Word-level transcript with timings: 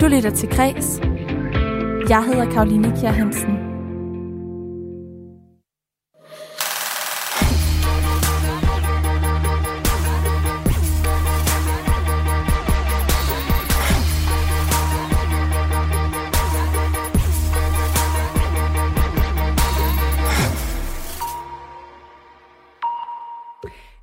Du 0.00 0.06
lytter 0.06 0.30
til 0.30 0.48
Kres. 0.48 1.00
Jeg 2.08 2.24
hedder 2.24 2.50
Karoline 2.50 2.96
Kjær 3.00 3.10
Hansen. 3.10 3.56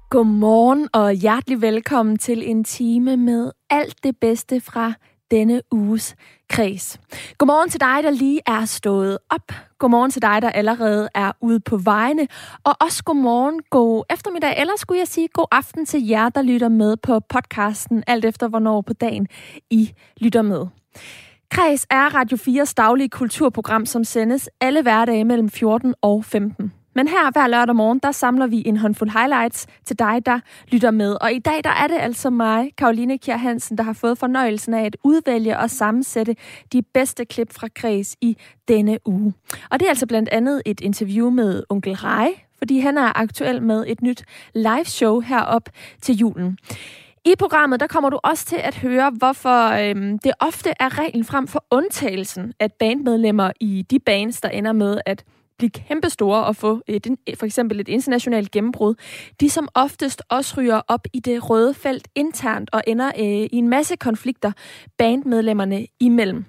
Godmorgen 0.10 0.90
og 0.94 1.14
hjertelig 1.14 1.62
velkommen 1.62 2.18
til 2.18 2.50
en 2.50 2.64
time 2.64 3.18
med 3.18 3.52
alt 3.70 4.04
det 4.04 4.18
bedste 4.18 4.62
fra 4.62 4.94
denne 5.32 5.62
uges 5.72 6.16
kreds. 6.50 7.00
Godmorgen 7.38 7.70
til 7.70 7.80
dig, 7.80 8.04
der 8.04 8.10
lige 8.10 8.42
er 8.46 8.66
stået 8.66 9.18
op. 9.30 9.52
Godmorgen 9.80 10.12
til 10.12 10.22
dig, 10.22 10.42
der 10.42 10.50
allerede 10.50 11.10
er 11.16 11.32
ude 11.42 11.60
på 11.60 11.78
vejene. 11.78 12.28
Og 12.64 12.76
også 12.80 13.04
godmorgen, 13.04 13.62
god 13.70 14.04
eftermiddag, 14.10 14.56
eller 14.58 14.74
skulle 14.78 15.00
jeg 15.00 15.08
sige 15.08 15.28
god 15.28 15.46
aften 15.52 15.86
til 15.86 16.08
jer, 16.08 16.30
der 16.30 16.42
lytter 16.42 16.70
med 16.70 16.98
på 16.98 17.20
podcasten, 17.20 18.04
alt 18.08 18.26
efter 18.26 18.48
hvornår 18.48 18.82
på 18.82 18.94
dagen 18.94 19.28
I 19.70 19.94
lytter 20.18 20.42
med. 20.42 20.66
Kreds 21.52 21.86
er 21.90 22.16
Radio 22.16 22.38
4's 22.38 22.74
daglige 22.78 23.10
kulturprogram, 23.10 23.86
som 23.86 24.04
sendes 24.04 24.50
alle 24.62 24.82
hverdage 24.82 25.26
mellem 25.26 25.50
14 25.50 25.96
og 26.02 26.26
15. 26.26 26.74
Men 26.98 27.08
her 27.08 27.32
hver 27.32 27.48
lørdag 27.48 27.76
morgen, 27.76 28.00
der 28.04 28.12
samler 28.12 28.48
vi 28.48 28.64
en 28.66 28.78
håndfuld 28.78 29.10
highlights 29.10 29.68
til 29.86 30.00
dig, 30.00 30.26
der 30.26 30.40
lytter 30.68 30.92
med. 30.92 31.18
Og 31.22 31.34
i 31.34 31.40
dag, 31.40 31.64
der 31.64 31.70
er 31.70 31.88
det 31.88 31.98
altså 32.00 32.30
mig, 32.30 32.72
Karoline 32.78 33.18
Kjær 33.18 33.38
Hansen, 33.38 33.78
der 33.78 33.84
har 33.84 33.94
fået 33.94 34.18
fornøjelsen 34.18 34.74
af 34.74 34.86
at 34.86 34.98
udvælge 35.04 35.58
og 35.60 35.70
sammensætte 35.70 36.36
de 36.74 36.82
bedste 36.82 37.26
klip 37.26 37.54
fra 37.54 37.68
Kreds 37.76 38.16
i 38.22 38.38
denne 38.68 39.00
uge. 39.06 39.34
Og 39.72 39.80
det 39.80 39.86
er 39.86 39.90
altså 39.90 40.08
blandt 40.08 40.30
andet 40.30 40.62
et 40.66 40.82
interview 40.82 41.30
med 41.30 41.64
onkel 41.70 41.94
Rej, 41.94 42.30
fordi 42.58 42.80
han 42.80 42.98
er 42.98 43.20
aktuel 43.20 43.62
med 43.62 43.84
et 43.88 44.02
nyt 44.02 44.24
live 44.56 44.86
show 44.86 45.20
herop 45.20 45.70
til 46.02 46.16
julen. 46.16 46.58
I 47.26 47.34
programmet 47.40 47.80
der 47.80 47.88
kommer 47.88 48.10
du 48.10 48.20
også 48.24 48.46
til 48.46 48.60
at 48.64 48.76
høre, 48.76 49.12
hvorfor 49.18 49.72
øhm, 49.72 50.20
det 50.20 50.32
ofte 50.40 50.74
er 50.80 51.00
reglen 51.00 51.24
frem 51.24 51.48
for 51.48 51.66
undtagelsen, 51.72 52.54
at 52.60 52.74
bandmedlemmer 52.74 53.52
i 53.60 53.86
de 53.92 54.00
bands, 54.00 54.42
der 54.42 54.50
ender 54.50 54.72
med 54.72 55.02
at 55.06 55.24
blive 55.58 55.70
kæmpestore 55.70 56.46
og 56.46 56.56
få 56.56 56.82
et, 56.88 57.08
for 57.36 57.46
eksempel 57.46 57.80
et 57.80 57.88
internationalt 57.88 58.52
gennembrud, 58.52 58.96
de 59.42 59.50
som 59.50 59.68
oftest 59.74 60.22
også 60.30 60.56
ryger 60.58 60.82
op 60.88 61.08
i 61.14 61.20
det 61.20 61.50
røde 61.50 61.74
felt 61.74 62.08
internt 62.16 62.70
og 62.74 62.84
ender 62.88 63.08
øh, 63.08 63.26
i 63.26 63.56
en 63.56 63.70
masse 63.70 63.96
konflikter 63.96 64.52
bandmedlemmerne 64.98 65.88
imellem. 66.00 66.46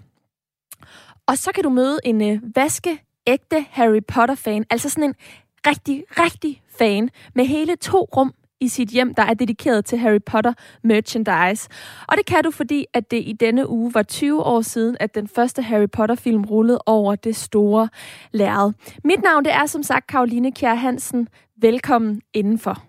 Og 1.27 1.39
så 1.39 1.53
kan 1.53 1.65
du 1.65 1.71
møde 1.71 1.99
en 2.05 2.31
øh, 2.33 2.41
vaske 2.57 2.99
ægte 3.27 3.67
Harry 3.71 4.01
Potter-fan, 4.09 4.65
altså 4.71 4.89
sådan 4.89 5.05
en 5.05 5.15
rigtig, 5.67 6.05
rigtig 6.11 6.63
fan, 6.79 7.11
med 7.35 7.45
hele 7.45 7.77
to 7.77 8.09
rum 8.17 8.35
i 8.61 8.69
sit 8.69 8.89
hjem, 8.89 9.15
der 9.15 9.23
er 9.23 9.35
dedikeret 9.35 9.85
til 9.85 9.99
Harry 9.99 10.23
Potter 10.27 10.53
merchandise. 10.83 11.69
Og 12.09 12.17
det 12.17 12.27
kan 12.27 12.45
du, 12.45 12.51
fordi 12.51 12.87
at 12.95 13.11
det 13.11 13.23
i 13.27 13.33
denne 13.33 13.69
uge 13.69 13.95
var 13.95 14.03
20 14.03 14.43
år 14.43 14.61
siden, 14.61 14.97
at 15.01 15.15
den 15.15 15.29
første 15.29 15.63
Harry 15.63 15.89
Potter-film 15.93 16.45
rullede 16.45 16.79
over 16.87 17.15
det 17.15 17.37
store 17.37 17.89
lærred. 18.33 18.73
Mit 19.05 19.23
navn 19.23 19.45
det 19.45 19.53
er 19.53 19.67
som 19.67 19.83
sagt 19.83 20.07
Karoline 20.07 20.53
Kjær 20.53 20.75
Hansen. 20.75 21.29
Velkommen 21.57 22.23
indenfor. 22.35 22.83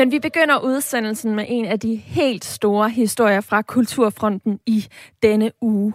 Men 0.00 0.12
vi 0.12 0.18
begynder 0.18 0.58
udsendelsen 0.58 1.34
med 1.34 1.44
en 1.48 1.64
af 1.64 1.80
de 1.80 1.96
helt 1.96 2.44
store 2.44 2.90
historier 2.90 3.40
fra 3.40 3.62
Kulturfronten 3.62 4.60
i 4.66 4.86
denne 5.22 5.52
uge. 5.60 5.92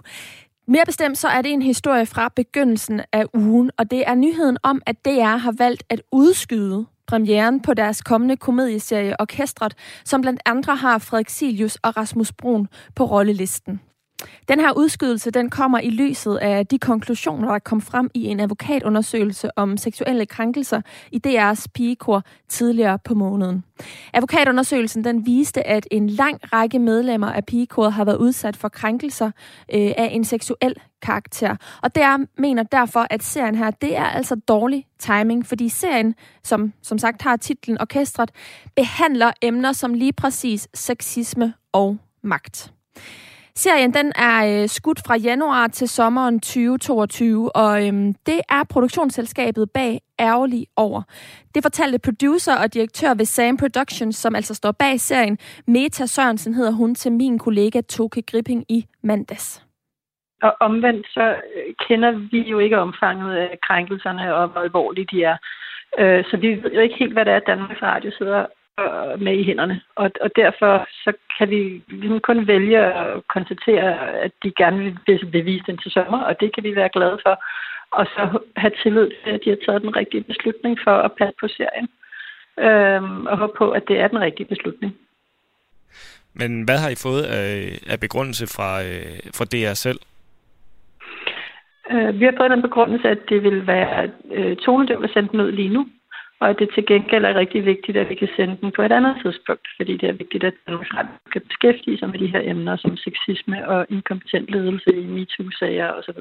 Mere 0.68 0.86
bestemt 0.86 1.18
så 1.18 1.28
er 1.28 1.42
det 1.42 1.52
en 1.52 1.62
historie 1.62 2.06
fra 2.06 2.30
begyndelsen 2.36 3.02
af 3.14 3.26
ugen, 3.34 3.72
og 3.78 3.92
det 3.92 4.04
er 4.08 4.16
nyheden 4.16 4.58
om, 4.64 4.82
at 4.86 5.06
DR 5.06 5.38
har 5.38 5.54
valgt 5.58 5.84
at 5.90 6.02
udskyde 6.12 6.86
premieren 7.08 7.62
på 7.62 7.74
deres 7.74 8.02
kommende 8.02 8.38
komedieserie 8.38 9.16
Orkestret, 9.20 9.76
som 10.04 10.22
blandt 10.22 10.42
andre 10.46 10.76
har 10.76 10.98
Frederik 10.98 11.30
Silius 11.30 11.76
og 11.76 11.98
Rasmus 11.98 12.32
Brun 12.32 12.68
på 12.96 13.06
rollelisten. 13.06 13.82
Den 14.48 14.60
her 14.60 14.72
udskydelse 14.78 15.32
den 15.32 15.50
kommer 15.50 15.80
i 15.80 15.90
lyset 15.90 16.38
af 16.38 16.68
de 16.68 16.80
konklusioner, 16.80 17.52
der 17.52 17.60
kom 17.60 17.82
frem 17.82 18.10
i 18.14 18.26
en 18.26 18.40
advokatundersøgelse 18.40 19.50
om 19.58 19.78
seksuelle 19.78 20.26
krænkelser 20.26 20.82
i 21.12 21.22
DR's 21.28 21.66
pigekor 21.74 22.24
tidligere 22.50 23.00
på 23.00 23.14
måneden. 23.14 23.64
Advokatundersøgelsen 24.14 25.04
den 25.04 25.26
viste, 25.26 25.68
at 25.68 25.88
en 25.92 26.10
lang 26.10 26.40
række 26.54 26.80
medlemmer 26.80 27.32
af 27.32 27.46
pigekoret 27.46 27.94
har 27.94 28.06
været 28.06 28.18
udsat 28.18 28.56
for 28.56 28.70
krænkelser 28.70 29.32
øh, 29.74 29.92
af 29.98 30.10
en 30.12 30.24
seksuel 30.24 30.76
karakter. 31.02 31.56
Og 31.84 31.96
der 31.96 32.26
mener 32.38 32.64
derfor, 32.64 33.08
at 33.10 33.24
serien 33.24 33.56
her, 33.56 33.72
det 33.72 33.98
er 33.98 34.06
altså 34.06 34.36
dårlig 34.36 34.88
timing, 35.00 35.46
fordi 35.46 35.70
serien, 35.70 36.16
som 36.44 36.74
som 36.82 36.98
sagt 36.98 37.22
har 37.22 37.38
titlen 37.38 37.82
Orkestret, 37.82 38.32
behandler 38.76 39.32
emner 39.42 39.72
som 39.72 39.94
lige 39.94 40.14
præcis 40.14 40.68
sexisme 40.74 41.54
og 41.74 41.98
magt. 42.24 42.72
Serien 43.58 43.94
den 43.94 44.12
er 44.16 44.62
øh, 44.62 44.68
skudt 44.68 45.00
fra 45.08 45.16
januar 45.18 45.68
til 45.68 45.88
sommeren 45.88 46.40
2022, 46.40 47.56
og 47.56 47.88
øhm, 47.88 48.14
det 48.26 48.40
er 48.50 48.64
produktionsselskabet 48.70 49.72
bag 49.74 50.00
ærgerlig 50.20 50.68
over. 50.76 51.02
Det 51.56 51.64
fortalte 51.64 52.00
producer 52.00 52.56
og 52.64 52.74
direktør 52.74 53.14
ved 53.14 53.26
Sam 53.26 53.58
Productions, 53.58 54.16
som 54.16 54.36
altså 54.36 54.54
står 54.56 54.72
bag 54.72 55.00
serien, 55.00 55.38
Meta 55.68 56.06
Sørensen 56.06 56.54
hedder 56.54 56.72
hun 56.72 56.96
til 56.96 57.12
min 57.12 57.40
kollega 57.40 57.82
Toke 57.82 58.22
Gripping 58.22 58.66
i 58.70 58.86
mandags. 59.04 59.66
Og 60.44 60.56
omvendt 60.60 61.08
så 61.08 61.26
øh, 61.30 61.74
kender 61.88 62.12
vi 62.32 62.40
jo 62.40 62.60
ikke 62.60 62.78
omfanget 62.78 63.36
af 63.36 63.58
krænkelserne 63.68 64.36
og 64.36 64.48
hvor 64.48 64.62
alvorlige 64.62 65.08
de 65.12 65.24
er. 65.24 65.38
Øh, 66.00 66.24
så 66.26 66.38
vi 66.38 66.48
ved 66.64 66.72
jo 66.72 66.82
ikke 66.82 66.96
helt, 67.00 67.14
hvad 67.14 67.26
det 67.26 67.34
er, 67.34 67.40
Danmarks 67.40 67.82
Radio 67.82 68.12
sidder 68.18 68.46
med 69.20 69.34
i 69.38 69.44
hænderne. 69.44 69.82
Og, 69.96 70.12
og 70.22 70.30
derfor 70.36 70.88
så 71.04 71.14
kan 71.38 71.50
vi 71.50 71.84
ligesom 71.88 72.20
kun 72.20 72.48
vælge 72.48 72.80
at 72.80 73.28
konstatere, 73.28 74.12
at 74.26 74.32
de 74.44 74.52
gerne 74.58 74.78
vil 75.08 75.26
bevise 75.32 75.64
den 75.68 75.78
til 75.78 75.92
sommer, 75.92 76.22
og 76.22 76.40
det 76.40 76.56
kan 76.56 76.64
vi 76.64 76.76
være 76.76 76.90
glade 76.90 77.20
for. 77.24 77.44
Og 77.92 78.06
så 78.06 78.40
have 78.56 78.74
tillid 78.84 79.10
til, 79.24 79.32
at 79.32 79.42
de 79.46 79.50
har 79.50 79.58
taget 79.66 79.82
den 79.82 79.96
rigtige 79.96 80.24
beslutning 80.24 80.80
for 80.84 80.92
at 80.92 81.12
passe 81.20 81.36
på 81.40 81.48
serien. 81.48 81.88
Øhm, 82.60 83.26
og 83.26 83.38
håbe 83.38 83.54
på, 83.58 83.72
at 83.72 83.84
det 83.88 84.00
er 84.00 84.08
den 84.08 84.20
rigtige 84.20 84.48
beslutning. 84.48 84.98
Men 86.34 86.64
hvad 86.64 86.78
har 86.78 86.90
I 86.90 86.96
fået 86.96 87.24
af, 87.24 87.80
af 87.90 88.00
begrundelse 88.00 88.48
fra, 88.48 88.84
øh, 88.84 89.20
fra 89.38 89.46
DR 89.46 89.74
selv? 89.74 90.00
Øh, 91.92 92.20
vi 92.20 92.26
har 92.26 92.34
fået 92.38 92.52
den 92.52 92.62
begrundelse, 92.62 93.10
at 93.10 93.20
det 93.30 93.44
vil 93.44 93.68
være 93.68 94.12
øh, 94.32 94.58
tonedøv 94.58 95.04
at 95.04 95.10
sende 95.14 95.30
den 95.30 95.42
ud 95.42 95.52
lige 95.52 95.70
nu 95.70 95.88
og 96.40 96.50
at 96.50 96.60
det 96.60 96.70
til 96.74 96.86
gengæld 96.86 97.26
er 97.26 97.40
rigtig 97.42 97.66
vigtigt, 97.66 97.98
at 97.98 98.10
vi 98.10 98.16
kan 98.16 98.30
sende 98.36 98.58
den 98.62 98.72
på 98.76 98.82
et 98.82 98.92
andet 98.92 99.16
tidspunkt, 99.24 99.68
fordi 99.78 99.98
det 99.98 100.10
er 100.10 100.22
vigtigt, 100.24 100.44
at 100.44 100.54
Danmarks 100.68 100.94
Radio 100.94 101.16
kan 101.34 101.42
beskæftige 101.50 101.98
sig 101.98 102.10
med 102.10 102.20
de 102.20 102.28
her 102.28 102.42
emner 102.44 102.76
som 102.78 102.98
sexisme 102.98 103.68
og 103.68 103.86
inkompetent 103.90 104.50
ledelse 104.50 104.92
i 105.02 105.06
MeToo-sager 105.16 105.90
osv. 105.92 106.20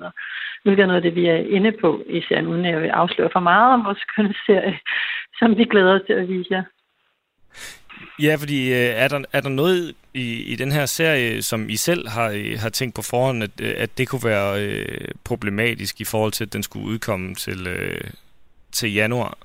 Hvilket 0.62 0.82
er 0.82 0.86
noget 0.86 1.02
af 1.02 1.06
det, 1.06 1.14
vi 1.14 1.26
er 1.26 1.36
inde 1.56 1.72
på 1.72 2.02
i 2.08 2.20
serien, 2.28 2.46
uden 2.46 2.64
at 2.64 2.72
jeg 2.72 2.82
vil 2.82 2.88
afsløre 2.88 3.30
for 3.32 3.40
meget 3.40 3.74
om 3.74 3.84
vores 3.84 4.04
kønsserie, 4.16 4.78
som 5.38 5.58
vi 5.58 5.64
glæder 5.64 5.94
os 5.94 6.06
til 6.06 6.12
at 6.12 6.28
vise 6.28 6.48
jer. 6.50 6.64
Ja, 8.22 8.34
fordi 8.34 8.72
øh, 8.72 8.92
er, 9.04 9.08
der, 9.08 9.20
er 9.32 9.40
der 9.40 9.48
noget 9.48 9.94
i, 10.14 10.52
i 10.52 10.56
den 10.56 10.72
her 10.72 10.86
serie, 10.86 11.42
som 11.42 11.68
I 11.68 11.76
selv 11.76 12.08
har, 12.08 12.30
øh, 12.30 12.58
har 12.58 12.68
tænkt 12.68 12.94
på 12.94 13.02
forhånd, 13.02 13.42
at, 13.42 13.50
øh, 13.62 13.74
at 13.76 13.98
det 13.98 14.08
kunne 14.08 14.24
være 14.24 14.64
øh, 14.64 15.08
problematisk 15.24 16.00
i 16.00 16.04
forhold 16.04 16.32
til, 16.32 16.44
at 16.44 16.52
den 16.52 16.62
skulle 16.62 16.86
udkomme 16.86 17.34
til, 17.34 17.66
øh, 17.66 18.00
til 18.72 18.94
januar? 18.94 19.38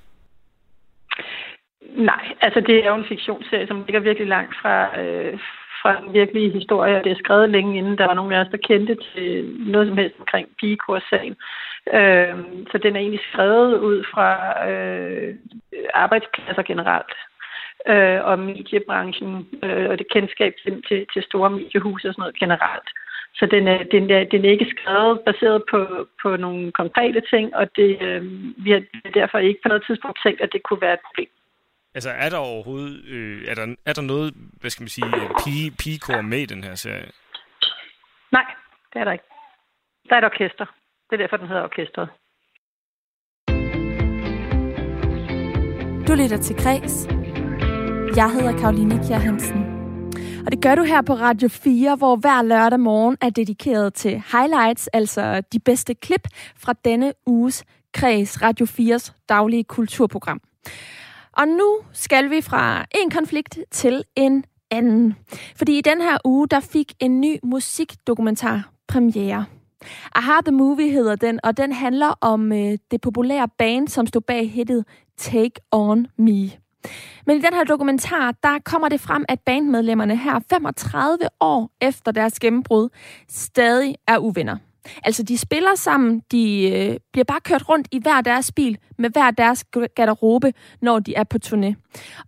Nej, 1.99 2.35
altså 2.41 2.59
det 2.59 2.85
er 2.85 2.89
jo 2.89 2.95
en 2.95 3.11
fiktionsserie, 3.13 3.67
som 3.67 3.83
ligger 3.85 3.99
virkelig 3.99 4.27
langt 4.27 4.55
fra, 4.61 4.99
øh, 5.01 5.39
fra 5.81 6.01
den 6.01 6.13
virkelige 6.13 6.49
historie, 6.49 6.97
og 6.97 7.03
det 7.03 7.11
er 7.11 7.23
skrevet 7.23 7.49
længe 7.49 7.77
inden 7.77 7.97
der 7.97 8.05
var 8.05 8.13
nogen 8.13 8.33
af 8.33 8.39
os, 8.41 8.51
der 8.51 8.67
kendte 8.67 8.97
til 9.13 9.55
noget 9.59 9.87
som 9.87 9.97
helst 9.97 10.15
omkring 10.19 10.47
pigekursagen. 10.59 11.35
Øh, 11.93 12.35
så 12.71 12.77
den 12.83 12.95
er 12.95 12.99
egentlig 12.99 13.25
skrevet 13.31 13.79
ud 13.79 14.03
fra 14.13 14.29
øh, 14.69 15.35
arbejdspladser 15.93 16.63
generelt 16.63 17.13
øh, 17.87 18.19
og 18.29 18.39
mediebranchen 18.39 19.47
øh, 19.63 19.89
og 19.89 19.97
det 19.99 20.11
kendskab 20.11 20.53
til, 20.63 20.83
til, 20.87 21.05
til 21.13 21.23
store 21.23 21.49
mediehuse 21.49 22.07
og 22.07 22.13
sådan 22.13 22.21
noget 22.21 22.39
generelt. 22.39 22.89
Så 23.35 23.45
den 23.45 23.67
er, 23.67 23.83
den, 23.83 24.11
er, 24.11 24.23
den 24.23 24.45
er 24.45 24.49
ikke 24.49 24.73
skrevet 24.75 25.19
baseret 25.25 25.63
på, 25.71 26.07
på 26.21 26.35
nogle 26.35 26.71
konkrete 26.71 27.21
ting, 27.29 27.55
og 27.55 27.75
det, 27.75 28.01
øh, 28.01 28.23
vi 28.57 28.71
har 28.71 28.81
derfor 29.13 29.37
ikke 29.37 29.59
på 29.63 29.67
noget 29.67 29.83
tidspunkt 29.87 30.19
tænkt, 30.23 30.41
at 30.41 30.53
det 30.53 30.63
kunne 30.63 30.81
være 30.81 30.93
et 30.93 31.05
problem. 31.07 31.29
Altså, 31.95 32.09
er 32.09 32.29
der 32.29 32.37
overhovedet, 32.37 33.05
øh, 33.05 33.47
er, 33.47 33.55
der, 33.55 33.75
er 33.85 33.93
der 33.93 34.01
noget, 34.01 34.33
hvad 34.61 34.69
skal 34.69 34.83
man 34.83 34.89
sige, 34.89 35.11
pige, 35.43 35.71
pigekor 35.71 36.21
med 36.21 36.39
i 36.39 36.45
den 36.45 36.63
her 36.63 36.75
serie? 36.75 37.11
Nej, 38.31 38.45
det 38.93 38.99
er 38.99 39.03
der 39.03 39.11
ikke. 39.11 39.25
Der 40.09 40.15
er 40.15 40.19
et 40.19 40.25
orkester. 40.25 40.65
Det 41.09 41.13
er 41.13 41.17
derfor, 41.17 41.37
den 41.37 41.47
hedder 41.47 41.63
orkestret. 41.63 42.09
Du 46.07 46.13
lytter 46.21 46.37
til 46.41 46.55
Græs. 46.55 47.07
Jeg 48.15 48.31
hedder 48.33 48.59
Karoline 48.59 48.95
Kjær 49.07 49.17
Hansen. 49.17 49.79
Og 50.45 50.51
det 50.51 50.61
gør 50.61 50.75
du 50.75 50.83
her 50.83 51.01
på 51.01 51.13
Radio 51.13 51.49
4, 51.49 51.95
hvor 51.95 52.15
hver 52.15 52.41
lørdag 52.41 52.79
morgen 52.79 53.17
er 53.21 53.29
dedikeret 53.29 53.93
til 53.93 54.23
highlights, 54.31 54.87
altså 54.87 55.41
de 55.53 55.59
bedste 55.59 55.95
klip 55.95 56.27
fra 56.57 56.73
denne 56.85 57.13
uges 57.25 57.65
Kreds 57.93 58.41
Radio 58.41 58.65
4's 58.65 59.25
daglige 59.29 59.63
kulturprogram. 59.63 60.41
Og 61.39 61.47
nu 61.47 61.77
skal 61.93 62.29
vi 62.29 62.41
fra 62.41 62.85
en 62.95 63.09
konflikt 63.09 63.59
til 63.71 64.03
en 64.15 64.43
anden. 64.71 65.15
Fordi 65.55 65.77
i 65.77 65.81
den 65.81 66.01
her 66.01 66.17
uge, 66.25 66.47
der 66.47 66.59
fik 66.59 66.93
en 66.99 67.21
ny 67.21 67.37
musikdokumentar 67.43 68.71
premiere. 68.87 69.45
Aha, 70.15 70.31
The 70.45 70.55
Movie 70.55 70.91
hedder 70.91 71.15
den, 71.15 71.39
og 71.43 71.57
den 71.57 71.71
handler 71.71 72.13
om 72.21 72.51
øh, 72.51 72.77
det 72.91 73.01
populære 73.01 73.47
band, 73.57 73.87
som 73.87 74.07
stod 74.07 74.21
bag 74.21 74.51
hittet 74.51 74.85
Take 75.17 75.61
On 75.71 76.07
Me. 76.17 76.51
Men 77.25 77.37
i 77.37 77.41
den 77.41 77.53
her 77.53 77.63
dokumentar, 77.63 78.31
der 78.43 78.59
kommer 78.65 78.89
det 78.89 79.01
frem, 79.01 79.25
at 79.29 79.39
bandmedlemmerne 79.39 80.17
her 80.17 80.39
35 80.49 81.17
år 81.39 81.71
efter 81.81 82.11
deres 82.11 82.39
gennembrud 82.39 82.89
stadig 83.29 83.95
er 84.07 84.17
uvenner. 84.17 84.57
Altså, 85.03 85.23
de 85.23 85.37
spiller 85.37 85.75
sammen, 85.75 86.21
de 86.31 86.71
øh, 86.71 86.97
bliver 87.13 87.25
bare 87.25 87.39
kørt 87.43 87.69
rundt 87.69 87.87
i 87.91 87.99
hver 88.01 88.21
deres 88.21 88.51
bil 88.51 88.77
med 88.97 89.09
hver 89.09 89.31
deres 89.31 89.65
garderobe, 89.95 90.53
når 90.81 90.99
de 90.99 91.15
er 91.15 91.23
på 91.23 91.37
turné. 91.45 91.73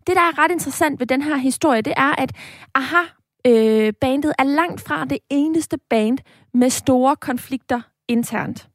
Det, 0.08 0.16
der 0.16 0.22
er 0.22 0.44
ret 0.44 0.52
interessant 0.52 1.00
ved 1.00 1.08
den 1.08 1.22
her 1.22 1.36
historie, 1.36 1.82
det 1.82 1.94
er, 1.98 2.22
at 2.22 2.32
aha, 2.76 3.02
øh, 3.48 3.94
bandet 4.02 4.34
er 4.40 4.44
langt 4.44 4.82
fra 4.82 5.06
det 5.06 5.18
eneste 5.30 5.78
band 5.90 6.18
med 6.54 6.70
store 6.70 7.16
konflikter 7.16 7.82
internt. 8.08 8.71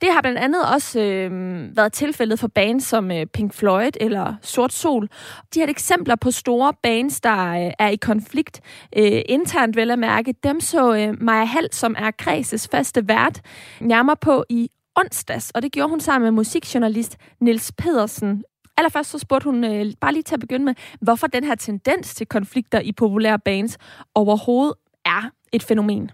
Det 0.00 0.12
har 0.12 0.20
blandt 0.20 0.38
andet 0.38 0.62
også 0.74 1.00
øh, 1.00 1.30
været 1.76 1.92
tilfældet 1.92 2.38
for 2.38 2.48
bands 2.48 2.84
som 2.84 3.10
øh, 3.10 3.26
Pink 3.26 3.54
Floyd 3.54 3.90
eller 4.00 4.34
Sort 4.42 4.72
Sol. 4.72 5.08
De 5.54 5.60
har 5.60 5.66
eksempler 5.66 6.16
på 6.16 6.30
store 6.30 6.72
bands, 6.82 7.20
der 7.20 7.66
øh, 7.66 7.72
er 7.78 7.88
i 7.88 7.96
konflikt 7.96 8.60
øh, 8.96 9.22
internt, 9.28 9.76
vel 9.76 9.90
at 9.90 9.98
mærke. 9.98 10.34
Dem 10.44 10.60
så 10.60 10.94
øh, 10.94 11.22
Maja 11.22 11.44
Hall, 11.44 11.68
som 11.72 11.94
er 11.98 12.10
Kreses 12.10 12.68
faste 12.68 13.08
vært, 13.08 13.40
nærmere 13.80 14.16
på 14.20 14.44
i 14.50 14.68
onsdags, 14.96 15.50
og 15.50 15.62
det 15.62 15.72
gjorde 15.72 15.90
hun 15.90 16.00
sammen 16.00 16.24
med 16.24 16.30
musikjournalist 16.30 17.16
Nils 17.40 17.72
Pedersen. 17.78 18.44
Allerførst 18.76 19.10
så 19.10 19.18
spurgte 19.18 19.44
hun, 19.44 19.64
øh, 19.64 19.92
bare 20.00 20.12
lige 20.12 20.22
til 20.22 20.34
at 20.34 20.40
begynde 20.40 20.64
med, 20.64 20.74
hvorfor 21.00 21.26
den 21.26 21.44
her 21.44 21.54
tendens 21.54 22.14
til 22.14 22.26
konflikter 22.26 22.80
i 22.80 22.92
populære 22.92 23.38
bands 23.38 23.78
overhovedet 24.14 24.74
er 25.04 25.30
et 25.52 25.62
fænomen. 25.62 26.10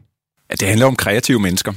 Ja, 0.50 0.54
det 0.54 0.68
handler 0.68 0.86
om 0.86 0.96
kreative 0.96 1.40
mennesker. 1.40 1.72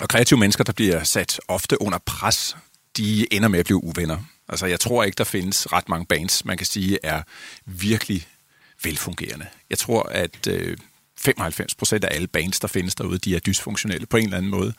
Og 0.00 0.08
kreative 0.08 0.38
mennesker, 0.38 0.64
der 0.64 0.72
bliver 0.72 1.04
sat 1.04 1.40
ofte 1.48 1.82
under 1.82 1.98
pres, 1.98 2.56
de 2.96 3.34
ender 3.34 3.48
med 3.48 3.58
at 3.58 3.64
blive 3.64 3.84
uvenner. 3.84 4.18
Altså, 4.48 4.66
jeg 4.66 4.80
tror 4.80 5.04
ikke, 5.04 5.16
der 5.16 5.24
findes 5.24 5.72
ret 5.72 5.88
mange 5.88 6.06
bands, 6.06 6.44
man 6.44 6.56
kan 6.56 6.66
sige, 6.66 6.98
er 7.02 7.22
virkelig 7.66 8.26
velfungerende. 8.82 9.46
Jeg 9.70 9.78
tror, 9.78 10.02
at 10.02 10.46
øh, 10.48 10.76
95 11.18 11.74
procent 11.74 12.04
af 12.04 12.14
alle 12.14 12.26
bands, 12.26 12.60
der 12.60 12.68
findes 12.68 12.94
derude, 12.94 13.18
de 13.18 13.36
er 13.36 13.40
dysfunktionelle 13.40 14.06
på 14.06 14.16
en 14.16 14.24
eller 14.24 14.36
anden 14.36 14.50
måde. 14.50 14.74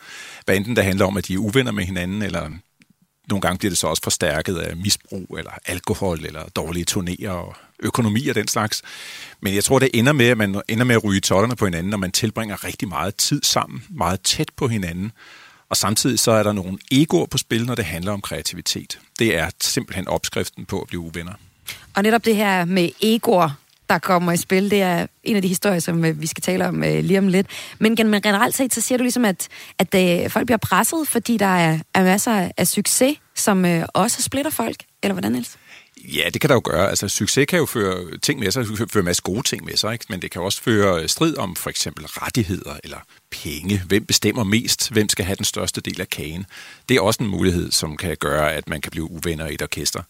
Hvad 0.46 0.56
enten 0.56 0.76
det 0.76 0.84
handler 0.84 1.06
om, 1.06 1.18
at 1.18 1.28
de 1.28 1.34
er 1.34 1.38
uvenner 1.38 1.72
med 1.72 1.84
hinanden, 1.84 2.22
eller 2.22 2.50
nogle 3.30 3.42
gange 3.42 3.58
bliver 3.58 3.72
det 3.72 3.78
så 3.78 3.88
også 3.88 4.04
forstærket 4.04 4.58
af 4.58 4.78
misbrug, 4.78 5.36
eller 5.38 5.52
alkohol, 5.66 6.26
eller 6.26 6.44
dårlige 6.56 6.86
turnéer 6.92 7.30
og 7.30 7.56
økonomi 7.80 8.28
og 8.28 8.36
den 8.36 8.48
slags. 8.48 8.82
Men 9.42 9.56
jeg 9.56 9.64
tror, 9.64 9.80
det 9.80 9.90
ender 9.94 10.14
med, 10.14 10.26
at 10.26 10.38
man 10.38 10.62
ender 10.68 10.84
med 10.84 10.96
at 10.96 11.04
ryge 11.04 11.22
tollerne 11.22 11.56
på 11.56 11.66
hinanden, 11.66 11.90
når 11.90 11.98
man 11.98 12.12
tilbringer 12.12 12.64
rigtig 12.64 12.88
meget 12.88 13.16
tid 13.16 13.44
sammen, 13.44 13.84
meget 13.90 14.22
tæt 14.22 14.50
på 14.56 14.68
hinanden. 14.68 15.12
Og 15.70 15.78
samtidig 15.78 16.20
så 16.20 16.32
er 16.32 16.44
der 16.44 16.52
nogle 16.52 16.78
egoer 16.92 17.26
på 17.26 17.38
spil, 17.38 17.66
når 17.66 17.76
det 17.76 17.86
handler 17.86 18.12
om 18.12 18.22
kreativitet. 18.22 19.00
Det 19.20 19.38
er 19.38 19.50
simpelthen 19.62 20.08
opskriften 20.08 20.66
på 20.66 20.82
at 20.82 20.88
blive 20.88 21.00
uvenner. 21.00 21.34
Og 21.96 22.04
netop 22.04 22.26
det 22.26 22.36
her 22.36 22.66
med 22.66 22.90
egoer, 23.02 23.50
der 23.90 23.98
kommer 23.98 24.32
i 24.32 24.38
spil, 24.38 24.72
det 24.72 24.82
er 24.82 25.08
en 25.24 25.36
af 25.36 25.42
de 25.42 25.48
historier, 25.48 25.80
som 25.80 26.06
øh, 26.06 26.22
vi 26.22 26.28
skal 26.28 26.42
tale 26.42 26.68
om 26.68 26.84
øh, 26.84 27.04
lige 27.04 27.20
om 27.20 27.28
lidt. 27.28 27.48
Men 27.80 27.96
generelt 27.96 28.56
set, 28.56 28.74
så 28.74 28.82
siger 28.82 28.98
du 28.98 29.04
ligesom, 29.04 29.26
at, 29.26 29.48
at 29.80 29.96
øh, 29.96 30.30
folk 30.30 30.46
bliver 30.46 30.58
presset, 30.58 31.08
fordi 31.08 31.38
der 31.38 31.46
er, 31.46 31.80
er 31.94 32.04
masser 32.04 32.52
af 32.58 32.68
succes, 32.68 33.18
som 33.36 33.66
øh, 33.66 33.86
også 33.94 34.22
splitter 34.22 34.52
folk. 34.52 34.78
Eller 35.04 35.14
hvordan, 35.14 35.36
ellers? 35.36 35.58
Ja, 36.08 36.30
det 36.34 36.42
kan 36.42 36.50
der 36.50 36.56
jo 36.56 36.62
gøre. 36.64 36.90
Altså, 36.90 37.08
succes 37.08 37.46
kan 37.48 37.60
jo 37.60 37.66
føre 37.66 38.18
ting 38.18 38.40
med 38.40 38.52
sig, 38.52 38.66
føre 38.68 39.00
en 39.00 39.06
masse 39.06 39.22
gode 39.22 39.44
ting 39.44 39.66
med 39.66 39.78
sig, 39.78 39.94
ikke? 39.94 40.06
men 40.10 40.22
det 40.22 40.32
kan 40.32 40.42
også 40.42 40.62
føre 40.62 41.02
øh, 41.02 41.10
strid 41.10 41.38
om 41.38 41.56
for 41.56 41.70
eksempel 41.70 42.06
rettigheder 42.06 42.78
eller 42.84 42.98
penge. 43.32 43.82
Hvem 43.88 44.06
bestemmer 44.06 44.44
mest? 44.44 44.92
Hvem 44.92 45.10
skal 45.10 45.26
have 45.26 45.36
den 45.36 45.46
største 45.46 45.82
del 45.82 46.02
af 46.02 46.10
kagen? 46.10 46.46
Det 46.90 46.98
er 46.98 47.02
også 47.02 47.24
en 47.24 47.30
mulighed, 47.30 47.72
som 47.72 47.98
kan 47.98 48.18
gøre, 48.20 48.54
at 48.54 48.70
man 48.70 48.82
kan 48.82 48.92
blive 48.92 49.12
uvenner 49.12 49.48
i 49.48 49.54
et 49.54 49.62
orkester. 49.62 50.02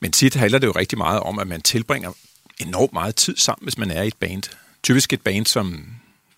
Men 0.00 0.12
tit 0.12 0.34
handler 0.34 0.58
det 0.58 0.66
jo 0.66 0.72
rigtig 0.72 0.98
meget 0.98 1.20
om, 1.20 1.38
at 1.38 1.48
man 1.48 1.60
tilbringer 1.60 2.12
enormt 2.60 2.92
meget 2.92 3.16
tid 3.16 3.36
sammen, 3.36 3.64
hvis 3.64 3.78
man 3.78 3.90
er 3.90 4.02
i 4.02 4.06
et 4.06 4.16
band. 4.16 4.42
Typisk 4.82 5.12
et 5.12 5.20
band, 5.20 5.46
som 5.46 5.84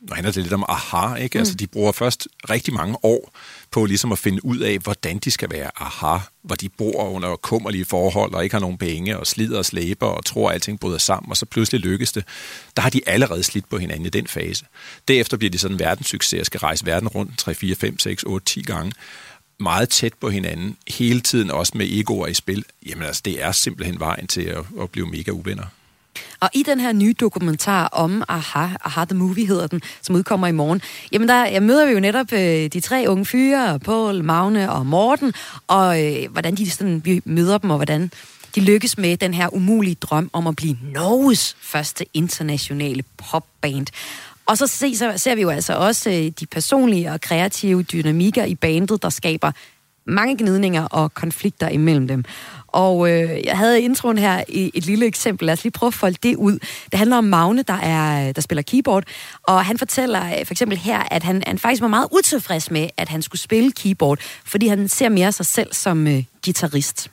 nu 0.02 0.14
handler 0.14 0.32
det 0.32 0.42
lidt 0.42 0.52
om 0.52 0.64
aha, 0.69 1.14
ikke? 1.14 1.38
Mm. 1.38 1.40
Altså, 1.40 1.54
de 1.54 1.66
bruger 1.66 1.92
først 1.92 2.28
rigtig 2.50 2.74
mange 2.74 2.96
år 3.02 3.32
på 3.70 3.84
ligesom 3.84 4.12
at 4.12 4.19
finde 4.19 4.44
ud 4.44 4.58
af, 4.58 4.78
hvordan 4.78 5.19
de 5.19 5.30
skal 5.30 5.50
være 5.50 5.70
aha, 5.76 6.19
hvor 6.42 6.56
de 6.56 6.69
bor 6.69 7.08
under 7.08 7.36
kummerlige 7.36 7.84
forhold 7.84 8.34
og 8.34 8.44
ikke 8.44 8.54
har 8.54 8.60
nogen 8.60 8.78
penge 8.78 9.19
og 9.19 9.26
slider 9.26 9.58
og 9.58 9.64
slæber 9.64 10.06
og 10.06 10.24
tror, 10.24 10.48
at 10.48 10.54
alting 10.54 10.80
bryder 10.80 10.98
sammen, 10.98 11.30
og 11.30 11.36
så 11.36 11.46
pludselig 11.46 11.80
lykkes 11.80 12.12
det. 12.12 12.24
Der 12.76 12.82
har 12.82 12.90
de 12.90 13.00
allerede 13.06 13.42
slidt 13.42 13.69
på 13.69 13.78
hinanden 13.78 14.06
i 14.06 14.10
den 14.10 14.26
fase. 14.26 14.64
Derefter 15.08 15.36
bliver 15.36 15.50
de 15.50 15.58
sådan 15.58 15.74
en 15.74 15.80
verdenssucces 15.80 16.40
og 16.40 16.46
skal 16.46 16.58
rejse 16.58 16.86
verden 16.86 17.08
rundt 17.08 17.38
3, 17.38 17.54
4, 17.54 17.74
5, 17.74 17.98
6, 17.98 18.22
8, 18.22 18.46
10 18.46 18.62
gange 18.62 18.92
meget 19.60 19.88
tæt 19.88 20.12
på 20.20 20.30
hinanden, 20.30 20.76
hele 20.88 21.20
tiden 21.20 21.50
også 21.50 21.72
med 21.74 21.86
egoer 21.90 22.26
i 22.26 22.34
spil, 22.34 22.64
jamen 22.86 23.04
altså, 23.04 23.22
det 23.24 23.42
er 23.42 23.52
simpelthen 23.52 24.00
vejen 24.00 24.26
til 24.26 24.42
at, 24.42 24.64
at 24.80 24.90
blive 24.90 25.06
mega 25.06 25.30
uvenner. 25.30 25.64
Og 26.41 26.50
i 26.55 26.62
den 26.62 26.81
her 26.81 26.93
nye 26.93 27.14
dokumentar 27.20 27.87
om 27.87 28.23
Aha, 28.29 28.67
Aha 28.85 29.05
The 29.05 29.19
Movie 29.19 29.47
hedder 29.47 29.67
den, 29.67 29.82
som 30.03 30.14
udkommer 30.14 30.47
i 30.47 30.53
morgen, 30.53 30.82
jamen 31.12 31.29
der 31.29 31.44
jeg 31.44 31.62
møder 31.62 31.87
vi 31.87 31.93
jo 31.93 32.00
netop 32.00 32.32
øh, 32.32 32.69
de 32.73 32.81
tre 32.81 33.05
unge 33.09 33.25
fyre, 33.25 33.79
Paul, 33.79 34.25
Magne 34.25 34.73
og 34.73 34.87
Morten, 34.87 35.32
og 35.67 36.05
øh, 36.05 36.31
hvordan 36.32 36.55
de 36.55 36.70
sådan, 36.70 37.03
vi 37.05 37.23
møder 37.25 37.59
dem, 37.59 37.70
og 37.70 37.76
hvordan 37.76 38.11
de 38.55 38.61
lykkes 38.61 38.99
med 38.99 39.17
den 39.17 39.35
her 39.35 39.55
umulige 39.55 39.94
drøm 39.94 40.31
om 40.32 40.47
at 40.47 40.56
blive 40.56 40.76
Norges 40.82 41.56
første 41.61 42.05
internationale 42.15 43.05
popband. 43.17 43.86
Og 44.46 44.58
så, 44.58 44.67
se, 44.67 44.96
så 44.96 45.13
ser 45.17 45.34
vi 45.34 45.43
jo 45.43 45.51
altså 45.51 45.75
også 45.75 46.10
øh, 46.10 46.32
de 46.41 46.46
personlige 46.46 47.13
og 47.13 47.20
kreative 47.20 47.82
dynamikker 47.82 48.44
i 48.44 48.55
bandet, 48.55 49.03
der 49.03 49.08
skaber 49.08 49.53
mange 50.05 50.36
gnidninger 50.36 50.84
og 50.84 51.15
konflikter 51.15 51.69
imellem 51.69 52.08
dem. 52.08 52.25
Og 52.72 53.10
øh, 53.10 53.44
jeg 53.44 53.58
havde 53.58 53.82
introen 53.82 54.19
her 54.19 54.44
i 54.48 54.70
et 54.74 54.86
lille 54.86 55.06
eksempel. 55.06 55.46
Lad 55.46 55.52
os 55.52 55.62
lige 55.64 55.72
prøve 55.72 55.88
at 55.88 55.94
folde 55.94 56.17
det 56.22 56.36
ud. 56.36 56.58
Det 56.91 56.98
handler 56.98 57.17
om 57.17 57.24
Magne, 57.24 57.62
der, 57.62 57.74
er, 57.74 58.32
der 58.32 58.41
spiller 58.41 58.62
keyboard, 58.62 59.05
og 59.43 59.64
han 59.64 59.79
fortæller 59.79 60.24
øh, 60.24 60.46
for 60.46 60.55
eksempel 60.55 60.79
her, 60.79 61.02
at 61.10 61.22
han, 61.22 61.43
han 61.46 61.58
faktisk 61.58 61.82
var 61.82 61.88
meget 61.88 62.08
utilfreds 62.12 62.70
med, 62.70 62.88
at 62.96 63.08
han 63.08 63.22
skulle 63.22 63.41
spille 63.41 63.72
keyboard, 63.72 64.19
fordi 64.44 64.67
han 64.67 64.88
ser 64.88 65.08
mere 65.08 65.32
sig 65.32 65.46
selv 65.46 65.72
som 65.72 66.06
øh, 66.06 66.24
guitarist. 66.44 67.10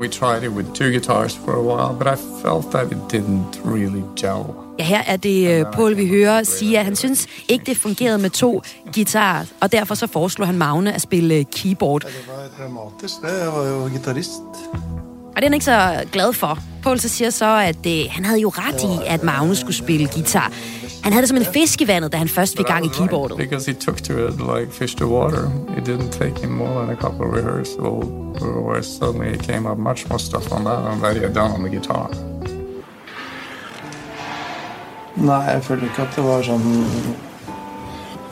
We 0.00 0.08
tried 0.08 0.42
it 0.42 0.48
with 0.48 0.72
two 0.74 0.90
guitars 0.90 1.36
for 1.44 1.52
a 1.52 1.62
while, 1.62 1.94
but 1.98 2.06
I 2.06 2.16
felt 2.42 2.70
that 2.70 2.92
it 2.92 3.12
didn't 3.12 3.60
really 3.64 4.02
gel. 4.16 4.69
Ja, 4.80 4.84
her 4.84 5.02
er 5.06 5.16
det 5.16 5.48
øh, 5.50 5.64
Paul, 5.72 5.96
vi 5.96 6.08
hører, 6.08 6.42
sige, 6.42 6.78
at 6.78 6.84
han 6.84 6.96
synes 6.96 7.26
ikke, 7.48 7.64
det 7.66 7.76
fungerede 7.76 8.18
med 8.18 8.30
to 8.30 8.62
guitarer, 8.94 9.44
og 9.60 9.72
derfor 9.72 9.94
så 9.94 10.06
foreslår 10.06 10.46
han 10.46 10.58
Magne 10.58 10.94
at 10.94 11.00
spille 11.00 11.34
øh, 11.34 11.44
keyboard. 11.52 12.00
Det 12.00 12.28
var 12.28 12.64
dramatisk, 12.64 13.14
det. 13.22 13.28
Jeg 13.40 13.52
var 13.52 13.68
jo 13.68 13.78
guitarist. 13.78 14.30
Og 15.26 15.36
det 15.36 15.42
er 15.42 15.46
han 15.46 15.54
ikke 15.54 15.64
så 15.64 16.04
glad 16.12 16.32
for. 16.32 16.58
Paul 16.82 17.00
så 17.00 17.08
siger 17.08 17.30
så, 17.30 17.56
at 17.56 17.84
det, 17.84 18.10
han 18.10 18.24
havde 18.24 18.40
jo 18.40 18.48
ret 18.48 18.82
i, 18.82 19.06
at 19.06 19.22
Magne 19.22 19.56
skulle 19.56 19.76
spille 19.76 20.08
guitar. 20.14 20.52
Han 21.02 21.12
havde 21.12 21.22
det 21.22 21.28
som 21.28 21.38
en 21.38 21.44
fisk 21.44 21.80
i 21.80 21.88
vandet, 21.88 22.12
da 22.12 22.16
han 22.16 22.28
først 22.28 22.56
fik 22.56 22.66
gang 22.66 22.86
i 22.86 22.88
keyboardet. 22.88 23.36
Because 23.36 23.70
he 23.70 23.78
took 23.80 23.96
to 23.96 24.12
it 24.12 24.34
like 24.58 24.72
fish 24.72 24.96
to 24.96 25.06
water. 25.06 25.50
It 25.78 25.88
didn't 25.88 26.10
take 26.10 26.40
him 26.40 26.50
more 26.50 26.80
than 26.80 26.90
a 26.90 27.00
couple 27.00 27.26
of 27.26 27.34
rehearsals 27.34 28.04
where 28.66 28.82
suddenly 28.82 29.28
he 29.30 29.52
came 29.52 29.70
up 29.70 29.78
much 29.78 30.08
more 30.08 30.18
stuff 30.18 30.52
on 30.52 30.64
that 30.64 30.78
than 30.84 31.00
that 31.02 31.16
he 31.16 31.22
had 31.22 31.34
done 31.34 31.50
on 31.50 31.62
the 31.62 31.70
guitar. 31.78 32.10
Nej, 35.16 35.36
jeg 35.36 35.64
følte 35.64 35.84
ikke, 35.84 36.02
at 36.02 36.08
det 36.16 36.24
var 36.24 36.42
sådan 36.42 36.84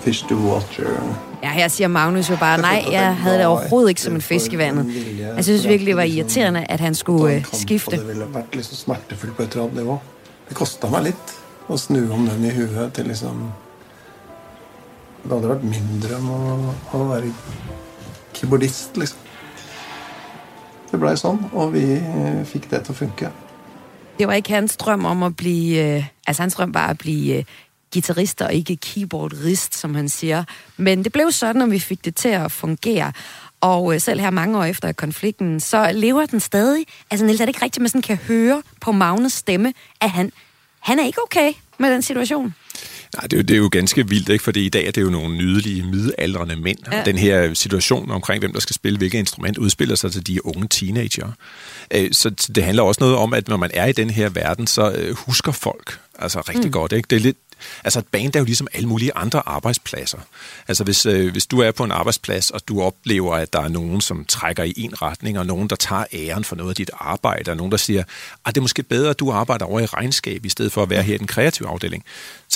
fish 0.01 0.29
to 0.29 0.35
water. 0.35 1.17
Ja, 1.43 1.51
her 1.51 1.69
siger 1.69 1.89
Magnus 1.89 2.31
jo 2.31 2.37
bare, 2.37 2.61
nej, 2.61 2.85
jeg 2.93 3.17
havde 3.17 3.39
det 3.39 3.47
overhovedet 3.47 3.89
ikke 3.89 4.03
som 4.03 4.15
en 4.15 4.21
fisk 4.21 4.53
i 4.53 4.59
vandet. 4.59 4.87
Jeg 5.37 5.45
synes 5.45 5.69
virkelig, 5.69 5.87
det 5.87 5.97
var 5.97 6.03
irriterende, 6.03 6.67
at 6.69 6.81
han 6.81 6.95
skulle 6.95 7.37
uh, 7.37 7.45
skifte. 7.53 7.97
Det 7.97 8.09
ville 8.09 8.27
vært 8.35 8.55
liksom 8.55 8.77
smertefullt 8.77 9.37
på 9.37 9.43
et 9.43 9.49
eller 9.49 9.63
andet 9.63 9.77
niveau. 9.77 10.01
Det 10.49 10.57
kostede 10.57 10.93
mig 10.93 11.03
lidt 11.03 11.35
at 11.73 11.81
snu 11.81 12.13
om 12.13 12.27
den 12.27 12.45
i 12.45 12.55
huet 12.55 12.93
til 12.95 13.05
liksom 13.05 13.53
Det 15.23 15.33
hadde 15.33 15.49
vært 15.49 15.65
mindre 15.65 16.17
om 16.17 16.29
å, 16.31 16.75
å 16.97 17.05
være 17.09 17.33
keyboardist, 18.35 18.97
liksom. 18.97 19.19
det 20.91 21.01
blev 21.01 21.17
sådan, 21.17 21.45
og 21.53 21.73
vi 21.73 21.83
øh, 21.93 22.45
fik 22.45 22.71
det 22.71 22.83
til 22.83 22.93
at 22.93 22.97
funke. 22.97 23.31
Det 24.19 24.27
var 24.29 24.35
ikke 24.35 24.51
hans 24.51 24.77
drøm 24.77 25.05
om 25.05 25.23
at 25.23 25.37
blive... 25.37 25.97
Øh, 25.97 26.07
altså, 26.27 26.43
hans 26.43 26.55
drøm 26.55 26.75
var 26.75 26.87
at 26.87 26.99
blive 26.99 27.37
øh, 27.37 27.45
guitarist 27.93 28.43
og 28.43 28.55
ikke 28.55 28.77
keyboardist, 28.77 29.75
som 29.75 29.95
han 29.95 30.09
siger. 30.09 30.45
Men 30.77 31.05
det 31.05 31.13
blev 31.13 31.33
sådan, 31.33 31.63
at 31.63 31.71
vi 31.71 31.79
fik 31.79 32.05
det 32.05 32.17
til 32.17 32.29
at 32.29 32.53
fungere. 32.53 33.13
Og 33.61 33.95
øh, 33.95 34.01
selv 34.01 34.21
her 34.21 34.31
mange 34.31 34.59
år 34.59 34.65
efter 34.65 34.93
konflikten, 34.93 35.61
så 35.61 35.91
lever 35.93 36.27
den 36.27 36.41
stadig. 36.41 36.87
Altså, 37.11 37.27
Niels, 37.27 37.41
er 37.41 37.45
det 37.45 37.51
ikke 37.51 37.65
rigtigt, 37.65 37.77
at 37.77 37.83
man 37.83 37.89
sådan 37.89 38.03
kan 38.03 38.17
høre 38.17 38.63
på 38.81 38.93
Magnes 38.93 39.33
stemme, 39.33 39.73
at 40.01 40.11
han, 40.11 40.33
han 40.81 40.99
er 40.99 41.07
ikke 41.07 41.23
okay 41.23 41.53
med 41.79 41.93
den 41.93 42.03
situation? 42.03 42.55
Nej, 43.17 43.23
det 43.23 43.33
er, 43.33 43.37
jo, 43.37 43.43
det 43.43 43.51
er 43.51 43.59
jo 43.59 43.69
ganske 43.73 44.09
vildt, 44.09 44.29
ikke? 44.29 44.45
fordi 44.45 44.67
i 44.67 44.69
dag 44.69 44.87
er 44.87 44.91
det 44.91 45.03
jo 45.03 45.11
nogle 45.11 45.37
nydelige, 45.37 45.83
midaldrende 45.83 46.57
mænd. 46.57 46.79
Ja. 46.93 47.03
Den 47.05 47.19
her 47.19 47.55
situation 47.55 48.11
omkring, 48.11 48.41
hvem 48.41 48.53
der 48.53 48.61
skal 48.61 48.75
spille 48.75 48.99
hvilket 48.99 49.19
instrument, 49.19 49.59
udspiller 49.59 49.95
sig 49.95 50.13
til 50.13 50.27
de 50.27 50.47
unge 50.47 50.69
teenager. 50.69 51.33
Øh, 51.95 52.13
så 52.13 52.31
det 52.31 52.65
handler 52.65 52.83
også 52.83 53.01
noget 53.01 53.17
om, 53.17 53.35
at 53.35 53.49
når 53.49 53.57
man 53.57 53.71
er 53.75 53.87
i 53.87 53.93
den 53.93 54.11
her 54.11 54.29
verden, 54.29 54.67
så 54.67 54.91
øh, 54.91 55.17
husker 55.17 55.53
folk 55.53 55.99
altså 56.19 56.41
rigtig 56.41 56.65
mm. 56.65 56.73
godt. 56.73 56.93
Ikke? 56.93 57.07
Det 57.11 57.17
er 57.17 57.21
lidt, 57.21 57.37
Altså 57.85 57.99
et 57.99 58.07
band 58.07 58.35
er 58.35 58.39
jo 58.39 58.45
ligesom 58.45 58.69
alle 58.75 58.89
mulige 58.89 59.13
andre 59.15 59.43
arbejdspladser. 59.47 60.19
Altså 60.69 60.85
hvis, 60.85 61.07
øh, 61.07 61.33
hvis 61.33 61.47
du 61.47 61.61
er 61.61 61.71
på 61.71 61.85
en 61.85 61.93
arbejdsplads, 61.93 62.51
og 62.51 62.61
du 62.69 62.83
oplever, 62.83 63.35
at 63.35 63.53
der 63.53 63.61
er 63.61 63.69
nogen, 63.69 64.01
som 64.01 64.25
trækker 64.25 64.63
i 64.63 64.75
en 64.77 65.03
retning, 65.03 65.39
og 65.39 65.47
nogen, 65.47 65.69
der 65.69 65.77
tager 65.77 66.05
æren 66.13 66.45
for 66.45 66.57
noget 66.57 66.71
af 66.71 66.77
dit 66.77 66.91
arbejde, 66.99 67.51
og 67.51 67.57
nogen, 67.57 67.73
der 67.73 67.79
siger, 67.79 68.03
at 68.47 68.55
det 68.55 68.57
er 68.57 68.63
måske 68.63 68.83
bedre, 68.83 69.11
at 69.11 69.19
du 69.19 69.31
arbejder 69.31 69.65
over 69.65 69.81
i 69.81 69.87
regnskab, 69.87 70.45
i 70.45 70.49
stedet 70.49 70.73
for 70.73 70.83
at 70.83 70.91
være 70.91 71.03
her 71.03 71.15
i 71.15 71.19
den 71.19 71.27
kreative 71.27 71.69
afdeling. 71.69 72.05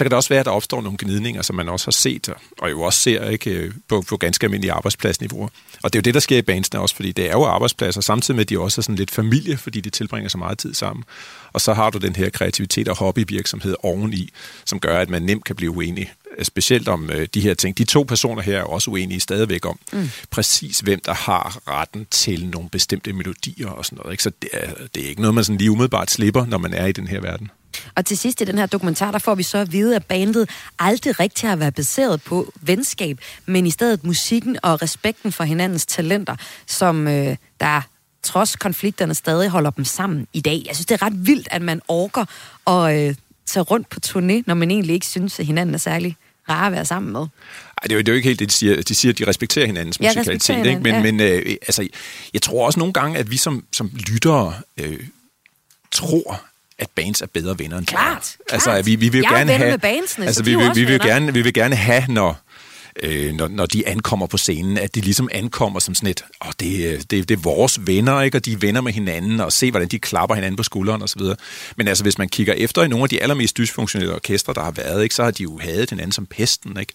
Så 0.03 0.05
kan 0.05 0.11
det 0.11 0.17
også 0.17 0.29
være, 0.29 0.41
at 0.41 0.47
der 0.47 0.53
opstår 0.53 0.83
nogle 0.83 0.99
gnidninger, 1.01 1.43
som 1.43 1.57
man 1.57 1.69
også 1.69 1.87
har 1.87 1.93
set, 1.93 2.29
og 2.59 2.71
jo 2.71 2.83
også 2.83 2.99
ser 2.99 3.29
ikke, 3.29 3.51
øh, 3.51 3.73
på, 3.89 4.05
på 4.09 4.17
ganske 4.17 4.45
almindelige 4.45 4.73
arbejdspladsniveauer. 4.73 5.49
Og 5.83 5.93
det 5.93 5.99
er 5.99 6.01
jo 6.01 6.03
det, 6.03 6.15
der 6.15 6.21
sker 6.21 6.39
i 6.39 6.43
bandsene 6.43 6.81
også, 6.81 6.97
fordi 6.97 7.13
det 7.13 7.27
er 7.27 7.33
jo 7.33 7.45
arbejdspladser, 7.45 8.01
samtidig 8.01 8.37
med, 8.37 8.45
at 8.45 8.49
de 8.49 8.59
også 8.59 8.81
er 8.81 8.83
sådan 8.83 8.97
lidt 8.97 9.11
familie, 9.11 9.57
fordi 9.57 9.81
de 9.81 9.91
tilbringer 9.91 10.29
så 10.29 10.39
meget 10.39 10.59
tid 10.59 10.75
sammen. 10.75 11.05
Og 11.53 11.61
så 11.61 11.73
har 11.73 11.91
du 11.91 11.99
den 11.99 12.17
her 12.17 12.31
kreativitet 12.31 12.89
og 12.89 12.97
hobbyvirksomhed 12.97 13.77
oveni, 13.83 14.29
som 14.65 14.81
gør, 14.81 14.99
at 14.99 15.11
man 15.11 15.23
nemt 15.23 15.45
kan 15.45 15.57
blive 15.57 15.71
uenig 15.71 16.13
specielt 16.43 16.89
om 16.89 17.11
øh, 17.11 17.29
de 17.35 17.41
her 17.41 17.55
ting. 17.55 17.79
De 17.79 17.85
to 17.85 18.03
personer 18.03 18.43
her 18.43 18.59
er 18.59 18.65
også 18.65 18.91
uenige 18.91 19.21
stadigvæk 19.21 19.67
om 19.67 19.79
mm. 19.93 20.11
præcis, 20.31 20.81
hvem 20.81 21.01
der 21.05 21.15
har 21.15 21.59
retten 21.69 22.07
til 22.11 22.47
nogle 22.47 22.69
bestemte 22.69 23.13
melodier 23.13 23.69
og 23.69 23.85
sådan 23.85 23.97
noget. 23.97 24.13
Ikke? 24.13 24.23
Så 24.23 24.31
det 24.43 24.51
er, 24.53 24.71
det 24.95 25.05
er 25.05 25.09
ikke 25.09 25.21
noget, 25.21 25.35
man 25.35 25.45
sådan 25.45 25.59
lige 25.59 25.71
umiddelbart 25.71 26.11
slipper, 26.11 26.47
når 26.47 26.59
man 26.59 26.75
er 26.75 26.87
i 26.87 26.93
den 26.93 27.07
her 27.07 27.21
verden. 27.21 27.51
Og 27.95 28.07
til 28.07 28.19
sidst 28.19 28.41
i 28.41 28.45
den 28.45 28.59
her 28.59 28.67
dokumentar, 28.67 29.11
der 29.11 29.19
får 29.19 29.35
vi 29.35 29.43
så 29.43 29.59
at 29.59 29.73
vide, 29.73 29.97
at 29.97 30.07
bandet 30.07 30.51
aldrig 30.79 31.21
rigtig 31.21 31.49
har 31.49 31.57
været 31.57 31.75
baseret 31.75 32.23
på 32.23 32.53
venskab, 32.61 33.21
men 33.47 33.67
i 33.67 33.71
stedet 33.71 34.05
musikken 34.05 34.57
og 34.63 34.83
respekten 34.83 35.33
for 35.33 35.45
hinandens 35.45 35.87
talenter, 35.87 36.37
som 36.67 37.09
øh, 37.09 37.37
der 37.61 37.81
trods 38.23 38.57
konflikterne 38.57 39.15
stadig 39.15 39.49
holder 39.49 39.71
dem 39.71 39.85
sammen 39.85 40.27
i 40.33 40.41
dag. 40.41 40.63
Jeg 40.67 40.77
synes, 40.77 40.87
det 40.87 40.95
er 40.95 41.07
ret 41.07 41.27
vildt, 41.27 41.49
at 41.51 41.63
man 41.63 41.81
orker 41.89 42.25
at 42.67 43.09
øh, 43.09 43.15
tage 43.47 43.63
rundt 43.63 43.89
på 43.89 44.01
turné, 44.07 44.43
når 44.47 44.55
man 44.55 44.71
egentlig 44.71 44.95
ikke 44.95 45.07
synes, 45.07 45.41
at 45.41 45.47
hinanden 45.47 45.75
er 45.75 45.79
særlig 45.79 46.17
rare 46.49 46.67
at 46.67 46.73
være 46.73 46.85
sammen 46.85 47.13
med. 47.13 47.21
Ej, 47.21 47.29
det 47.83 47.93
er, 47.93 47.97
jo, 47.97 47.99
det 47.99 48.09
er 48.09 48.13
jo 48.13 48.17
ikke 48.17 48.29
helt 48.29 48.41
det, 48.41 48.49
de 48.49 48.55
siger. 48.55 48.83
De 48.83 48.95
siger, 48.95 49.13
at 49.13 49.19
de 49.19 49.27
respekterer 49.27 49.67
hinandens 49.67 50.01
ja, 50.01 50.09
musikalitet. 50.09 50.51
Respekterer 50.51 50.71
ikke? 50.71 50.83
Men, 50.83 50.95
ja. 50.95 51.03
men 51.03 51.21
øh, 51.21 51.57
altså, 51.63 51.89
jeg 52.35 52.43
tror 52.43 52.67
også 52.67 52.79
nogle 52.79 52.93
gange, 52.93 53.19
at 53.19 53.31
vi 53.31 53.37
som, 53.37 53.65
som 53.73 53.91
lyttere 53.95 54.55
øh, 54.77 55.01
tror, 55.93 56.43
at 56.83 56.91
bands 56.91 57.23
er 57.23 57.27
bedre 57.27 57.59
venner 57.59 57.79
end 57.79 57.87
Klart, 57.87 58.13
klart. 58.13 58.37
Altså, 58.53 58.83
vi, 58.83 58.97
vi 58.97 59.09
vil 59.09 59.21
jeg 59.21 59.31
gerne 59.31 59.53
have... 59.53 59.71
med 59.71 59.79
bandsene, 59.79 60.27
altså, 60.27 60.43
vi, 60.43 60.55
vi, 60.55 60.63
vi, 60.75 60.85
vil 60.85 61.01
gerne, 61.01 61.35
vi 61.35 61.43
vil 61.43 61.55
gerne 61.55 61.77
have, 61.77 62.05
når 62.09 62.43
øh, 63.03 63.35
når, 63.35 63.49
når 63.49 63.67
de 63.67 63.89
ankommer 63.89 64.27
på 64.27 64.37
scenen, 64.37 64.79
at 64.79 64.95
de 64.95 65.01
ligesom 65.01 65.29
ankommer 65.33 65.81
som 65.81 65.95
sådan 65.95 66.11
et, 66.11 66.25
åh, 66.47 66.53
det, 66.61 67.11
det, 67.11 67.29
det 67.29 67.37
er 67.39 67.43
vores 67.43 67.87
venner, 67.87 68.21
ikke? 68.23 68.39
og 68.39 68.45
de 68.45 68.53
er 68.53 68.57
venner 68.57 68.81
med 68.81 68.93
hinanden, 68.93 69.41
og 69.41 69.53
se, 69.53 69.71
hvordan 69.71 69.89
de 69.89 69.99
klapper 69.99 70.35
hinanden 70.35 70.57
på 70.57 70.63
skulderen 70.63 71.03
osv. 71.03 71.23
Men 71.77 71.89
altså, 71.89 72.05
hvis 72.05 72.19
man 72.19 72.29
kigger 72.29 72.55
efter 72.55 72.83
i 72.83 72.89
nogle 72.89 73.03
af 73.03 73.09
de 73.09 73.23
allermest 73.23 73.57
dysfunktionelle 73.57 74.15
orkestre, 74.15 74.55
der 74.55 74.63
har 74.63 74.71
været, 74.71 75.03
ikke, 75.03 75.15
så 75.15 75.25
har 75.25 75.31
de 75.31 75.43
jo 75.43 75.59
hadet 75.59 75.91
hinanden 75.91 76.13
som 76.13 76.27
pesten. 76.27 76.77
Ikke? 76.81 76.93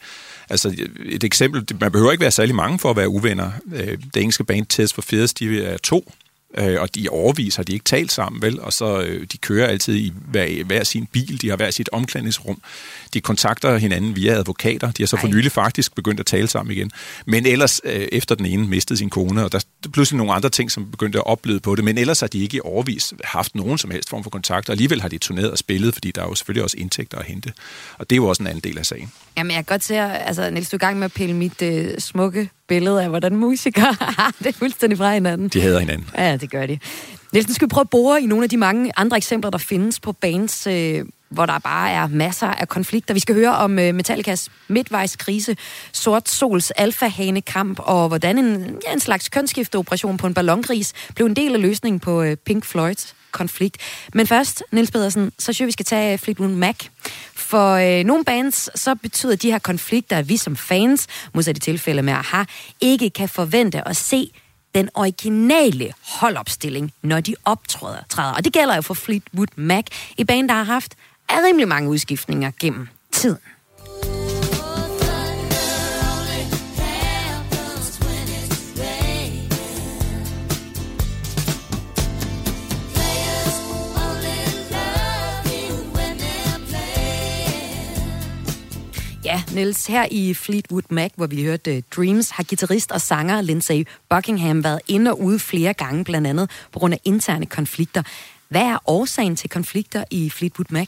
Altså, 0.49 0.75
et 1.05 1.23
eksempel, 1.23 1.77
man 1.79 1.91
behøver 1.91 2.11
ikke 2.11 2.21
være 2.21 2.31
særlig 2.31 2.55
mange 2.55 2.79
for 2.79 2.89
at 2.89 2.97
være 2.97 3.09
uvenner. 3.09 3.51
Øh, 3.73 3.97
det 4.13 4.21
engelske 4.21 4.43
band 4.43 4.65
Test 4.65 4.93
for 4.93 5.01
Fears, 5.01 5.33
de 5.33 5.65
er 5.65 5.77
to, 5.77 6.11
Øh, 6.57 6.81
og 6.81 6.95
de 6.95 7.09
overvis 7.09 7.55
har 7.55 7.63
de 7.63 7.73
ikke 7.73 7.85
talt 7.85 8.11
sammen, 8.11 8.41
vel? 8.41 8.61
Og 8.61 8.73
så 8.73 9.01
øh, 9.01 9.27
de 9.31 9.37
kører 9.37 9.67
altid 9.67 9.95
i 9.95 10.13
hver, 10.27 10.63
hver 10.63 10.83
sin 10.83 11.05
bil, 11.05 11.41
de 11.41 11.49
har 11.49 11.55
hver 11.55 11.71
sit 11.71 11.89
omklædningsrum. 11.91 12.61
De 13.13 13.21
kontakter 13.21 13.77
hinanden 13.77 14.15
via 14.15 14.33
advokater. 14.33 14.91
De 14.91 15.03
har 15.03 15.07
så 15.07 15.17
for 15.17 15.27
nylig 15.27 15.51
faktisk 15.51 15.95
begyndt 15.95 16.19
at 16.19 16.25
tale 16.25 16.47
sammen 16.47 16.77
igen. 16.77 16.91
Men 17.25 17.45
ellers, 17.45 17.81
øh, 17.83 18.07
efter 18.11 18.35
den 18.35 18.45
ene 18.45 18.67
mistede 18.67 18.97
sin 18.97 19.09
kone, 19.09 19.45
og 19.45 19.51
der 19.51 19.57
er 19.85 19.89
pludselig 19.89 20.17
nogle 20.17 20.33
andre 20.33 20.49
ting, 20.49 20.71
som 20.71 20.91
begyndte 20.91 21.19
at 21.19 21.27
opleve 21.27 21.59
på 21.59 21.75
det, 21.75 21.83
men 21.83 21.97
ellers 21.97 22.19
har 22.19 22.27
de 22.27 22.39
ikke 22.39 22.57
i 22.57 22.61
overvis 22.63 23.13
haft 23.23 23.55
nogen 23.55 23.77
som 23.77 23.91
helst 23.91 24.09
form 24.09 24.23
for 24.23 24.29
kontakt, 24.29 24.69
og 24.69 24.73
alligevel 24.73 25.01
har 25.01 25.09
de 25.09 25.17
turneret 25.17 25.51
og 25.51 25.57
spillet, 25.57 25.93
fordi 25.93 26.11
der 26.11 26.21
er 26.21 26.27
jo 26.27 26.35
selvfølgelig 26.35 26.63
også 26.63 26.77
indtægter 26.77 27.17
at 27.17 27.25
hente. 27.25 27.53
Og 27.97 28.09
det 28.09 28.15
er 28.15 28.17
jo 28.17 28.27
også 28.27 28.43
en 28.43 28.47
anden 28.47 28.63
del 28.63 28.77
af 28.77 28.85
sagen. 28.85 29.11
Jamen, 29.37 29.51
jeg 29.51 29.57
kan 29.57 29.73
godt 29.73 29.83
se, 29.83 29.99
altså, 29.99 30.49
Niels, 30.49 30.69
du 30.69 30.75
er 30.75 30.77
i 30.77 30.85
gang 30.85 30.97
med 30.97 31.05
at 31.05 31.13
pille 31.13 31.35
mit 31.35 31.61
øh, 31.61 31.99
smukke 31.99 32.49
billede 32.67 33.03
af, 33.03 33.09
hvordan 33.09 33.35
musikere 33.35 33.95
har 34.19 34.33
det 34.43 34.55
fuldstændig 34.55 34.97
fra 34.97 35.13
hinanden. 35.13 35.47
De 35.49 35.61
hader 35.61 35.79
hinanden. 35.79 36.09
Ja, 36.17 36.37
det 36.37 36.51
gør 36.51 36.65
de. 36.65 36.79
Nielsen, 37.33 37.53
skal 37.53 37.65
vi 37.65 37.69
prøve 37.69 37.81
at 37.81 37.89
bore 37.89 38.21
i 38.21 38.25
nogle 38.25 38.43
af 38.43 38.49
de 38.49 38.57
mange 38.57 38.91
andre 38.97 39.17
eksempler, 39.17 39.51
der 39.51 39.57
findes 39.57 39.99
på 39.99 40.11
bands, 40.11 40.67
øh, 40.67 41.05
hvor 41.29 41.45
der 41.45 41.59
bare 41.59 41.91
er 41.91 42.07
masser 42.07 42.47
af 42.47 42.67
konflikter. 42.67 43.13
Vi 43.13 43.19
skal 43.19 43.35
høre 43.35 43.55
om 43.55 43.79
øh, 43.79 43.95
Metallicas 43.95 44.49
midtvejskrise, 44.67 45.57
Sort 45.91 46.29
Sols 46.29 46.71
alfahane-kamp, 46.71 47.79
og 47.79 48.07
hvordan 48.07 48.37
en, 48.37 48.77
ja, 48.87 48.93
en 48.93 48.99
slags 48.99 49.29
kønsskifteoperation 49.29 50.17
på 50.17 50.27
en 50.27 50.33
ballongris 50.33 50.93
blev 51.15 51.27
en 51.27 51.35
del 51.35 51.53
af 51.53 51.61
løsningen 51.61 51.99
på 51.99 52.21
øh, 52.21 52.35
Pink 52.35 52.65
Floyds 52.65 53.15
konflikt. 53.31 53.77
Men 54.13 54.27
først, 54.27 54.63
Niels 54.71 54.91
Pedersen, 54.91 55.31
så 55.39 55.43
synes 55.43 55.59
jeg, 55.59 55.67
vi 55.67 55.71
skal 55.71 55.85
tage 55.85 56.17
Fleetwood 56.17 56.49
Mac. 56.49 56.75
For 57.47 57.73
øh, 57.73 58.03
nogle 58.05 58.25
bands, 58.25 58.79
så 58.79 58.95
betyder 58.95 59.35
de 59.35 59.51
her 59.51 59.59
konflikter, 59.59 60.17
at 60.17 60.29
vi 60.29 60.37
som 60.37 60.55
fans, 60.55 61.07
modsat 61.33 61.57
i 61.57 61.59
tilfælde 61.59 62.01
med 62.01 62.13
AHA, 62.13 62.43
ikke 62.81 63.09
kan 63.09 63.29
forvente 63.29 63.87
at 63.87 63.95
se 63.95 64.31
den 64.75 64.89
originale 64.93 65.93
holdopstilling, 66.01 66.91
når 67.01 67.21
de 67.21 67.35
optræder. 67.45 67.99
Træder. 68.09 68.33
Og 68.33 68.45
det 68.45 68.53
gælder 68.53 68.75
jo 68.75 68.81
for 68.81 68.93
Fleetwood 68.93 69.47
Mac, 69.55 69.85
i 70.17 70.23
band, 70.23 70.49
der 70.49 70.55
har 70.55 70.63
haft 70.63 70.95
rimelig 71.29 71.67
mange 71.67 71.89
udskiftninger 71.89 72.51
gennem 72.59 72.87
tiden. 73.11 73.39
Niels, 89.51 89.87
her 89.87 90.07
i 90.11 90.33
Fleetwood 90.33 90.81
Mac, 90.89 91.11
hvor 91.15 91.27
vi 91.27 91.43
hørte 91.43 91.77
uh, 91.77 91.83
Dreams, 91.95 92.29
har 92.29 92.43
guitarist 92.43 92.91
og 92.91 93.01
sanger 93.01 93.41
Lindsay 93.41 93.87
Buckingham 94.09 94.63
været 94.63 94.79
ind 94.87 95.07
og 95.07 95.21
ude 95.21 95.39
flere 95.39 95.73
gange, 95.73 96.03
blandt 96.03 96.27
andet 96.27 96.49
på 96.71 96.79
grund 96.79 96.93
af 96.93 96.99
interne 97.03 97.45
konflikter. 97.45 98.03
Hvad 98.49 98.61
er 98.61 98.77
årsagen 98.85 99.35
til 99.35 99.49
konflikter 99.49 100.03
i 100.11 100.29
Fleetwood 100.29 100.65
Mac? 100.69 100.87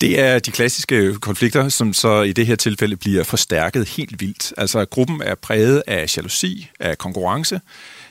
Det 0.00 0.20
er 0.20 0.38
de 0.38 0.50
klassiske 0.50 1.14
konflikter, 1.14 1.68
som 1.68 1.92
så 1.92 2.22
i 2.22 2.32
det 2.32 2.46
her 2.46 2.56
tilfælde 2.56 2.96
bliver 2.96 3.24
forstærket 3.24 3.88
helt 3.88 4.20
vildt. 4.20 4.52
Altså 4.56 4.84
gruppen 4.84 5.22
er 5.22 5.34
præget 5.34 5.82
af 5.86 6.16
jalousi, 6.16 6.70
af 6.80 6.98
konkurrence. 6.98 7.60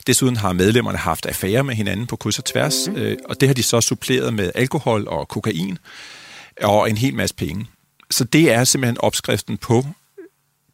Desuden 0.07 0.35
har 0.35 0.53
medlemmerne 0.53 0.97
haft 0.97 1.25
affære 1.25 1.63
med 1.63 1.75
hinanden 1.75 2.07
på 2.07 2.15
kryds 2.15 2.39
og 2.39 2.45
tværs, 2.45 2.87
mm. 2.87 3.15
og 3.25 3.41
det 3.41 3.49
har 3.49 3.53
de 3.53 3.63
så 3.63 3.81
suppleret 3.81 4.33
med 4.33 4.51
alkohol 4.55 5.07
og 5.07 5.27
kokain 5.27 5.77
og 6.61 6.89
en 6.89 6.97
hel 6.97 7.15
masse 7.15 7.35
penge. 7.35 7.65
Så 8.15 8.23
det 8.23 8.51
er 8.51 8.63
simpelthen 8.63 8.97
opskriften 8.99 9.57
på 9.57 9.85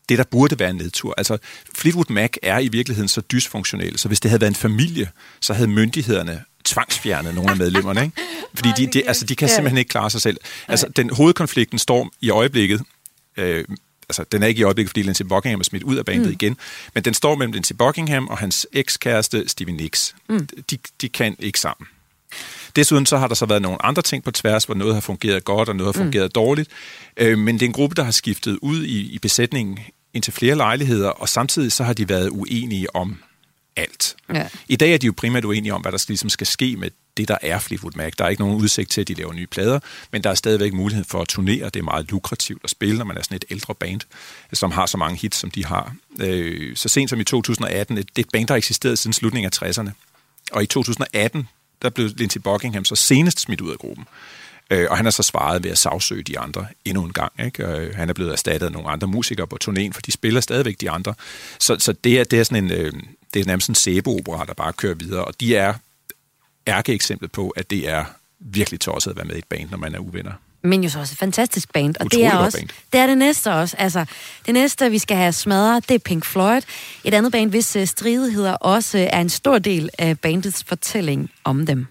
det, 0.10 0.18
der 0.18 0.24
burde 0.24 0.60
være 0.60 0.70
en 0.70 0.76
nedtur. 0.76 1.14
Altså, 1.18 1.38
Fleetwood 1.76 2.06
Mac 2.10 2.34
er 2.44 2.60
i 2.60 2.68
virkeligheden 2.68 3.08
så 3.08 3.22
dysfunktionel, 3.22 4.00
så 4.00 4.08
hvis 4.08 4.20
det 4.20 4.32
havde 4.32 4.42
været 4.42 4.52
en 4.52 4.56
familie, 4.56 5.10
så 5.40 5.54
havde 5.54 5.68
myndighederne 5.68 6.44
tvangsfjernet 6.66 7.36
nogle 7.36 7.52
af 7.52 7.58
medlemmerne. 7.58 8.04
Ikke? 8.04 8.22
Fordi 8.54 8.70
de, 8.78 8.88
de, 8.88 9.08
altså, 9.08 9.26
de 9.26 9.36
kan 9.36 9.50
simpelthen 9.50 9.78
ikke 9.78 9.90
klare 9.90 10.10
sig 10.10 10.22
selv. 10.22 10.38
Altså, 10.68 10.88
den 10.96 11.10
hovedkonflikten 11.10 11.80
står 11.80 12.10
i 12.22 12.30
øjeblikket, 12.30 12.82
øh, 13.38 13.66
altså 14.10 14.26
den 14.32 14.44
er 14.44 14.48
ikke 14.48 14.60
i 14.60 14.64
øjeblikket, 14.64 14.90
fordi 14.90 15.02
Lindsey 15.02 15.26
Buckingham 15.26 15.60
er 15.60 15.64
smidt 15.64 15.84
ud 15.84 15.96
af 15.96 16.06
bandet 16.06 16.28
mm. 16.28 16.34
igen, 16.34 16.58
men 16.94 17.04
den 17.04 17.14
står 17.14 17.36
mellem 17.36 17.54
Lindsey 17.54 17.76
Buckingham 17.76 18.28
og 18.28 18.38
hans 18.38 18.68
ekskæreste 18.74 19.50
Stevie 19.50 19.76
Nicks. 19.76 20.16
Mm. 20.30 20.48
De, 20.72 20.78
de 21.02 21.10
kan 21.10 21.36
ikke 21.40 21.60
sammen. 21.60 21.88
Desuden 22.76 23.06
så 23.06 23.18
har 23.18 23.28
der 23.28 23.36
så 23.36 23.46
været 23.46 23.62
nogle 23.62 23.86
andre 23.86 24.02
ting 24.02 24.24
på 24.24 24.32
tværs, 24.32 24.64
hvor 24.64 24.76
noget 24.76 24.94
har 24.94 25.02
fungeret 25.02 25.44
godt, 25.44 25.70
og 25.70 25.76
noget 25.76 25.96
har 25.96 26.04
fungeret 26.04 26.26
mm. 26.26 26.32
dårligt. 26.32 26.70
Øh, 27.18 27.38
men 27.38 27.56
det 27.56 27.62
er 27.62 27.68
en 27.68 27.74
gruppe, 27.74 27.96
der 27.96 28.04
har 28.04 28.12
skiftet 28.12 28.60
ud 28.62 28.84
i, 28.84 29.14
i 29.14 29.20
besætningen 29.20 29.80
indtil 30.14 30.34
flere 30.34 30.56
lejligheder, 30.56 31.10
og 31.10 31.30
samtidig 31.30 31.72
så 31.72 31.84
har 31.84 31.94
de 31.94 32.10
været 32.10 32.30
uenige 32.30 32.96
om 32.96 33.18
alt. 33.76 34.16
Ja. 34.34 34.48
I 34.68 34.76
dag 34.76 34.94
er 34.94 34.98
de 34.98 35.06
jo 35.06 35.14
primært 35.18 35.46
uenige 35.46 35.74
om, 35.74 35.82
hvad 35.82 35.92
der 35.92 36.06
ligesom 36.08 36.30
skal 36.30 36.48
ske 36.48 36.76
med 36.78 36.90
det, 37.18 37.28
der 37.28 37.38
er 37.42 37.60
Fleetwood 37.60 37.92
Mac. 37.96 38.14
Der 38.18 38.26
er 38.26 38.30
ikke 38.30 38.42
nogen 38.42 38.56
udsigt 38.56 38.92
til, 38.92 39.02
at 39.02 39.08
de 39.08 39.14
laver 39.14 39.34
nye 39.34 39.48
plader, 39.48 39.80
men 40.12 40.24
der 40.24 40.30
er 40.30 40.34
stadigvæk 40.34 40.74
mulighed 40.74 41.06
for 41.06 41.22
at 41.22 41.28
turnere. 41.28 41.66
Det 41.66 41.76
er 41.76 41.84
meget 41.84 42.12
lukrativt 42.12 42.62
at 42.64 42.70
spille, 42.70 42.98
når 42.98 43.06
man 43.06 43.18
er 43.18 43.22
sådan 43.22 43.36
et 43.36 43.46
ældre 43.50 43.76
band, 43.76 44.02
som 44.54 44.72
har 44.72 44.86
så 44.86 44.98
mange 44.98 45.18
hits, 45.18 45.38
som 45.38 45.52
de 45.52 45.66
har. 45.66 45.96
Øh, 46.20 46.76
så 46.76 46.90
sent 46.90 47.10
som 47.10 47.20
i 47.20 47.24
2018, 47.24 47.98
det 47.98 48.06
er 48.16 48.20
et 48.20 48.30
band, 48.34 48.48
der 48.48 48.54
har 48.54 48.58
eksisteret 48.58 49.00
siden 49.00 49.14
slutningen 49.14 49.52
af 49.62 49.70
60'erne. 49.70 49.90
Og 50.52 50.64
i 50.64 50.66
2018, 50.66 51.48
der 51.82 51.90
blev 51.90 52.10
Lindsey 52.18 52.40
Buckingham 52.40 52.86
så 52.86 52.96
senest 52.96 53.40
smidt 53.40 53.62
ud 53.62 53.72
af 53.72 53.78
gruppen. 53.78 54.06
Øh, 54.72 54.88
og 54.90 54.98
han 54.98 55.06
har 55.06 55.12
så 55.12 55.24
svaret 55.24 55.64
ved 55.64 55.72
at 55.72 55.78
sagsøge 55.78 56.24
de 56.24 56.40
andre 56.40 56.68
endnu 56.86 57.04
en 57.04 57.14
gang. 57.14 57.32
Ikke? 57.46 57.64
Øh, 57.64 57.96
han 57.96 58.10
er 58.10 58.14
blevet 58.14 58.32
erstattet 58.32 58.68
af 58.68 58.72
nogle 58.72 58.90
andre 58.90 59.08
musikere 59.08 59.48
på 59.48 59.58
turnéen, 59.64 59.92
for 59.92 60.02
de 60.02 60.12
spiller 60.12 60.42
stadigvæk 60.42 60.82
de 60.82 60.90
andre. 60.90 61.14
Så, 61.60 61.76
så 61.80 61.94
det, 61.94 62.20
er, 62.20 62.24
det 62.24 62.40
er 62.40 62.44
sådan 62.44 62.64
en, 62.64 62.72
øh, 62.72 62.94
det 63.34 63.40
er 63.40 63.46
nærmest 63.46 63.70
en 63.70 63.76
sæbeopera, 63.76 64.46
der 64.46 64.54
bare 64.54 64.74
kører 64.74 64.96
videre. 64.96 65.26
Og 65.26 65.34
de 65.40 65.56
er 65.56 65.74
ærkeeksemplet 66.68 67.32
på, 67.32 67.50
at 67.50 67.70
det 67.70 67.90
er 67.90 68.06
virkelig 68.40 68.80
tosset 68.80 69.12
at 69.12 69.18
være 69.18 69.26
med 69.26 69.36
i 69.36 69.38
et 69.38 69.46
band, 69.50 69.70
når 69.70 69.78
man 69.78 69.96
er 69.96 70.00
uvenner. 70.00 70.34
Men 70.64 70.84
jo 70.84 70.90
så 70.90 71.00
også 71.00 71.14
et 71.14 71.18
fantastisk 71.18 71.74
band, 71.74 71.96
og 72.00 72.06
Utrolig 72.06 72.26
det 72.26 72.34
er 72.34 72.38
også 72.38 72.58
band. 72.58 72.70
det 72.94 73.00
er 73.00 73.08
det 73.08 73.18
næste 73.18 73.52
også. 73.52 73.76
Altså, 73.80 74.06
det 74.46 74.54
næste, 74.54 74.92
vi 74.92 74.98
skal 74.98 75.18
have 75.18 75.32
smadret, 75.32 75.90
det 75.90 75.96
er 75.96 76.00
Pink 76.00 76.26
Floyd. 76.26 76.62
Et 77.04 77.14
andet 77.14 77.32
band, 77.32 77.50
hvis 77.50 77.76
uh, 77.76 77.86
stridigheder 77.86 78.54
også 78.54 78.98
uh, 78.98 79.04
er 79.04 79.22
en 79.22 79.30
stor 79.30 79.60
del 79.60 79.90
af 80.00 80.20
bandets 80.20 80.64
fortælling 80.64 81.30
om 81.44 81.66
dem. 81.66 81.88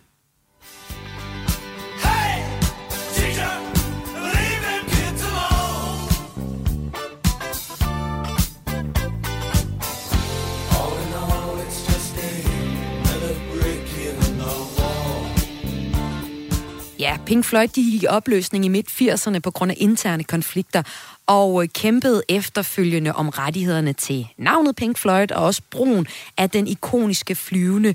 Ja, 17.10 17.18
Pink 17.26 17.44
Floyd 17.44 17.68
de 17.68 17.82
gik 17.82 18.02
i 18.02 18.06
opløsning 18.06 18.64
i 18.64 18.68
midt-80'erne 18.68 19.38
på 19.38 19.50
grund 19.50 19.70
af 19.70 19.76
interne 19.78 20.24
konflikter, 20.24 20.82
og 21.26 21.62
øh, 21.62 21.68
kæmpede 21.68 22.22
efterfølgende 22.28 23.12
om 23.12 23.28
rettighederne 23.28 23.92
til 23.92 24.28
navnet 24.36 24.76
Pink 24.76 24.98
Floyd, 24.98 25.32
og 25.32 25.44
også 25.44 25.62
brugen 25.70 26.06
af 26.38 26.50
den 26.50 26.66
ikoniske 26.66 27.34
flyvende 27.34 27.94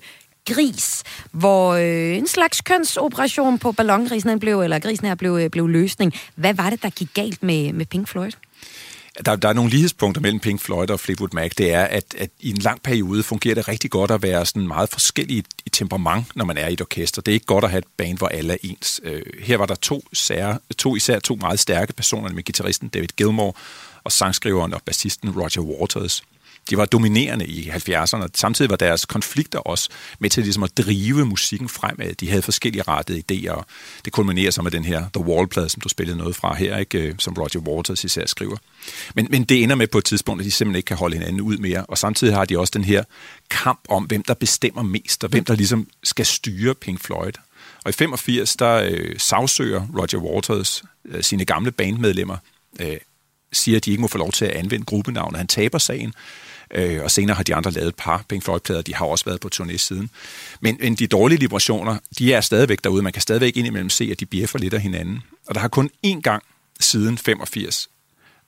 gris, 0.49 1.03
hvor 1.31 1.73
øh, 1.73 2.17
en 2.17 2.27
slags 2.27 2.61
kønsoperation 2.61 3.59
på 3.59 3.71
ballongrisen 3.71 4.39
blev, 4.39 4.61
eller 4.61 4.79
grisen 4.79 5.07
her 5.07 5.15
blev, 5.15 5.37
øh, 5.41 5.49
blev 5.49 5.67
løsning. 5.67 6.13
Hvad 6.35 6.53
var 6.53 6.69
det, 6.69 6.83
der 6.83 6.89
gik 6.89 7.09
galt 7.13 7.43
med, 7.43 7.73
med 7.73 7.85
Pink 7.85 8.07
Floyd? 8.07 8.31
Der, 9.25 9.35
der 9.35 9.49
er 9.49 9.53
nogle 9.53 9.71
lighedspunkter 9.71 10.21
mellem 10.21 10.39
Pink 10.39 10.61
Floyd 10.61 10.89
og 10.89 10.99
Fleetwood 10.99 11.29
Mac. 11.33 11.51
Det 11.57 11.73
er, 11.73 11.83
at, 11.83 12.15
at 12.17 12.29
i 12.39 12.49
en 12.49 12.57
lang 12.57 12.81
periode 12.81 13.23
fungerer 13.23 13.55
det 13.55 13.67
rigtig 13.67 13.91
godt 13.91 14.11
at 14.11 14.21
være 14.21 14.45
sådan 14.45 14.67
meget 14.67 14.89
forskellig 14.89 15.43
i 15.65 15.69
temperament, 15.69 16.35
når 16.35 16.45
man 16.45 16.57
er 16.57 16.67
i 16.67 16.73
et 16.73 16.81
orkester. 16.81 17.21
Det 17.21 17.31
er 17.31 17.33
ikke 17.33 17.45
godt 17.45 17.63
at 17.63 17.69
have 17.69 17.79
et 17.79 17.85
band, 17.97 18.17
hvor 18.17 18.27
alle 18.27 18.53
er 18.53 18.57
ens. 18.63 19.01
Øh, 19.03 19.21
her 19.39 19.57
var 19.57 19.65
der 19.65 19.75
to, 19.75 20.03
sær, 20.13 20.57
to 20.77 20.95
især 20.95 21.19
to 21.19 21.35
meget 21.35 21.59
stærke 21.59 21.93
personer 21.93 22.29
med 22.29 22.43
gitarristen 22.43 22.87
David 22.87 23.07
Gilmour 23.17 23.55
og 24.03 24.11
sangskriveren 24.11 24.73
og 24.73 24.81
bassisten 24.85 25.29
Roger 25.29 25.61
Waters. 25.61 26.23
De 26.69 26.77
var 26.77 26.85
dominerende 26.85 27.47
i 27.47 27.69
70'erne. 27.69 28.27
Samtidig 28.35 28.69
var 28.69 28.75
deres 28.75 29.05
konflikter 29.05 29.59
også 29.59 29.89
med 30.19 30.29
til 30.29 30.43
ligesom 30.43 30.63
at 30.63 30.77
drive 30.77 31.25
musikken 31.25 31.69
fremad. 31.69 32.13
De 32.13 32.29
havde 32.29 32.41
forskellige 32.41 32.83
rettede 32.87 33.23
idéer, 33.31 33.51
og 33.51 33.65
det 34.05 34.13
kulminerer 34.13 34.51
så 34.51 34.61
med 34.61 34.71
den 34.71 34.85
her 34.85 35.05
The 35.13 35.23
Wall-plade, 35.23 35.69
som 35.69 35.81
du 35.81 35.89
spillede 35.89 36.17
noget 36.17 36.35
fra 36.35 36.55
her, 36.55 36.77
ikke? 36.77 36.99
Øh, 36.99 37.15
som 37.19 37.33
Roger 37.33 37.59
Waters 37.59 38.03
især 38.03 38.25
skriver. 38.25 38.57
Men, 39.15 39.27
men 39.29 39.43
det 39.43 39.63
ender 39.63 39.75
med 39.75 39.87
på 39.87 39.97
et 39.97 40.05
tidspunkt, 40.05 40.41
at 40.41 40.45
de 40.45 40.51
simpelthen 40.51 40.77
ikke 40.77 40.87
kan 40.87 40.97
holde 40.97 41.15
hinanden 41.15 41.41
ud 41.41 41.57
mere, 41.57 41.85
og 41.85 41.97
samtidig 41.97 42.33
har 42.35 42.45
de 42.45 42.59
også 42.59 42.71
den 42.75 42.83
her 42.83 43.03
kamp 43.49 43.79
om, 43.89 44.03
hvem 44.03 44.23
der 44.23 44.33
bestemmer 44.33 44.83
mest, 44.83 45.23
og 45.23 45.29
hvem 45.29 45.45
der 45.45 45.55
ligesom 45.55 45.87
skal 46.03 46.25
styre 46.25 46.75
Pink 46.75 47.03
Floyd. 47.03 47.33
Og 47.85 47.89
i 47.89 47.93
85, 47.93 48.55
der 48.55 48.73
øh, 48.75 49.15
sagsøger 49.17 49.87
Roger 49.97 50.17
Waters 50.17 50.83
øh, 51.05 51.23
sine 51.23 51.45
gamle 51.45 51.71
bandmedlemmer, 51.71 52.37
øh, 52.79 52.97
siger, 53.53 53.77
at 53.77 53.85
de 53.85 53.91
ikke 53.91 54.01
må 54.01 54.07
få 54.07 54.17
lov 54.17 54.31
til 54.31 54.45
at 54.45 54.51
anvende 54.51 54.85
gruppenavnet. 54.85 55.37
Han 55.37 55.47
taber 55.47 55.77
sagen, 55.77 56.13
øh, 56.73 57.03
og 57.03 57.11
senere 57.11 57.35
har 57.35 57.43
de 57.43 57.55
andre 57.55 57.71
lavet 57.71 57.87
et 57.87 57.95
par 57.95 58.25
Pink 58.29 58.43
Floyd-plader. 58.43 58.81
De 58.81 58.95
har 58.95 59.05
også 59.05 59.25
været 59.25 59.39
på 59.39 59.49
turné 59.55 59.77
siden. 59.77 60.09
Men, 60.61 60.77
men 60.81 60.95
de 60.95 61.07
dårlige 61.07 61.39
vibrationer, 61.39 61.97
de 62.19 62.33
er 62.33 62.41
stadigvæk 62.41 62.83
derude. 62.83 63.01
Man 63.01 63.13
kan 63.13 63.21
stadigvæk 63.21 63.57
indimellem 63.57 63.89
se, 63.89 64.09
at 64.11 64.19
de 64.19 64.25
bjeffer 64.25 64.59
lidt 64.59 64.73
af 64.73 64.81
hinanden. 64.81 65.23
Og 65.47 65.55
der 65.55 65.61
har 65.61 65.67
kun 65.67 65.89
én 66.07 66.21
gang 66.21 66.43
siden 66.79 67.17
85 67.17 67.89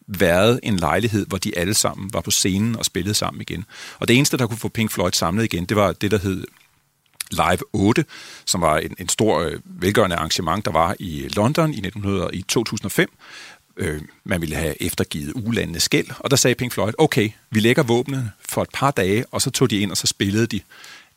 været 0.08 0.60
en 0.64 0.78
lejlighed, 0.78 1.26
hvor 1.26 1.38
de 1.38 1.58
alle 1.58 1.74
sammen 1.74 2.14
var 2.14 2.22
på 2.22 2.32
scenen 2.32 2.76
og 2.76 2.86
spillede 2.86 3.14
sammen 3.14 3.42
igen. 3.42 3.66
Og 4.00 4.08
det 4.08 4.16
eneste, 4.16 4.38
der 4.38 4.48
kunne 4.48 4.58
få 4.58 4.70
Pink 4.70 4.92
Floyd 4.92 5.12
samlet 5.12 5.44
igen, 5.44 5.66
det 5.66 5.78
var 5.78 5.92
det, 5.92 6.12
der 6.12 6.18
hed 6.18 6.44
Live 7.32 7.60
8, 7.74 8.06
som 8.46 8.62
var 8.62 8.78
en, 8.78 8.96
en 9.00 9.10
stor 9.10 9.40
øh, 9.40 9.60
velgørende 9.66 10.16
arrangement, 10.16 10.66
der 10.66 10.72
var 10.72 10.96
i 11.00 11.28
London 11.36 11.74
i, 11.74 11.78
1900, 11.78 12.30
i 12.34 12.42
2005. 12.42 13.10
Øh, 13.78 14.02
man 14.24 14.42
ville 14.42 14.56
have 14.56 14.82
eftergivet 14.82 15.32
ulandenes 15.36 15.84
skæld, 15.84 16.08
og 16.20 16.32
der 16.32 16.38
sagde 16.38 16.56
Pink 16.56 16.74
Floyd, 16.74 16.94
okay, 16.98 17.30
vi 17.50 17.60
lægger 17.60 17.84
våbnene 17.84 18.32
for 18.50 18.62
et 18.62 18.70
par 18.74 18.92
dage, 18.92 19.26
og 19.32 19.42
så 19.42 19.52
tog 19.52 19.70
de 19.70 19.80
ind, 19.80 19.92
og 19.92 19.98
så 19.98 20.08
spillede 20.08 20.48
de 20.48 20.62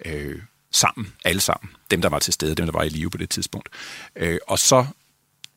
øh, 0.04 0.38
sammen, 0.70 1.12
alle 1.24 1.40
sammen. 1.40 1.70
Dem, 1.90 2.02
der 2.02 2.08
var 2.08 2.18
til 2.18 2.32
stede, 2.32 2.54
dem, 2.54 2.66
der 2.66 2.72
var 2.72 2.82
i 2.82 2.88
live 2.88 3.10
på 3.10 3.18
det 3.18 3.30
tidspunkt. 3.30 3.68
Øh, 4.16 4.38
og 4.48 4.58
så, 4.58 4.86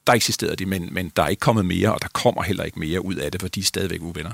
der 0.07 0.13
eksisterede 0.13 0.55
de, 0.55 0.65
men, 0.65 0.93
men 0.93 1.11
der 1.15 1.23
er 1.23 1.27
ikke 1.27 1.39
kommet 1.39 1.65
mere, 1.65 1.93
og 1.93 2.01
der 2.01 2.07
kommer 2.07 2.43
heller 2.43 2.63
ikke 2.63 2.79
mere 2.79 3.05
ud 3.05 3.15
af 3.15 3.31
det, 3.31 3.41
for 3.41 3.47
de 3.47 3.59
er 3.59 3.63
stadigvæk 3.63 4.01
uvenner. 4.01 4.33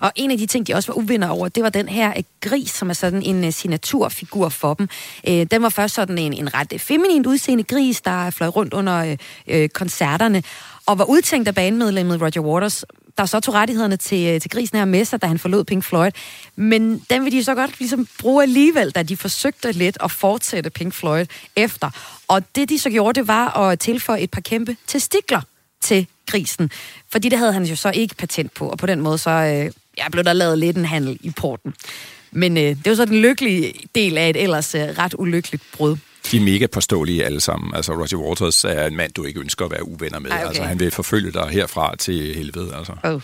Og 0.00 0.12
en 0.16 0.30
af 0.30 0.38
de 0.38 0.46
ting, 0.46 0.66
de 0.66 0.74
også 0.74 0.92
var 0.92 0.98
uvinder 0.98 1.28
over, 1.28 1.48
det 1.48 1.62
var 1.62 1.70
den 1.70 1.88
her 1.88 2.12
øh, 2.16 2.22
gris, 2.40 2.70
som 2.70 2.90
er 2.90 2.94
sådan 2.94 3.22
en 3.22 3.44
uh, 3.44 3.52
signaturfigur 3.52 4.48
for 4.48 4.74
dem. 4.74 4.88
Øh, 5.28 5.46
den 5.50 5.62
var 5.62 5.68
først 5.68 5.94
sådan 5.94 6.18
en, 6.18 6.32
en 6.32 6.54
ret 6.54 6.72
øh, 6.72 6.78
feminint 6.78 7.26
udseende 7.26 7.64
gris, 7.64 8.00
der 8.00 8.30
fløj 8.30 8.48
rundt 8.48 8.74
under 8.74 8.96
øh, 9.04 9.16
øh, 9.46 9.68
koncerterne, 9.68 10.42
og 10.86 10.98
var 10.98 11.04
udtænkt 11.04 11.48
af 11.48 11.54
banemedlemmet 11.54 12.20
Roger 12.22 12.40
Waters, 12.40 12.84
der 13.18 13.26
så 13.26 13.40
tog 13.40 13.54
rettighederne 13.54 13.96
til, 13.96 14.34
øh, 14.34 14.40
til 14.40 14.50
grisen 14.50 14.78
her 14.78 14.84
med 14.84 15.04
sig, 15.04 15.22
da 15.22 15.26
han 15.26 15.38
forlod 15.38 15.64
Pink 15.64 15.84
Floyd. 15.84 16.10
Men 16.56 16.98
den 17.10 17.24
vil 17.24 17.32
de 17.32 17.44
så 17.44 17.54
godt 17.54 17.78
ligesom 17.78 18.08
bruge 18.18 18.42
alligevel, 18.42 18.90
da 18.90 19.02
de 19.02 19.16
forsøgte 19.16 19.72
lidt 19.72 19.98
at 20.00 20.10
fortsætte 20.10 20.70
Pink 20.70 20.94
Floyd 20.94 21.26
efter. 21.56 21.90
Og 22.28 22.54
det, 22.54 22.68
de 22.68 22.78
så 22.78 22.90
gjorde, 22.90 23.20
det 23.20 23.28
var 23.28 23.56
at 23.56 23.78
tilføje 23.78 24.20
et 24.20 24.30
par 24.30 24.40
kæmpe 24.40 24.76
testikler 24.86 25.40
til 25.80 26.06
grisen. 26.26 26.70
Fordi 27.08 27.28
det 27.28 27.38
havde 27.38 27.52
han 27.52 27.64
jo 27.64 27.76
så 27.76 27.90
ikke 27.90 28.14
patent 28.14 28.54
på, 28.54 28.68
og 28.68 28.78
på 28.78 28.86
den 28.86 29.00
måde 29.00 29.18
så 29.18 29.30
øh, 29.30 29.72
ja, 29.98 30.08
blev 30.08 30.24
der 30.24 30.32
lavet 30.32 30.58
lidt 30.58 30.76
en 30.76 30.84
handel 30.84 31.18
i 31.20 31.30
porten. 31.30 31.74
Men 32.30 32.56
øh, 32.56 32.62
det 32.62 32.86
var 32.86 32.94
så 32.94 33.04
den 33.04 33.16
lykkelige 33.16 33.74
del 33.94 34.18
af 34.18 34.30
et 34.30 34.42
ellers 34.42 34.74
øh, 34.74 34.80
ret 34.80 35.14
ulykkeligt 35.18 35.62
brud. 35.72 35.96
De 36.30 36.36
er 36.36 36.40
mega 36.40 36.66
påståelige 36.66 37.24
alle 37.24 37.40
sammen. 37.40 37.74
Altså, 37.74 37.92
Roger 37.92 38.16
Waters 38.16 38.64
er 38.64 38.86
en 38.86 38.96
mand, 38.96 39.12
du 39.12 39.24
ikke 39.24 39.40
ønsker 39.40 39.64
at 39.64 39.70
være 39.70 39.88
uvenner 39.88 40.18
med. 40.18 40.30
Ej, 40.30 40.36
okay. 40.36 40.46
Altså, 40.46 40.62
han 40.62 40.80
vil 40.80 40.90
forfølge 40.90 41.32
dig 41.32 41.48
herfra 41.48 41.96
til 41.96 42.34
helvede. 42.34 42.74
Altså. 42.76 42.92
Oh. 43.04 43.20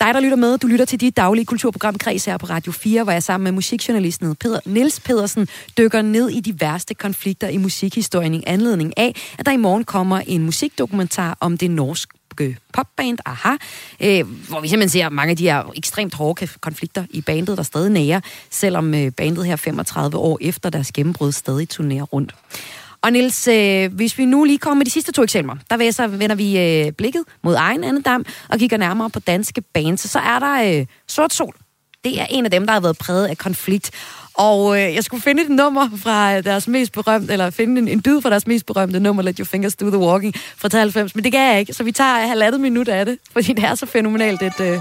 Dig, 0.00 0.14
der 0.14 0.20
lytter 0.20 0.36
med, 0.36 0.58
du 0.58 0.66
lytter 0.66 0.84
til 0.84 1.00
dit 1.00 1.16
daglige 1.16 1.44
kulturprogram 1.44 1.98
Kreds 1.98 2.24
her 2.24 2.36
på 2.38 2.46
Radio 2.46 2.72
4, 2.72 3.02
hvor 3.02 3.12
jeg 3.12 3.22
sammen 3.22 3.44
med 3.44 3.52
musikjournalisten 3.52 4.36
Peder, 4.36 4.60
Niels 4.64 5.00
Pedersen 5.00 5.48
dykker 5.78 6.02
ned 6.02 6.28
i 6.28 6.40
de 6.40 6.60
værste 6.60 6.94
konflikter 6.94 7.48
i 7.48 7.56
musikhistorien 7.56 8.34
i 8.34 8.44
anledning 8.46 8.98
af, 8.98 9.14
at 9.38 9.46
der 9.46 9.52
i 9.52 9.56
morgen 9.56 9.84
kommer 9.84 10.20
en 10.26 10.42
musikdokumentar 10.42 11.36
om 11.40 11.58
det 11.58 11.70
norske 11.70 12.18
popband 12.72 13.18
Aha, 13.26 13.56
øh, 14.00 14.26
hvor 14.48 14.60
vi 14.60 14.68
simpelthen 14.68 14.88
ser 14.88 15.08
mange 15.08 15.30
af 15.30 15.36
de 15.36 15.44
her 15.44 15.72
ekstremt 15.76 16.14
hårde 16.14 16.46
konflikter 16.46 17.04
i 17.10 17.20
bandet, 17.20 17.56
der 17.56 17.62
stadig 17.62 17.90
nærer, 17.90 18.20
selvom 18.50 18.94
øh, 18.94 19.10
bandet 19.10 19.46
her 19.46 19.56
35 19.56 20.18
år 20.18 20.38
efter 20.40 20.70
deres 20.70 20.92
gennembrud 20.92 21.32
stadig 21.32 21.68
turnerer 21.68 22.02
rundt. 22.02 22.34
Og 23.02 23.12
Niels, 23.12 23.48
øh, 23.48 23.92
hvis 23.92 24.18
vi 24.18 24.24
nu 24.24 24.44
lige 24.44 24.58
kommer 24.58 24.78
med 24.78 24.86
de 24.86 24.90
sidste 24.90 25.12
to 25.12 25.22
eksempler, 25.22 25.56
der 25.70 25.76
vil 25.76 25.94
så 25.94 26.06
vender 26.06 26.36
vi 26.36 26.58
øh, 26.58 26.92
blikket 26.92 27.24
mod 27.42 27.54
egen 27.54 27.84
andedam 27.84 28.24
og 28.48 28.58
kigger 28.58 28.76
nærmere 28.76 29.10
på 29.10 29.20
danske 29.20 29.60
bands. 29.60 30.10
Så 30.10 30.18
er 30.18 30.38
der 30.38 30.78
øh, 30.80 30.86
Sort 31.08 31.34
Sol. 31.34 31.54
Det 32.04 32.20
er 32.20 32.26
en 32.30 32.44
af 32.44 32.50
dem, 32.50 32.66
der 32.66 32.72
har 32.72 32.80
været 32.80 32.98
præget 32.98 33.26
af 33.26 33.38
konflikt. 33.38 33.90
Og 34.34 34.76
øh, 34.80 34.94
jeg 34.94 35.04
skulle 35.04 35.22
finde 35.22 35.42
et 35.42 35.48
nummer 35.48 35.88
fra 35.96 36.36
øh, 36.36 36.44
deres 36.44 36.68
mest 36.68 36.92
berømte, 36.92 37.32
eller 37.32 37.50
finde 37.50 37.80
en, 37.80 37.88
en 37.88 38.02
bid 38.02 38.20
fra 38.22 38.30
deres 38.30 38.46
mest 38.46 38.66
berømte 38.66 39.00
nummer, 39.00 39.22
Let 39.22 39.36
Your 39.36 39.44
Fingers 39.44 39.76
Do 39.76 39.88
The 39.88 39.98
Walking 39.98 40.34
fra 40.56 40.68
93, 40.68 41.14
men 41.14 41.24
det 41.24 41.32
kan 41.32 41.40
jeg 41.40 41.60
ikke, 41.60 41.72
så 41.72 41.84
vi 41.84 41.92
tager 41.92 42.26
halvandet 42.26 42.60
minut 42.60 42.88
af 42.88 43.06
det, 43.06 43.18
fordi 43.32 43.52
det 43.52 43.64
er 43.64 43.74
så 43.74 43.86
fænomenalt 43.86 44.42
et, 44.42 44.60
øh, 44.60 44.78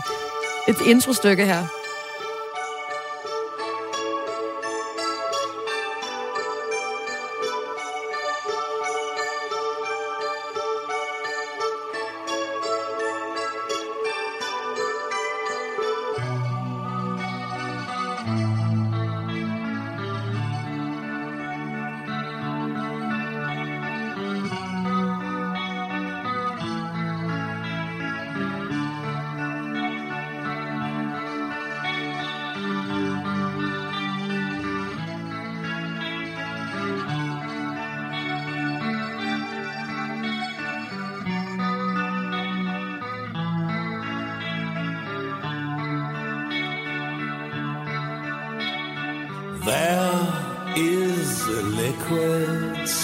et 0.68 0.78
introstykke 0.88 1.46
her. 1.46 1.83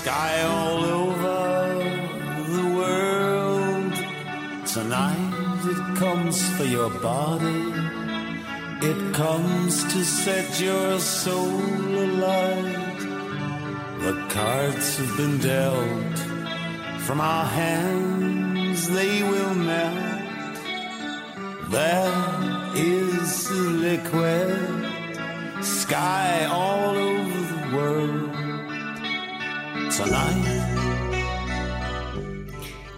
Sky 0.10 0.42
all 0.42 0.82
over 1.02 1.40
the 2.56 2.66
world. 2.80 3.94
Tonight 4.76 5.62
it 5.74 5.82
comes 6.04 6.38
for 6.56 6.68
your 6.78 6.90
body. 7.12 7.66
It 8.92 9.00
comes 9.14 9.74
to 9.94 10.00
set 10.04 10.48
your 10.60 11.00
soul 11.00 11.62
alight. 12.08 13.00
The 14.06 14.16
cards 14.38 14.88
have 15.00 15.14
been 15.22 15.38
dealt 15.52 16.18
from 17.06 17.20
our 17.22 17.46
hands, 17.46 18.90
they 18.90 19.16
will 19.32 19.56
melt. 19.72 20.56
There 21.78 22.26
is 22.74 23.52
liquid 23.88 24.90
sky 25.62 26.46
all 26.58 26.69
tonight. 30.00 30.60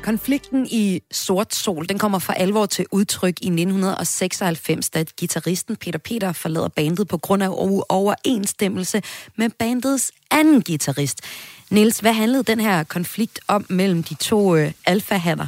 Konflikten 0.04 0.68
i 0.72 1.02
Sort 1.12 1.56
Sol, 1.56 1.90
den 1.90 1.98
kommer 1.98 2.20
for 2.20 2.34
alvor 2.34 2.66
til 2.66 2.86
udtryk 2.92 3.38
i 3.42 3.48
1996, 3.48 4.90
da 4.90 5.04
gitarristen 5.18 5.76
Peter 5.76 6.00
Peter 6.00 6.34
forlader 6.34 6.68
bandet 6.68 7.08
på 7.08 7.18
grund 7.18 7.44
af 7.44 7.50
overensstemmelse 7.90 9.02
med 9.36 9.50
bandets 9.50 10.12
anden 10.32 10.62
guitarist. 10.62 11.22
Niels, 11.70 12.00
hvad 12.00 12.14
handlede 12.14 12.44
den 12.44 12.60
her 12.60 12.84
konflikt 12.84 13.40
om 13.48 13.66
mellem 13.70 14.04
de 14.04 14.14
to 14.14 14.56
øh, 14.56 14.72
alfahatter? 14.86 15.48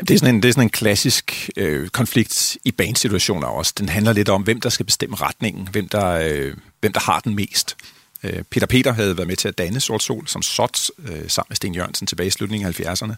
Det, 0.00 0.10
er 0.10 0.18
sådan 0.18 0.34
en, 0.34 0.42
det 0.42 0.48
er 0.48 0.52
sådan 0.52 0.66
en 0.66 0.70
klassisk 0.70 1.50
øh, 1.56 1.88
konflikt 1.88 2.56
i 2.64 2.72
bandsituationer 2.72 3.46
også. 3.46 3.72
Den 3.78 3.88
handler 3.88 4.12
lidt 4.12 4.28
om, 4.28 4.42
hvem 4.42 4.60
der 4.60 4.68
skal 4.68 4.86
bestemme 4.86 5.16
retningen, 5.16 5.68
hvem 5.68 5.88
der, 5.88 6.08
øh, 6.08 6.56
hvem 6.80 6.92
der 6.92 7.00
har 7.00 7.20
den 7.20 7.34
mest. 7.34 7.76
Øh, 8.22 8.42
Peter 8.50 8.66
Peter 8.66 8.92
havde 8.92 9.16
været 9.16 9.28
med 9.28 9.36
til 9.36 9.48
at 9.48 9.58
danne 9.58 9.80
Sort 9.80 10.02
Sol 10.02 10.28
som 10.28 10.42
SOT 10.42 10.90
øh, 10.98 11.30
sammen 11.30 11.46
med 11.48 11.56
Sten 11.56 11.74
Jørgensen 11.74 12.06
tilbage 12.06 12.26
i 12.26 12.30
slutningen 12.30 12.68
af 12.68 12.80
70'erne. 12.80 13.14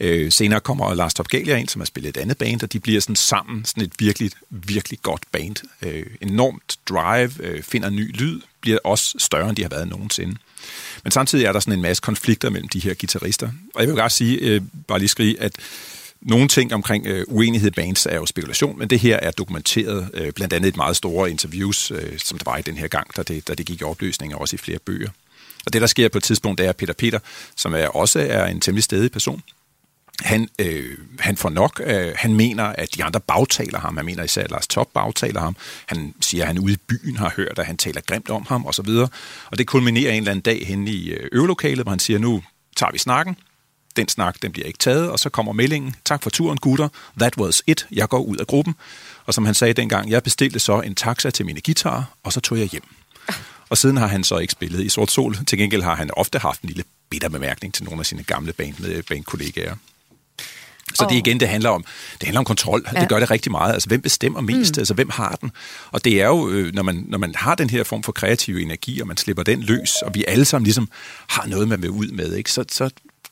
Øh, 0.00 0.32
senere 0.32 0.60
kommer 0.60 0.94
Lars 0.94 1.14
Topgalia 1.14 1.56
ind, 1.56 1.68
som 1.68 1.80
har 1.80 1.86
spillet 1.86 2.16
et 2.16 2.20
andet 2.20 2.38
band, 2.38 2.62
og 2.62 2.72
de 2.72 2.80
bliver 2.80 3.00
sådan 3.00 3.16
sammen 3.16 3.64
sådan 3.64 3.82
et 3.82 3.92
virkelig, 3.98 4.30
virkelig 4.50 4.98
godt 5.02 5.22
band. 5.32 5.56
Øh, 5.82 6.06
enormt 6.20 6.76
drive, 6.88 7.32
øh, 7.40 7.62
finder 7.62 7.90
ny 7.90 8.16
lyd, 8.16 8.40
bliver 8.60 8.78
også 8.84 9.14
større, 9.18 9.48
end 9.48 9.56
de 9.56 9.62
har 9.62 9.68
været 9.68 9.88
nogensinde. 9.88 10.36
Men 11.04 11.10
samtidig 11.10 11.44
er 11.44 11.52
der 11.52 11.60
sådan 11.60 11.72
en 11.72 11.82
masse 11.82 12.00
konflikter 12.00 12.50
mellem 12.50 12.68
de 12.68 12.80
her 12.80 12.94
guitarister. 12.94 13.48
Og 13.74 13.80
jeg 13.80 13.88
vil 13.88 13.96
bare 13.96 14.10
sige, 14.10 14.38
øh, 14.38 14.62
bare 14.88 14.98
lige 14.98 15.08
skrige, 15.08 15.40
at 15.40 15.52
nogle 16.26 16.48
ting 16.48 16.74
omkring 16.74 17.06
øh, 17.06 17.24
uenighed 17.28 17.68
i 17.68 17.70
bands 17.70 18.06
er 18.06 18.16
jo 18.16 18.26
spekulation, 18.26 18.78
men 18.78 18.90
det 18.90 18.98
her 18.98 19.16
er 19.16 19.30
dokumenteret, 19.30 20.10
øh, 20.14 20.32
blandt 20.32 20.54
andet 20.54 20.68
et 20.68 20.76
meget 20.76 20.96
store 20.96 21.30
interviews, 21.30 21.90
øh, 21.90 22.18
som 22.18 22.38
der 22.38 22.50
var 22.50 22.56
i 22.56 22.62
den 22.62 22.76
her 22.76 22.88
gang, 22.88 23.16
da 23.16 23.22
det, 23.22 23.48
da 23.48 23.54
det 23.54 23.66
gik 23.66 23.80
i 23.80 23.84
opløsning, 23.84 24.34
og 24.34 24.40
også 24.40 24.56
i 24.56 24.58
flere 24.58 24.78
bøger. 24.78 25.10
Og 25.66 25.72
det, 25.72 25.80
der 25.80 25.86
sker 25.86 26.08
på 26.08 26.18
et 26.18 26.24
tidspunkt, 26.24 26.58
det 26.58 26.64
er, 26.64 26.70
at 26.70 26.76
Peter 26.76 26.94
Peter, 26.94 27.18
som 27.56 27.74
er, 27.74 27.86
også 27.86 28.20
er 28.20 28.46
en 28.46 28.60
temmelig 28.60 28.84
stedig 28.84 29.12
person, 29.12 29.42
han, 30.20 30.48
øh, 30.58 30.98
han 31.18 31.36
får 31.36 31.50
nok. 31.50 31.80
Øh, 31.84 32.12
han 32.16 32.34
mener, 32.34 32.64
at 32.64 32.94
de 32.94 33.04
andre 33.04 33.20
bagtaler 33.20 33.78
ham. 33.78 33.96
Han 33.96 34.06
mener 34.06 34.22
især, 34.22 34.44
at 34.44 34.50
Lars 34.50 34.66
Top 34.66 34.88
bagtaler 34.94 35.40
ham. 35.40 35.56
Han 35.86 36.14
siger, 36.20 36.42
at 36.42 36.48
han 36.48 36.58
ude 36.58 36.72
i 36.72 36.76
byen 36.76 37.16
har 37.16 37.32
hørt, 37.36 37.58
at 37.58 37.66
han 37.66 37.76
taler 37.76 38.00
grimt 38.00 38.30
om 38.30 38.46
ham, 38.48 38.66
osv. 38.66 38.88
Og 39.50 39.58
det 39.58 39.66
kulminerer 39.66 40.12
en 40.12 40.18
eller 40.18 40.30
anden 40.30 40.42
dag 40.42 40.66
hen 40.66 40.88
i 40.88 41.08
øh, 41.08 41.28
øvelokalet, 41.32 41.84
hvor 41.84 41.90
han 41.90 41.98
siger, 41.98 42.18
nu 42.18 42.42
tager 42.76 42.92
vi 42.92 42.98
snakken. 42.98 43.36
Den 43.96 44.08
snak, 44.08 44.42
den 44.42 44.52
bliver 44.52 44.66
ikke 44.66 44.78
taget, 44.78 45.10
og 45.10 45.18
så 45.18 45.28
kommer 45.28 45.52
meldingen. 45.52 45.96
Tak 46.04 46.22
for 46.22 46.30
turen, 46.30 46.58
gutter. 46.58 46.88
That 47.20 47.36
was 47.36 47.62
it. 47.66 47.86
Jeg 47.92 48.08
går 48.08 48.18
ud 48.18 48.36
af 48.36 48.46
gruppen. 48.46 48.74
Og 49.26 49.34
som 49.34 49.44
han 49.44 49.54
sagde 49.54 49.74
dengang, 49.74 50.10
jeg 50.10 50.22
bestilte 50.22 50.58
så 50.58 50.80
en 50.80 50.94
taxa 50.94 51.30
til 51.30 51.46
mine 51.46 51.60
guitarer, 51.60 52.02
og 52.22 52.32
så 52.32 52.40
tog 52.40 52.58
jeg 52.58 52.66
hjem. 52.66 52.84
Og 53.68 53.78
siden 53.78 53.96
har 53.96 54.06
han 54.06 54.24
så 54.24 54.38
ikke 54.38 54.52
spillet 54.52 54.84
i 54.84 54.88
Sort 54.88 55.10
Sol. 55.10 55.36
Til 55.46 55.58
gengæld 55.58 55.82
har 55.82 55.94
han 55.94 56.10
ofte 56.16 56.38
haft 56.38 56.62
en 56.62 56.68
lille 56.68 56.84
bitter 57.10 57.28
bemærkning 57.28 57.74
til 57.74 57.84
nogle 57.84 58.00
af 58.00 58.06
sine 58.06 58.22
gamle 58.22 58.52
band, 58.52 59.02
bandkollegaer. 59.02 59.74
Så 60.94 61.06
det 61.10 61.16
igen, 61.16 61.40
det 61.40 61.48
handler 61.48 61.70
om, 61.70 61.84
det 62.12 62.22
handler 62.22 62.38
om 62.38 62.44
kontrol. 62.44 62.84
Ja. 62.94 63.00
Det 63.00 63.08
gør 63.08 63.18
det 63.18 63.30
rigtig 63.30 63.52
meget. 63.52 63.72
Altså, 63.72 63.88
hvem 63.88 64.00
bestemmer 64.00 64.40
mest? 64.40 64.76
Mm. 64.76 64.80
Altså, 64.80 64.94
hvem 64.94 65.10
har 65.10 65.36
den? 65.40 65.50
Og 65.90 66.04
det 66.04 66.22
er 66.22 66.26
jo, 66.26 66.48
øh, 66.48 66.74
når 66.74 66.82
man, 66.82 67.04
når 67.08 67.18
man 67.18 67.34
har 67.34 67.54
den 67.54 67.70
her 67.70 67.84
form 67.84 68.02
for 68.02 68.12
kreativ 68.12 68.56
energi, 68.56 69.00
og 69.00 69.06
man 69.06 69.16
slipper 69.16 69.42
den 69.42 69.62
løs, 69.62 70.02
og 70.02 70.14
vi 70.14 70.24
alle 70.28 70.44
sammen 70.44 70.64
ligesom 70.64 70.88
har 71.28 71.46
noget, 71.46 71.68
man 71.68 71.82
vil 71.82 71.90
ud 71.90 72.08
med, 72.08 72.34
ikke? 72.34 72.52
Så, 72.52 72.64
så 72.68 72.90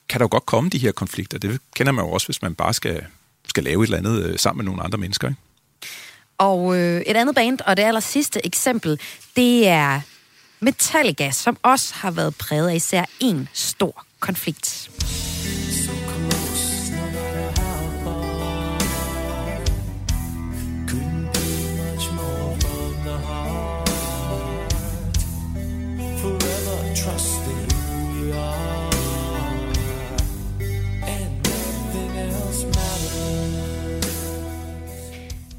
kan 0.09 0.19
der 0.19 0.25
jo 0.25 0.29
godt 0.31 0.47
komme 0.47 0.71
de 0.71 0.79
her 0.79 0.93
konflikter. 0.93 1.39
Det 1.39 1.61
kender 1.77 1.93
man 1.93 2.05
jo 2.05 2.11
også, 2.11 2.27
hvis 2.27 2.43
man 2.43 2.55
bare 2.55 2.75
skal, 2.75 3.05
skal 3.49 3.65
lave 3.65 3.83
et 3.83 3.87
eller 3.87 3.99
andet 3.99 4.23
øh, 4.25 4.39
sammen 4.39 4.65
med 4.65 4.71
nogle 4.71 4.83
andre 4.83 4.99
mennesker, 4.99 5.29
ikke? 5.29 5.41
Og 6.39 6.77
øh, 6.77 7.01
et 7.01 7.17
andet 7.17 7.35
band, 7.35 7.59
og 7.67 7.77
det 7.77 7.83
aller 7.83 8.01
sidste 8.01 8.47
eksempel, 8.47 9.01
det 9.37 9.69
er 9.69 10.01
Metallica, 10.61 11.31
som 11.31 11.57
også 11.63 11.95
har 11.95 12.11
været 12.11 12.35
præget 12.37 12.69
af 12.69 12.75
især 12.75 13.05
en 13.21 13.49
stor 13.53 14.05
konflikt. 14.21 14.91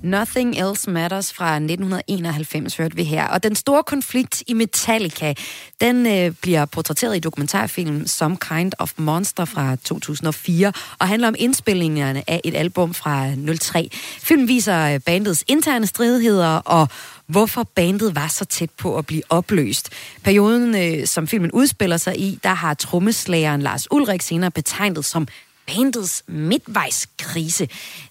Nothing 0.05 0.57
Else 0.57 0.89
Matters 0.89 1.33
fra 1.33 1.55
1991 1.55 2.77
hørte 2.77 2.95
vi 2.95 3.03
her. 3.03 3.27
Og 3.27 3.43
den 3.43 3.55
store 3.55 3.83
konflikt 3.83 4.43
i 4.47 4.53
Metallica, 4.53 5.33
den 5.81 6.07
øh, 6.07 6.31
bliver 6.41 6.65
portrætteret 6.65 7.15
i 7.15 7.19
dokumentarfilmen 7.19 8.07
Some 8.07 8.37
Kind 8.37 8.71
of 8.79 8.93
Monster 8.97 9.45
fra 9.45 9.75
2004, 9.75 10.73
og 10.99 11.07
handler 11.07 11.27
om 11.27 11.35
indspillingerne 11.37 12.29
af 12.29 12.41
et 12.43 12.55
album 12.55 12.93
fra 12.93 13.29
03. 13.59 13.89
Filmen 14.19 14.47
viser 14.47 14.93
øh, 14.93 14.99
bandets 14.99 15.43
interne 15.47 15.87
stridigheder 15.87 16.55
og 16.55 16.87
hvorfor 17.27 17.63
bandet 17.63 18.15
var 18.15 18.27
så 18.27 18.45
tæt 18.45 18.69
på 18.69 18.97
at 18.97 19.05
blive 19.05 19.21
opløst. 19.29 19.89
Perioden, 20.23 20.75
øh, 20.75 21.07
som 21.07 21.27
filmen 21.27 21.51
udspiller 21.51 21.97
sig 21.97 22.19
i, 22.19 22.39
der 22.43 22.53
har 22.53 22.73
trommeslageren 22.73 23.61
Lars 23.61 23.91
Ulrik 23.91 24.21
senere 24.21 24.51
betegnet 24.51 25.05
som 25.05 25.27
bandets 25.67 26.23
midtvejskrise. 26.28 27.67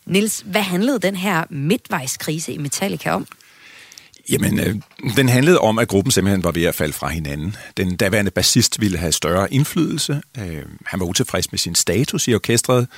Nils, 0.07 0.43
hvad 0.47 0.63
handlede 0.63 0.99
den 0.99 1.17
her 1.17 1.45
midtvejskrise 1.51 2.53
i 2.53 2.59
Metallica 2.59 3.11
om? 3.11 3.27
Jamen, 4.31 4.61
øh, 4.61 4.75
den 5.17 5.29
handlede 5.29 5.59
om, 5.59 5.79
at 5.79 5.89
gruppen 5.89 6.11
simpelthen 6.11 6.45
var 6.45 6.53
ved 6.53 6.65
at 6.65 6.75
falde 6.75 6.93
fra 6.93 7.09
hinanden. 7.09 7.57
Den 7.77 7.97
daværende 7.97 8.31
bassist 8.31 8.81
ville 8.81 8.99
have 8.99 9.13
større 9.13 9.53
indflydelse. 9.53 10.23
Øh, 10.39 10.63
han 10.87 11.01
var 11.01 11.07
utilfreds 11.07 11.53
med 11.53 11.59
sin 11.59 11.75
status 11.75 12.29
i 12.29 12.35
orkestret. 12.35 12.89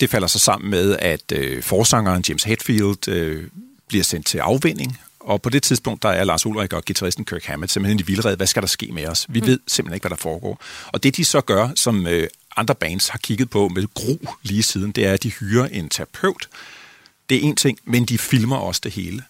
Det 0.00 0.10
falder 0.10 0.28
så 0.28 0.38
sammen 0.38 0.70
med, 0.70 0.96
at 0.98 1.32
øh, 1.32 1.62
forsangeren 1.62 2.24
James 2.28 2.42
Hetfield 2.42 3.08
øh, 3.08 3.44
bliver 3.88 4.04
sendt 4.04 4.26
til 4.26 4.38
afvinding. 4.38 4.98
Og 5.20 5.42
på 5.42 5.50
det 5.50 5.62
tidspunkt, 5.62 6.02
der 6.02 6.08
er 6.08 6.24
Lars 6.24 6.46
Ulrik 6.46 6.72
og 6.72 6.84
gitarristen 6.84 7.24
Kirk 7.24 7.44
Hammett 7.44 7.72
simpelthen 7.72 8.00
i 8.00 8.02
vildrede. 8.02 8.36
Hvad 8.36 8.46
skal 8.46 8.62
der 8.62 8.68
ske 8.68 8.88
med 8.92 9.06
os? 9.06 9.26
Vi 9.28 9.40
ved 9.40 9.58
simpelthen 9.66 9.94
ikke, 9.94 10.02
hvad 10.02 10.10
der 10.10 10.22
foregår. 10.22 10.62
Og 10.92 11.02
det 11.02 11.16
de 11.16 11.24
så 11.24 11.40
gør, 11.40 11.68
som 11.74 12.06
øh, 12.06 12.28
andre 12.56 12.74
bands 12.74 13.08
har 13.08 13.18
kigget 13.18 13.50
på 13.50 13.68
med 13.68 13.86
gru 13.94 14.18
lige 14.42 14.62
siden, 14.62 14.92
det 14.92 15.06
er, 15.06 15.12
at 15.12 15.22
de 15.22 15.30
hyrer 15.30 15.66
en 15.66 15.88
terapeut. 15.88 16.48
Det 17.28 17.36
er 17.36 17.40
en 17.40 17.56
ting, 17.56 17.78
men 17.84 18.04
de 18.04 18.18
filmer 18.18 18.56
også 18.56 18.80
det 18.84 18.92
hele. 18.92 19.22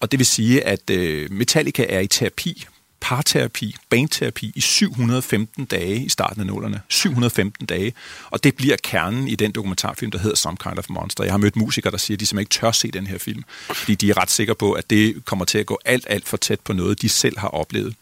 Og 0.00 0.10
det 0.10 0.18
vil 0.18 0.26
sige, 0.26 0.64
at 0.64 0.90
øh, 0.90 1.32
Metallica 1.32 1.86
er 1.88 2.00
i 2.00 2.06
terapi, 2.06 2.66
parterapi, 3.00 3.76
bandterapi 3.90 4.52
i 4.54 4.60
715 4.60 5.64
dage 5.64 6.04
i 6.04 6.08
starten 6.08 6.40
af 6.40 6.46
nullerne. 6.46 6.80
715 6.88 7.66
dage. 7.66 7.94
Og 8.30 8.44
det 8.44 8.56
bliver 8.56 8.76
kernen 8.82 9.28
i 9.28 9.34
den 9.34 9.52
dokumentarfilm, 9.52 10.10
der 10.10 10.18
hedder 10.18 10.36
Some 10.36 10.56
Kind 10.56 10.78
of 10.78 10.88
Monster. 10.88 11.24
Jeg 11.24 11.32
har 11.32 11.38
mødt 11.38 11.56
musikere, 11.56 11.90
der 11.90 11.98
siger, 11.98 12.16
at 12.16 12.20
de 12.20 12.26
simpelthen 12.26 12.42
ikke 12.42 12.66
tør 12.66 12.72
se 12.72 12.90
den 12.90 13.06
her 13.06 13.18
film, 13.18 13.44
fordi 13.74 13.94
de 13.94 14.10
er 14.10 14.16
ret 14.16 14.30
sikre 14.30 14.54
på, 14.54 14.72
at 14.72 14.90
det 14.90 15.24
kommer 15.24 15.44
til 15.44 15.58
at 15.58 15.66
gå 15.66 15.78
alt, 15.84 16.06
alt 16.10 16.28
for 16.28 16.36
tæt 16.36 16.60
på 16.60 16.72
noget, 16.72 17.02
de 17.02 17.08
selv 17.08 17.38
har 17.38 17.48
oplevet. 17.48 17.94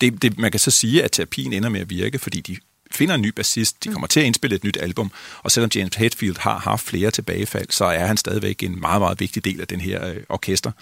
Det, 0.00 0.22
det, 0.22 0.38
man 0.38 0.50
kan 0.50 0.60
så 0.60 0.70
sige, 0.70 1.04
at 1.04 1.12
terapien 1.12 1.52
ender 1.52 1.68
med 1.68 1.80
at 1.80 1.90
virke, 1.90 2.18
fordi 2.18 2.40
de 2.40 2.56
finder 2.90 3.14
en 3.14 3.22
ny 3.22 3.28
bassist, 3.28 3.84
de 3.84 3.88
kommer 3.88 4.06
til 4.06 4.20
at 4.20 4.26
indspille 4.26 4.56
et 4.56 4.64
nyt 4.64 4.76
album, 4.80 5.12
og 5.42 5.50
selvom 5.50 5.70
James 5.74 5.96
Hetfield 5.96 6.36
har 6.38 6.58
haft 6.58 6.86
flere 6.86 7.10
tilbagefald, 7.10 7.66
så 7.70 7.84
er 7.84 8.06
han 8.06 8.16
stadigvæk 8.16 8.62
en 8.62 8.80
meget, 8.80 9.00
meget 9.00 9.20
vigtig 9.20 9.44
del 9.44 9.60
af 9.60 9.66
den 9.66 9.80
her 9.80 10.08
øh, 10.08 10.16
orkester. 10.28 10.72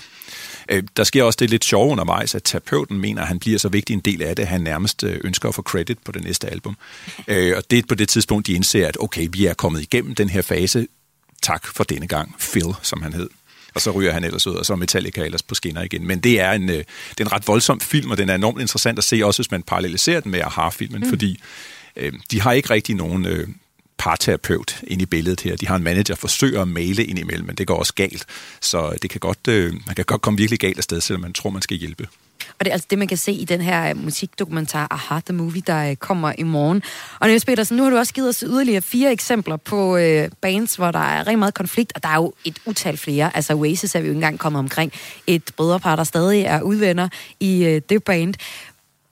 Øh, 0.68 0.82
der 0.96 1.04
sker 1.04 1.22
også 1.22 1.36
det 1.36 1.50
lidt 1.50 1.64
sjove 1.64 1.90
undervejs, 1.90 2.34
at 2.34 2.42
terapeuten 2.44 2.98
mener, 2.98 3.22
at 3.22 3.28
han 3.28 3.38
bliver 3.38 3.58
så 3.58 3.68
vigtig 3.68 3.94
en 3.94 4.00
del 4.00 4.22
af 4.22 4.36
det, 4.36 4.42
at 4.42 4.48
han 4.48 4.60
nærmest 4.60 5.04
øh, 5.04 5.20
ønsker 5.24 5.48
at 5.48 5.54
få 5.54 5.62
credit 5.62 5.98
på 5.98 6.12
det 6.12 6.24
næste 6.24 6.48
album. 6.48 6.76
Øh, 7.28 7.56
og 7.56 7.70
det 7.70 7.78
er 7.78 7.82
på 7.88 7.94
det 7.94 8.08
tidspunkt, 8.08 8.46
de 8.46 8.52
indser, 8.52 8.88
at 8.88 8.96
okay, 9.00 9.28
vi 9.32 9.46
er 9.46 9.54
kommet 9.54 9.82
igennem 9.82 10.14
den 10.14 10.28
her 10.28 10.42
fase. 10.42 10.86
Tak 11.42 11.66
for 11.66 11.84
denne 11.84 12.06
gang, 12.06 12.34
Phil, 12.38 12.74
som 12.82 13.02
han 13.02 13.12
hed. 13.12 13.28
Og 13.74 13.80
så 13.80 13.90
ryger 13.90 14.12
han 14.12 14.24
ellers 14.24 14.46
ud, 14.46 14.54
og 14.54 14.66
så 14.66 14.72
er 14.72 14.76
Metallica 14.76 15.24
ellers 15.24 15.42
på 15.42 15.54
skinner 15.54 15.82
igen. 15.82 16.06
Men 16.06 16.20
det 16.20 16.40
er 16.40 16.52
en, 16.52 16.70
øh, 16.70 16.76
det 16.76 17.20
er 17.20 17.24
en 17.24 17.32
ret 17.32 17.48
voldsom 17.48 17.80
film, 17.80 18.10
og 18.10 18.18
den 18.18 18.28
er 18.28 18.34
enormt 18.34 18.60
interessant 18.60 18.98
at 18.98 19.04
se, 19.04 19.20
også 19.24 19.38
hvis 19.38 19.50
man 19.50 19.62
paralleliserer 19.62 20.20
den 20.20 20.30
med 20.30 20.40
Aha-filmen, 20.40 21.00
mm. 21.00 21.08
fordi 21.08 21.40
øh, 21.96 22.12
de 22.30 22.40
har 22.40 22.52
ikke 22.52 22.70
rigtig 22.70 22.94
nogen 22.94 23.26
øh, 23.26 23.48
parterapeut 23.98 24.80
ind 24.86 25.02
i 25.02 25.06
billedet 25.06 25.40
her. 25.40 25.56
De 25.56 25.66
har 25.66 25.76
en 25.76 25.82
manager, 25.82 26.14
der 26.14 26.14
forsøger 26.14 26.62
at 26.62 26.68
male 26.68 27.04
indimellem, 27.04 27.46
men 27.46 27.56
det 27.56 27.66
går 27.66 27.78
også 27.78 27.94
galt. 27.94 28.26
Så 28.60 28.86
øh, 28.86 28.94
det 29.02 29.10
kan 29.10 29.20
godt, 29.20 29.48
øh, 29.48 29.72
man 29.86 29.94
kan 29.94 30.04
godt 30.04 30.22
komme 30.22 30.36
virkelig 30.36 30.60
galt 30.60 30.78
afsted, 30.78 31.00
selvom 31.00 31.20
man 31.20 31.32
tror, 31.32 31.50
man 31.50 31.62
skal 31.62 31.76
hjælpe. 31.76 32.08
Og 32.58 32.64
det 32.64 32.68
er 32.68 32.72
altså 32.72 32.86
det, 32.90 32.98
man 32.98 33.08
kan 33.08 33.16
se 33.16 33.32
i 33.32 33.44
den 33.44 33.60
her 33.60 33.90
øh, 33.90 33.96
musikdokumentar 33.96 34.86
Aha, 34.90 35.20
The 35.20 35.34
Movie, 35.34 35.62
der 35.66 35.90
øh, 35.90 35.96
kommer 35.96 36.32
i 36.38 36.42
morgen. 36.42 36.82
Og 37.20 37.28
Niels 37.28 37.44
Petersen, 37.44 37.76
nu 37.76 37.82
har 37.82 37.90
du 37.90 37.96
også 37.96 38.14
givet 38.14 38.28
os 38.28 38.44
yderligere 38.46 38.82
fire 38.82 39.12
eksempler 39.12 39.56
på 39.56 39.96
øh, 39.96 40.28
bands, 40.40 40.76
hvor 40.76 40.90
der 40.90 40.98
er 40.98 41.26
rigtig 41.26 41.38
meget 41.38 41.54
konflikt, 41.54 41.92
og 41.94 42.02
der 42.02 42.08
er 42.08 42.16
jo 42.16 42.32
et 42.44 42.58
utal 42.66 42.96
flere. 42.96 43.36
Altså 43.36 43.54
Oasis 43.54 43.94
er 43.94 44.00
vi 44.00 44.06
jo 44.06 44.10
ikke 44.10 44.16
engang 44.16 44.38
kommet 44.38 44.58
omkring. 44.58 44.92
Et 45.26 45.50
brødrepar, 45.56 45.96
der 45.96 46.04
stadig 46.04 46.42
er 46.42 46.62
udvenner 46.62 47.08
i 47.40 47.64
øh, 47.64 47.82
det 47.88 48.04
band. 48.04 48.34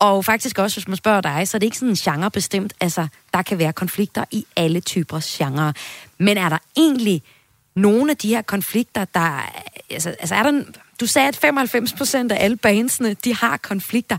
Og 0.03 0.25
faktisk 0.25 0.59
også, 0.59 0.77
hvis 0.77 0.89
man 0.89 0.97
spørger 0.97 1.21
dig, 1.21 1.49
så 1.49 1.57
er 1.57 1.59
det 1.59 1.67
ikke 1.67 1.79
sådan 1.79 1.95
genrebestemt. 1.95 2.73
Altså, 2.81 3.07
der 3.35 3.43
kan 3.43 3.59
være 3.59 3.73
konflikter 3.73 4.25
i 4.31 4.47
alle 4.57 4.81
typer 4.81 5.21
genre. 5.25 5.75
Men 6.19 6.39
er 6.39 6.49
der 6.49 6.59
egentlig 6.77 7.23
nogle 7.75 8.11
af 8.11 8.17
de 8.17 8.29
her 8.29 8.43
konflikter, 8.43 9.05
der... 9.05 9.51
Altså, 9.91 10.09
altså 10.11 10.35
er 10.35 10.43
der, 10.43 10.63
du 11.01 11.07
sagde, 11.07 11.29
at 11.29 11.37
95 11.37 11.93
procent 11.93 12.33
af 12.33 12.45
alle 12.45 12.57
bandsene, 12.57 13.15
de 13.15 13.35
har 13.35 13.57
konflikter. 13.57 14.17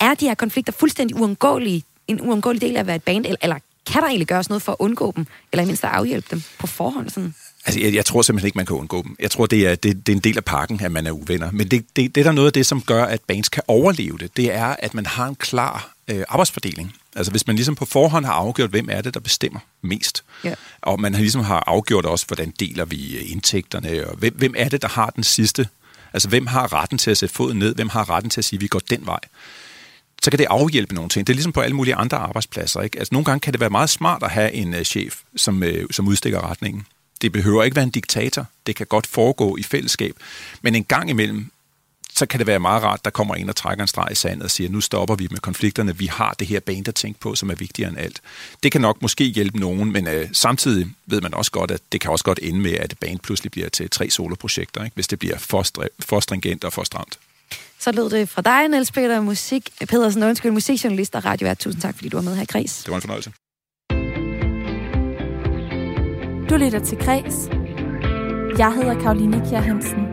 Er 0.00 0.14
de 0.14 0.26
her 0.26 0.34
konflikter 0.34 0.72
fuldstændig 0.72 1.16
uundgåelige, 1.16 1.84
en 2.08 2.20
uundgåelig 2.20 2.60
del 2.60 2.76
af 2.76 2.80
at 2.80 2.86
være 2.86 2.96
et 2.96 3.02
band, 3.02 3.24
eller, 3.24 3.38
eller 3.42 3.58
kan 3.86 4.02
der 4.02 4.08
egentlig 4.08 4.28
gøres 4.28 4.48
noget 4.48 4.62
for 4.62 4.72
at 4.72 4.76
undgå 4.78 5.12
dem, 5.16 5.26
eller 5.52 5.62
i 5.62 5.66
mindst 5.66 5.84
at 5.84 5.90
afhjælpe 5.90 6.26
dem 6.30 6.42
på 6.58 6.66
forhånd? 6.66 7.10
Sådan? 7.10 7.34
Altså, 7.64 7.80
jeg, 7.80 7.94
jeg 7.94 8.04
tror 8.04 8.22
simpelthen 8.22 8.46
ikke, 8.46 8.58
man 8.58 8.66
kan 8.66 8.76
undgå 8.76 9.02
dem. 9.02 9.16
Jeg 9.20 9.30
tror, 9.30 9.46
det 9.46 9.66
er, 9.66 9.74
det, 9.74 10.06
det 10.06 10.12
er 10.12 10.16
en 10.16 10.22
del 10.22 10.36
af 10.36 10.44
pakken, 10.44 10.80
at 10.80 10.92
man 10.92 11.06
er 11.06 11.10
uvenner. 11.10 11.50
Men 11.50 11.68
det, 11.68 11.84
det, 11.96 12.14
det 12.14 12.20
er 12.20 12.24
der 12.24 12.32
noget 12.32 12.46
af 12.46 12.52
det, 12.52 12.66
som 12.66 12.82
gør, 12.82 13.04
at 13.04 13.20
bands 13.20 13.48
kan 13.48 13.62
overleve 13.68 14.18
det. 14.18 14.36
Det 14.36 14.54
er, 14.54 14.76
at 14.78 14.94
man 14.94 15.06
har 15.06 15.26
en 15.26 15.34
klar 15.34 15.92
øh, 16.08 16.24
arbejdsfordeling. 16.28 16.94
Altså, 17.16 17.30
hvis 17.30 17.46
man 17.46 17.56
ligesom 17.56 17.74
på 17.74 17.84
forhånd 17.84 18.24
har 18.24 18.32
afgjort, 18.32 18.70
hvem 18.70 18.88
er 18.90 19.00
det, 19.00 19.14
der 19.14 19.20
bestemmer 19.20 19.60
mest. 19.82 20.24
Ja. 20.44 20.54
Og 20.82 21.00
man 21.00 21.14
har 21.14 21.20
ligesom 21.20 21.42
har 21.44 21.64
afgjort 21.66 22.06
også, 22.06 22.26
hvordan 22.26 22.52
deler 22.60 22.84
vi 22.84 23.16
øh, 23.16 23.30
indtægterne, 23.30 24.06
og 24.06 24.16
hvem, 24.16 24.34
hvem 24.34 24.54
er 24.56 24.68
det, 24.68 24.82
der 24.82 24.88
har 24.88 25.10
den 25.10 25.24
sidste 25.24 25.68
Altså, 26.12 26.28
hvem 26.28 26.46
har 26.46 26.72
retten 26.72 26.98
til 26.98 27.10
at 27.10 27.18
sætte 27.18 27.34
foden 27.34 27.58
ned? 27.58 27.74
Hvem 27.74 27.88
har 27.88 28.10
retten 28.10 28.30
til 28.30 28.40
at 28.40 28.44
sige, 28.44 28.56
at 28.56 28.60
vi 28.60 28.66
går 28.66 28.80
den 28.90 29.06
vej? 29.06 29.18
Så 30.22 30.30
kan 30.30 30.38
det 30.38 30.46
afhjælpe 30.50 30.94
nogle 30.94 31.10
ting. 31.10 31.26
Det 31.26 31.32
er 31.32 31.34
ligesom 31.34 31.52
på 31.52 31.60
alle 31.60 31.76
mulige 31.76 31.94
andre 31.94 32.16
arbejdspladser. 32.16 32.80
Ikke? 32.80 32.98
Altså, 32.98 33.14
nogle 33.14 33.24
gange 33.24 33.40
kan 33.40 33.52
det 33.52 33.60
være 33.60 33.70
meget 33.70 33.90
smart 33.90 34.22
at 34.22 34.30
have 34.30 34.52
en 34.52 34.74
uh, 34.74 34.82
chef, 34.82 35.20
som, 35.36 35.62
uh, 35.62 35.68
som 35.90 36.08
udstikker 36.08 36.50
retningen. 36.50 36.86
Det 37.22 37.32
behøver 37.32 37.62
ikke 37.62 37.76
være 37.76 37.82
en 37.82 37.90
diktator. 37.90 38.46
Det 38.66 38.76
kan 38.76 38.86
godt 38.86 39.06
foregå 39.06 39.56
i 39.56 39.62
fællesskab. 39.62 40.16
Men 40.62 40.74
en 40.74 40.84
gang 40.84 41.10
imellem, 41.10 41.50
så 42.14 42.26
kan 42.26 42.38
det 42.38 42.46
være 42.46 42.60
meget 42.60 42.82
rart, 42.82 43.04
der 43.04 43.10
kommer 43.10 43.34
en 43.34 43.48
og 43.48 43.56
trækker 43.56 43.84
en 43.84 43.88
streg 43.88 44.08
i 44.12 44.14
sandet 44.14 44.42
og 44.42 44.50
siger, 44.50 44.70
nu 44.70 44.80
stopper 44.80 45.14
vi 45.14 45.28
med 45.30 45.38
konflikterne, 45.38 45.98
vi 45.98 46.06
har 46.06 46.34
det 46.38 46.46
her 46.46 46.60
band 46.60 46.88
at 46.88 46.94
tænke 46.94 47.20
på, 47.20 47.34
som 47.34 47.50
er 47.50 47.54
vigtigere 47.54 47.90
end 47.90 47.98
alt. 47.98 48.20
Det 48.62 48.72
kan 48.72 48.80
nok 48.80 49.02
måske 49.02 49.24
hjælpe 49.24 49.58
nogen, 49.58 49.92
men 49.92 50.06
øh, 50.06 50.28
samtidig 50.32 50.86
ved 51.06 51.20
man 51.20 51.34
også 51.34 51.50
godt, 51.50 51.70
at 51.70 51.80
det 51.92 52.00
kan 52.00 52.10
også 52.10 52.24
godt 52.24 52.38
ende 52.42 52.60
med, 52.60 52.72
at 52.72 52.94
band 53.00 53.18
pludselig 53.18 53.52
bliver 53.52 53.68
til 53.68 53.90
tre 53.90 54.10
soloprojekter, 54.10 54.84
ikke? 54.84 54.94
hvis 54.94 55.08
det 55.08 55.18
bliver 55.18 55.38
for, 55.38 55.62
stri- 55.62 55.96
for 56.00 56.20
stringent 56.20 56.64
og 56.64 56.72
for 56.72 56.84
stramt. 56.84 57.18
Så 57.78 57.92
lød 57.92 58.10
det 58.10 58.28
fra 58.28 58.42
dig, 58.42 58.68
Niels 58.68 58.92
Peter, 58.92 59.20
musik, 59.20 59.70
Pedersen, 59.88 60.22
undskyld, 60.22 60.50
musikjournalist 60.50 61.14
og 61.14 61.24
radiovært. 61.24 61.58
Tusind 61.58 61.82
tak, 61.82 61.94
fordi 61.94 62.08
du 62.08 62.16
var 62.16 62.22
med 62.22 62.36
her 62.36 62.42
i 62.42 62.46
Græs. 62.46 62.76
Det 62.76 62.90
var 62.90 62.96
en 62.96 63.00
fornøjelse. 63.00 63.32
Du 66.52 66.56
lytter 66.56 66.78
til 66.78 66.98
Græs. 66.98 67.48
Jeg 68.58 68.74
hedder 68.74 69.00
Karoline 69.00 69.42
Kjær 69.48 69.60
Hansen. 69.60 70.06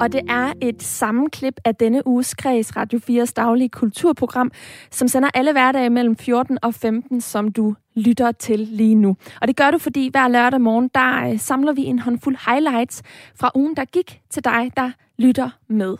Og 0.00 0.12
det 0.12 0.20
er 0.28 0.52
et 0.62 0.82
sammenklip 0.82 1.54
af 1.64 1.74
denne 1.74 2.06
uges 2.06 2.34
Kreds 2.34 2.76
Radio 2.76 2.98
4's 2.98 3.32
daglige 3.36 3.68
kulturprogram, 3.68 4.50
som 4.90 5.08
sender 5.08 5.30
alle 5.34 5.52
hverdage 5.52 5.90
mellem 5.90 6.16
14 6.16 6.58
og 6.62 6.74
15, 6.74 7.20
som 7.20 7.52
du 7.52 7.74
lytter 7.94 8.32
til 8.32 8.58
lige 8.58 8.94
nu. 8.94 9.16
Og 9.40 9.48
det 9.48 9.56
gør 9.56 9.70
du, 9.70 9.78
fordi 9.78 10.08
hver 10.10 10.28
lørdag 10.28 10.60
morgen, 10.60 10.90
der 10.94 11.30
øh, 11.30 11.38
samler 11.38 11.72
vi 11.72 11.84
en 11.84 11.98
håndfuld 11.98 12.36
highlights 12.46 13.02
fra 13.40 13.50
ugen, 13.54 13.76
der 13.76 13.84
gik 13.84 14.20
til 14.30 14.44
dig, 14.44 14.72
der 14.76 14.90
lytter 15.18 15.50
med. 15.68 15.96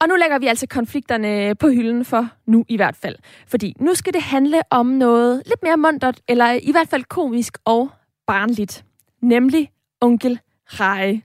Og 0.00 0.08
nu 0.08 0.16
lægger 0.16 0.38
vi 0.38 0.46
altså 0.46 0.66
konflikterne 0.66 1.54
på 1.54 1.68
hylden 1.68 2.04
for 2.04 2.28
nu 2.46 2.64
i 2.68 2.76
hvert 2.76 2.96
fald. 2.96 3.16
Fordi 3.46 3.76
nu 3.80 3.94
skal 3.94 4.12
det 4.12 4.22
handle 4.22 4.60
om 4.70 4.86
noget 4.86 5.42
lidt 5.46 5.62
mere 5.62 5.76
mundtet, 5.76 6.20
eller 6.28 6.52
i 6.62 6.70
hvert 6.72 6.88
fald 6.88 7.04
komisk 7.04 7.58
og 7.64 7.90
barnligt. 8.30 8.84
Nemlig 9.22 9.70
onkel 10.00 10.38
Rai. 10.66 11.22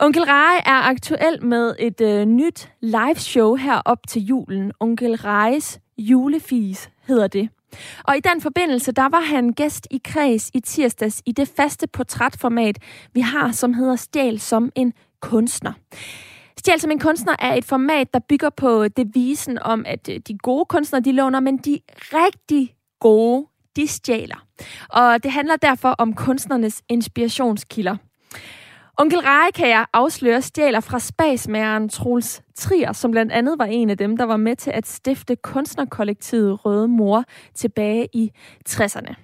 Onkel 0.00 0.24
Rai 0.24 0.56
er 0.66 0.88
aktuel 0.88 1.44
med 1.44 1.74
et 1.78 2.00
øh, 2.00 2.24
nyt 2.24 2.72
live 2.80 3.14
show 3.14 3.54
her 3.54 3.82
op 3.84 3.98
til 4.08 4.22
julen. 4.22 4.72
Onkel 4.80 5.14
Rejes 5.14 5.80
julefis 5.98 6.90
hedder 7.06 7.26
det. 7.26 7.48
Og 8.04 8.16
i 8.16 8.20
den 8.20 8.40
forbindelse, 8.40 8.92
der 8.92 9.08
var 9.08 9.20
han 9.20 9.52
gæst 9.52 9.86
i 9.90 10.00
Kreds 10.04 10.50
i 10.54 10.60
tirsdags 10.60 11.22
i 11.26 11.32
det 11.32 11.48
faste 11.48 11.86
portrætformat, 11.86 12.78
vi 13.12 13.20
har, 13.20 13.52
som 13.52 13.74
hedder 13.74 13.96
Stjæl 13.96 14.40
som 14.40 14.72
en 14.74 14.92
kunstner. 15.20 15.72
Stjæl 16.58 16.80
som 16.80 16.90
en 16.90 16.98
kunstner 16.98 17.36
er 17.38 17.54
et 17.54 17.64
format, 17.64 18.14
der 18.14 18.20
bygger 18.28 18.50
på 18.50 18.88
devisen 18.88 19.58
om, 19.58 19.84
at 19.86 20.08
øh, 20.08 20.20
de 20.28 20.38
gode 20.38 20.64
kunstnere, 20.64 21.02
de 21.02 21.12
låner, 21.12 21.40
men 21.40 21.56
de 21.56 21.78
rigtig 22.12 22.74
gode, 23.00 23.46
de 23.76 23.86
stjæler. 23.86 24.46
Og 24.88 25.22
det 25.22 25.32
handler 25.32 25.56
derfor 25.56 25.88
om 25.88 26.14
kunstnernes 26.14 26.82
inspirationskilder. 26.88 27.96
Onkel 28.98 29.20
Rai 29.20 29.50
kan 29.54 29.68
jeg 29.68 29.86
afsløre, 29.92 30.42
stjæler 30.42 30.80
fra 30.80 30.98
spasmæren 30.98 31.88
Troels 31.88 32.42
Trier, 32.54 32.92
som 32.92 33.10
blandt 33.10 33.32
andet 33.32 33.58
var 33.58 33.64
en 33.64 33.90
af 33.90 33.96
dem, 33.96 34.16
der 34.16 34.24
var 34.24 34.36
med 34.36 34.56
til 34.56 34.70
at 34.70 34.86
stifte 34.86 35.36
kunstnerkollektivet 35.36 36.64
Røde 36.64 36.88
Mor 36.88 37.24
tilbage 37.54 38.08
i 38.12 38.30
60'erne. 38.68 39.14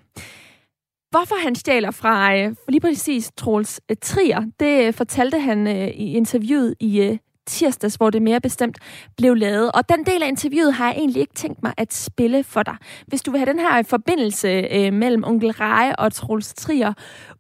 Hvorfor 1.11 1.43
han 1.43 1.55
stjæler 1.55 1.91
fra 1.91 2.37
øh, 2.37 2.55
lige 2.69 2.81
præcis 2.81 3.33
Troels 3.37 3.81
øh, 3.91 3.97
Trier, 4.03 4.43
det 4.61 4.87
øh, 4.87 4.95
fortalte 4.95 5.39
han 5.39 5.67
øh, 5.67 5.89
i 5.89 6.13
interviewet 6.13 6.75
i 6.81 7.01
øh, 7.01 7.19
tirsdags, 7.49 7.95
hvor 7.95 8.11
det 8.11 8.23
mere 8.23 8.41
bestemt 8.41 8.79
blev 9.17 9.35
lavet. 9.35 9.73
Og 9.73 9.89
den 9.89 10.07
del 10.07 10.23
af 10.23 10.29
interviewet 10.29 10.75
har 10.75 10.87
jeg 10.87 10.97
egentlig 10.97 11.21
ikke 11.21 11.35
tænkt 11.35 11.63
mig 11.63 11.73
at 11.77 11.95
spille 11.95 12.45
for 12.45 12.63
dig. 12.63 12.77
Hvis 13.07 13.23
du 13.23 13.31
vil 13.31 13.41
have 13.41 13.51
den 13.53 13.59
her 13.59 13.83
forbindelse 13.83 14.49
øh, 14.49 14.93
mellem 14.93 15.25
onkel 15.25 15.51
Reje 15.51 15.97
og 15.97 16.13
Troels 16.13 16.55
Trier 16.55 16.93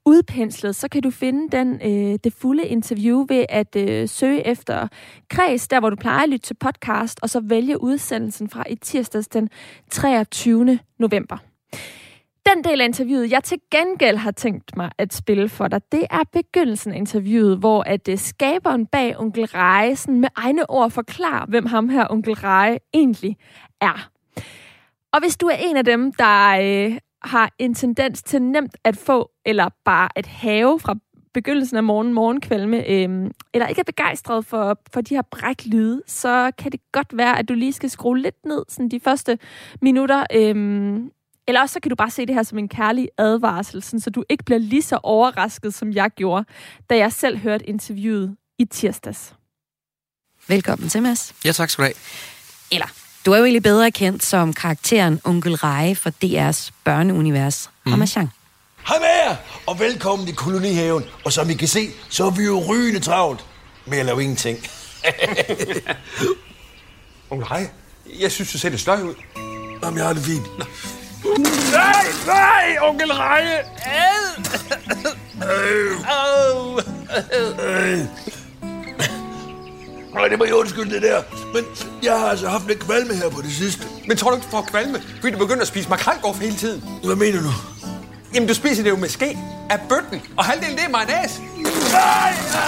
udpenslet, 0.07 0.77
så 0.77 0.89
kan 0.89 1.03
du 1.03 1.11
finde 1.11 1.57
den, 1.57 1.81
øh, 1.85 2.19
det 2.25 2.33
fulde 2.33 2.67
interview 2.67 3.27
ved 3.29 3.45
at 3.49 3.77
øh, 3.77 4.09
søge 4.09 4.47
efter 4.47 4.89
Kreds, 5.31 5.69
der 5.69 5.81
hvor 5.81 5.91
du 5.91 5.97
plejer 5.97 6.23
at 6.23 6.29
lytte 6.29 6.47
til 6.47 6.55
podcast, 6.55 7.19
og 7.23 7.31
så 7.31 7.41
vælge 7.41 7.83
udsendelsen 7.83 8.51
fra 8.51 8.65
i 8.71 8.75
tirsdags 8.75 9.29
den 9.29 9.49
23. 9.91 10.79
november. 10.99 11.37
Den 12.55 12.65
del 12.65 12.81
af 12.81 12.85
interviewet, 12.85 13.31
jeg 13.31 13.45
til 13.45 13.59
gengæld 13.71 14.17
har 14.17 14.31
tænkt 14.31 14.77
mig 14.77 14.91
at 14.99 15.15
spille 15.15 15.49
for 15.49 15.69
dig, 15.69 15.81
det 15.93 16.07
er 16.11 16.23
begyndelsen 16.33 16.93
af 16.93 16.97
interviewet, 16.97 17.59
hvor 17.59 17.83
at 17.83 18.09
øh, 18.09 18.19
skaberen 18.19 18.87
bag 18.87 19.21
onkel 19.21 19.45
Reje 19.45 19.97
med 20.09 20.29
egne 20.37 20.71
ord 20.71 20.91
forklarer, 20.91 21.47
hvem 21.47 21.67
ham 21.67 21.89
her 21.89 22.07
onkel 22.11 22.35
Reje 22.35 22.79
egentlig 22.95 23.37
er. 23.81 24.11
Og 25.13 25.21
hvis 25.21 25.37
du 25.37 25.47
er 25.47 25.57
en 25.59 25.77
af 25.77 25.85
dem, 25.85 26.13
der 26.13 26.49
øh, 26.63 26.99
har 27.23 27.51
en 27.59 27.75
tendens 27.75 28.23
til 28.23 28.43
nemt 28.43 28.77
at 28.85 28.97
få, 28.97 29.31
eller 29.47 29.69
bare 29.85 30.09
at 30.17 30.27
have 30.27 30.81
fra 30.81 30.97
begyndelsen 31.35 31.77
af 31.77 31.85
morgen, 31.85 32.13
morgenkvalme, 32.13 32.77
øh, 32.91 33.31
eller 33.55 33.67
ikke 33.67 33.81
er 33.81 33.85
begejstret 33.85 34.47
for, 34.47 34.81
for 34.93 35.01
de 35.01 35.15
her 35.15 35.23
bræklyde, 35.23 36.03
så 36.07 36.53
kan 36.59 36.73
det 36.73 36.81
godt 36.93 37.17
være, 37.17 37.39
at 37.39 37.49
du 37.49 37.55
lige 37.55 37.73
skal 37.73 37.91
skrue 37.91 38.19
lidt 38.19 38.47
ned 38.47 38.65
sådan 38.69 38.89
de 38.89 39.01
første 39.01 39.39
minutter. 39.83 40.25
Øh, 40.35 41.01
eller 41.49 41.61
også 41.61 41.73
så 41.73 41.81
kan 41.81 41.91
du 41.91 41.97
bare 41.97 42.11
se 42.11 42.27
det 42.27 42.35
her 42.35 42.43
som 42.43 42.59
en 42.59 42.69
kærlig 42.69 43.09
advarsel, 43.19 43.83
sådan, 43.83 44.01
så 44.01 44.11
du 44.11 44.25
ikke 44.29 44.45
bliver 44.45 44.59
lige 44.59 44.83
så 44.83 45.01
overrasket, 45.03 45.75
som 45.75 45.93
jeg 45.93 46.11
gjorde, 46.17 46.45
da 46.91 46.97
jeg 46.97 47.13
selv 47.13 47.39
hørte 47.39 47.67
interviewet 47.67 48.37
i 48.59 48.65
tirsdags. 48.65 49.35
Velkommen 50.49 50.89
til, 50.89 51.03
Mads. 51.03 51.35
Ja, 51.45 51.53
tak 51.53 51.71
skal 51.71 51.83
du 51.83 51.87
have. 51.87 51.95
Eller, 52.73 52.87
du 53.27 53.33
er 53.33 53.39
jo 53.39 53.45
egentlig 53.45 53.63
bedre 53.63 53.91
kendt 53.91 54.25
som 54.25 54.53
karakteren 54.53 55.21
Onkel 55.25 55.55
Reje 55.55 55.95
fra 55.95 56.11
DR's 56.25 56.71
børneunivers, 56.85 57.71
mm. 57.87 57.93
Ramachan. 57.93 58.29
Hej 58.89 58.99
med 58.99 59.09
jer, 59.09 59.37
og 59.67 59.81
velkommen 59.81 60.29
i 60.29 60.33
kolonihaven. 60.33 61.05
Og 61.25 61.33
som 61.33 61.51
I 61.51 61.55
kan 61.55 61.69
se, 61.69 61.89
så 62.09 62.25
er 62.25 62.31
vi 62.31 62.45
jo 62.45 62.65
rygende 62.69 63.01
travlt 63.01 63.45
med 63.87 63.99
at 63.99 64.07
lave 64.07 64.23
ingenting. 64.23 64.59
Onkel 67.31 67.49
Hej, 67.49 67.71
jeg 68.21 68.33
synes, 68.33 68.53
du 68.53 68.59
ser 68.59 68.69
lidt 68.69 68.81
sløj 68.81 69.03
ud. 69.03 69.15
Jamen, 69.83 69.99
jeg 69.99 70.07
har 70.07 70.13
det 70.13 70.23
fint. 70.23 70.47
Nej, 71.73 72.05
nej, 72.27 72.77
onkel 72.89 73.13
Reje! 73.13 73.59
Ad! 73.85 74.45
Au! 76.09 76.81
Nej, 80.15 80.29
det 80.29 80.39
må 80.39 80.45
jeg 80.45 80.55
undskylde 80.55 80.95
det 80.95 81.03
der. 81.03 81.23
Men 81.55 81.65
jeg 82.03 82.19
har 82.19 82.27
altså 82.27 82.49
haft 82.49 82.67
lidt 82.67 82.79
kvalme 82.79 83.15
her 83.15 83.29
på 83.29 83.43
det 83.43 83.53
sidste. 83.53 83.87
Men 84.07 84.17
tror 84.17 84.31
du 84.31 84.37
ikke, 84.37 84.45
du 84.47 84.51
får 84.51 84.67
kvalme, 84.71 85.03
fordi 85.21 85.33
du 85.33 85.39
begynder 85.39 85.63
at 85.63 85.69
spise 85.69 85.89
makrelgård 85.89 86.37
hele 86.37 86.57
tiden? 86.57 86.85
Hvad 87.05 87.17
mener 87.17 87.43
du? 87.43 87.51
Jamen, 88.35 88.49
du 88.49 88.55
spiser 88.55 88.83
det 88.83 88.91
jo 88.91 88.97
med 88.97 89.09
ske 89.09 89.39
af 89.71 89.81
bøtten, 89.89 90.23
og 90.37 90.45
halvdelen 90.45 90.77
det 90.77 90.85
er 90.85 90.89
mayonnaise. 90.89 91.41
Nej, 91.93 92.35
nej! 92.53 92.68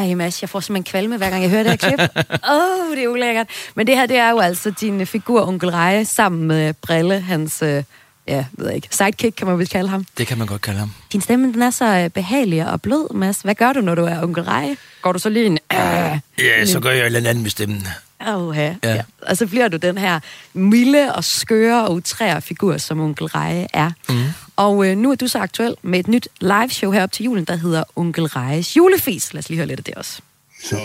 Ej, 0.00 0.14
Mads, 0.14 0.42
jeg 0.42 0.48
får 0.50 0.60
simpelthen 0.60 0.90
kvalme, 0.90 1.16
hver 1.16 1.30
gang 1.30 1.42
jeg 1.42 1.50
hører 1.50 1.62
det 1.62 1.70
her 1.70 1.76
klip. 1.76 2.00
Åh, 2.50 2.88
oh, 2.90 2.96
det 2.96 3.04
er 3.04 3.08
ulækkert. 3.08 3.46
Men 3.74 3.86
det 3.86 3.96
her, 3.96 4.06
det 4.06 4.16
er 4.16 4.30
jo 4.30 4.38
altså 4.38 4.70
din 4.80 5.06
figur, 5.06 5.48
onkel 5.48 5.70
Reje, 5.70 6.04
sammen 6.04 6.48
med 6.48 6.74
Brille, 6.74 7.20
hans 7.20 7.62
øh, 7.62 7.82
ja, 8.28 8.44
ved 8.52 8.66
jeg 8.66 8.74
ikke, 8.76 8.88
sidekick 8.90 9.36
kan 9.36 9.46
man 9.46 9.58
vel 9.58 9.68
kalde 9.68 9.88
ham. 9.88 10.06
Det 10.18 10.26
kan 10.26 10.38
man 10.38 10.46
godt 10.46 10.62
kalde 10.62 10.78
ham. 10.78 10.92
Din 11.12 11.20
stemme, 11.20 11.52
den 11.52 11.62
er 11.62 11.70
så 11.70 11.84
øh, 11.84 12.10
behagelig 12.10 12.66
og 12.72 12.82
blød, 12.82 13.14
Mads. 13.14 13.40
Hvad 13.40 13.54
gør 13.54 13.72
du, 13.72 13.80
når 13.80 13.94
du 13.94 14.04
er 14.04 14.22
onkel 14.22 14.42
Reje? 14.44 14.76
Går 15.02 15.12
du 15.12 15.18
så 15.18 15.28
lige 15.28 15.46
en... 15.46 15.58
Øh, 15.72 16.18
Ja, 16.38 16.66
så 16.66 16.80
gør 16.80 16.90
jeg 16.90 17.00
et 17.00 17.06
eller 17.06 17.30
andet 17.30 17.42
med 17.42 17.50
stemmen. 17.50 17.86
oh, 18.28 18.56
ja. 18.56 18.74
Ja. 18.84 18.94
ja. 18.94 19.02
Og 19.22 19.36
så 19.36 19.46
bliver 19.46 19.68
du 19.68 19.76
den 19.76 19.98
her 19.98 20.20
milde 20.52 21.14
og 21.14 21.24
skøre 21.24 21.84
og 21.86 21.92
utrære 21.94 22.42
figur, 22.42 22.76
som 22.76 23.00
onkel 23.00 23.26
Reje 23.26 23.66
er. 23.74 23.90
Mm. 24.08 24.24
Og 24.66 24.86
øh, 24.86 24.96
nu 24.96 25.10
er 25.10 25.14
du 25.14 25.28
så 25.28 25.38
aktuel 25.38 25.74
med 25.82 25.98
et 26.00 26.08
nyt 26.08 26.28
liveshow 26.40 26.90
herop 26.92 27.12
til 27.12 27.24
julen, 27.24 27.44
der 27.44 27.56
hedder 27.56 27.84
Onkel 27.96 28.26
Rejes 28.26 28.76
julefis. 28.76 29.34
Lad 29.34 29.38
os 29.38 29.48
lige 29.48 29.56
høre 29.56 29.66
lidt 29.66 29.80
af 29.80 29.84
det 29.84 29.94
også. 29.94 30.20
Så 30.64 30.80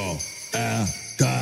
er 0.53 0.85
der 1.19 1.39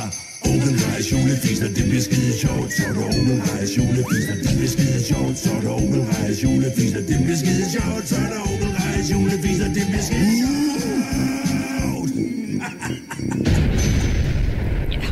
onkel 0.50 0.74
Rejes 0.84 1.12
julefis, 1.12 1.60
og 1.62 1.68
det 1.68 1.84
bliver 1.88 2.02
skide 2.02 2.32
sjovt. 2.40 2.72
Så 2.72 2.82
er 2.88 2.92
der 2.92 3.04
onkel 3.04 3.42
Rejes 3.42 3.76
julefis, 3.78 4.24
og 4.30 4.36
det 4.44 4.52
bliver 4.56 4.72
skide 4.76 5.04
sjovt. 5.04 5.38
Så 5.38 5.50
er 5.56 5.60
der 5.60 5.70
onkel 5.70 6.00
Rejes 6.00 6.42
julefis, 6.42 6.94
og 6.98 7.02
det 7.08 7.18
bliver 7.24 7.38
skide 7.42 7.66
sjovt. 7.76 8.08
Så 8.08 8.16
er 8.16 8.28
der 8.32 8.40
onkel 8.50 8.70
Rejes 8.78 9.10
julefis, 9.12 9.60
og 9.60 9.70
det 9.76 9.84
bliver 9.88 10.04
skide 10.08 10.54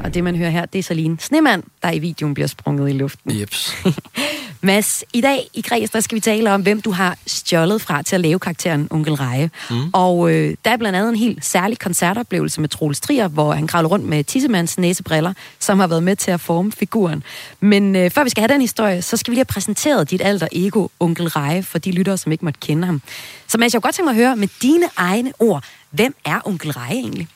Og 0.05 0.15
det, 0.15 0.25
man 0.25 0.37
hører 0.37 0.51
her, 0.51 0.67
det 0.67 0.79
er 0.79 0.83
Celine 0.83 1.17
Snemand, 1.21 1.63
der 1.83 1.91
i 1.91 1.99
videoen 1.99 2.35
bliver 2.35 2.47
sprunget 2.47 2.91
i 2.91 2.93
luften. 2.93 3.41
Jeps. 3.41 3.77
Mads, 4.65 5.05
i 5.13 5.21
dag 5.21 5.49
i 5.55 5.63
Græs, 5.63 5.91
der 5.91 6.01
skal 6.01 6.17
vi 6.17 6.21
tale 6.21 6.53
om, 6.53 6.63
hvem 6.63 6.83
du 6.83 6.91
har 6.91 7.19
stjålet 7.27 7.83
fra 7.83 8.03
til 8.03 8.17
at 8.17 8.21
lave 8.21 8.39
karakteren 8.39 8.89
Onkel 8.91 9.15
Reje. 9.15 9.51
Mm. 9.71 9.77
Og 9.93 10.33
øh, 10.33 10.57
der 10.65 10.71
er 10.71 10.77
blandt 10.77 10.97
andet 10.97 11.11
en 11.11 11.17
helt 11.17 11.45
særlig 11.45 11.79
koncertoplevelse 11.79 12.61
med 12.61 12.69
Troels 12.69 13.01
Trier, 13.01 13.29
hvor 13.29 13.53
han 13.53 13.67
kravler 13.67 13.89
rundt 13.89 14.07
med 14.07 14.25
Tissemands 14.25 14.79
næsebriller, 14.79 15.33
som 15.59 15.81
har 15.81 15.87
været 15.87 16.03
med 16.03 16.17
til 16.17 16.31
at 16.31 16.41
forme 16.41 16.73
figuren. 16.73 17.23
Men 17.61 17.97
øh, 17.97 18.11
før 18.11 18.25
vi 18.25 18.31
skal 18.31 18.41
have 18.41 18.53
den 18.53 18.61
historie, 18.61 19.03
så 19.03 19.17
skal 19.17 19.31
vi 19.31 19.35
lige 19.35 19.41
have 19.41 19.45
præsenteret 19.45 20.11
dit 20.11 20.21
alter 20.25 20.49
ego, 20.53 20.89
Onkel 21.01 21.29
Reje, 21.29 21.63
for 21.63 21.79
de 21.79 21.91
lyttere, 21.91 22.19
som 22.19 22.33
ikke 22.33 22.45
måtte 22.45 22.61
kende 22.61 22.87
ham. 22.87 23.03
Så 23.47 23.59
Mads, 23.59 23.75
jeg 23.75 23.83
kunne 23.83 23.89
godt 23.89 23.95
tænke 23.95 24.07
mig 24.07 24.21
at 24.21 24.27
høre 24.27 24.37
med 24.37 24.49
dine 24.63 24.87
egne 24.97 25.33
ord, 25.39 25.65
hvem 25.91 26.15
er 26.25 26.41
Onkel 26.45 26.73
Reje 26.73 26.95
egentlig? 26.95 27.29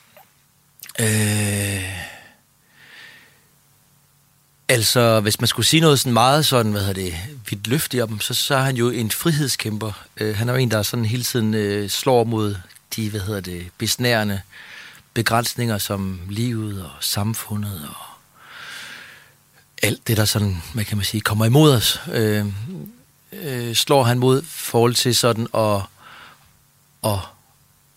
Øh... 1.01 2.16
Altså, 4.69 5.21
hvis 5.21 5.41
man 5.41 5.49
skulle 5.49 5.67
sige 5.67 5.81
noget 5.81 6.01
sådan 6.01 6.13
meget 6.13 6.47
sådan, 6.47 6.73
hvad 6.73 6.81
hedder 6.81 7.03
det, 7.03 7.15
vidt 7.51 7.67
løftigt 7.67 8.03
om, 8.03 8.21
så, 8.21 8.35
så 8.35 8.55
er 8.55 8.63
han 8.63 8.77
jo 8.77 8.91
en 8.91 9.11
frihedskæmper. 9.11 9.93
Øh, 10.17 10.37
han 10.37 10.49
er 10.49 10.53
jo 10.53 10.59
en, 10.59 10.71
der 10.71 10.83
sådan 10.83 11.05
hele 11.05 11.23
tiden 11.23 11.55
øh, 11.55 11.91
slår 11.91 12.25
mod 12.25 12.57
de, 12.97 13.11
hvad 13.11 13.21
hedder 13.21 13.41
det, 13.41 13.67
besnærende 13.79 14.41
begrænsninger 15.15 15.79
som 15.79 16.21
livet 16.31 16.85
og 16.85 16.91
samfundet 17.01 17.89
og 17.89 18.07
alt 19.83 20.09
det, 20.09 20.17
der 20.17 20.25
sådan, 20.25 20.63
hvad 20.75 20.85
kan 20.85 20.97
man 20.97 21.05
sige, 21.05 21.21
kommer 21.21 21.45
imod 21.45 21.73
os. 21.73 22.01
Øh, 22.13 22.47
øh, 23.33 23.75
slår 23.75 24.05
han 24.05 24.19
mod 24.19 24.43
forhold 24.43 24.95
til 24.95 25.15
sådan 25.15 25.47
at, 25.55 25.81
at 27.05 27.19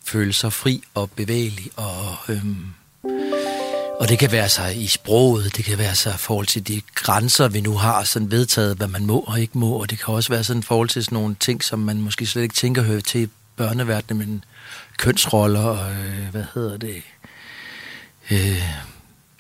føle 0.06 0.34
sig 0.34 0.54
fri 0.54 0.84
og 0.94 1.12
bevægelig 1.12 1.72
og... 1.76 2.18
Øh, 2.28 2.46
og 4.00 4.10
det 4.10 4.20
kan 4.20 4.32
være 4.32 4.50
sig 4.50 4.82
i 4.82 4.88
sproget, 4.88 5.58
det 5.58 5.66
kan 5.66 5.78
være 5.78 5.96
sig 5.96 6.14
i 6.14 6.18
forhold 6.18 6.48
til 6.48 6.68
de 6.68 6.82
grænser, 6.96 7.48
vi 7.48 7.62
nu 7.62 7.78
har 7.78 8.04
sådan 8.04 8.32
vedtaget, 8.32 8.78
hvad 8.78 8.88
man 8.88 9.06
må 9.06 9.20
og 9.20 9.40
ikke 9.40 9.58
må, 9.58 9.72
og 9.72 9.90
det 9.90 10.00
kan 10.00 10.14
også 10.14 10.30
være 10.30 10.44
sådan 10.44 10.60
i 10.60 10.64
forhold 10.64 10.90
til 10.90 11.04
sådan 11.04 11.16
nogle 11.16 11.36
ting, 11.40 11.64
som 11.64 11.80
man 11.80 12.02
måske 12.02 12.26
slet 12.26 12.44
ikke 12.44 12.56
tænker 12.56 12.82
hører 12.82 13.02
til 13.02 13.22
i 13.22 13.30
børneverdenen, 13.56 14.18
men 14.18 14.44
kønsroller 14.98 15.62
og, 15.62 15.92
øh, 15.92 16.30
hvad 16.32 16.44
hedder 16.54 16.78
det, 16.78 17.04
øh, 18.32 18.64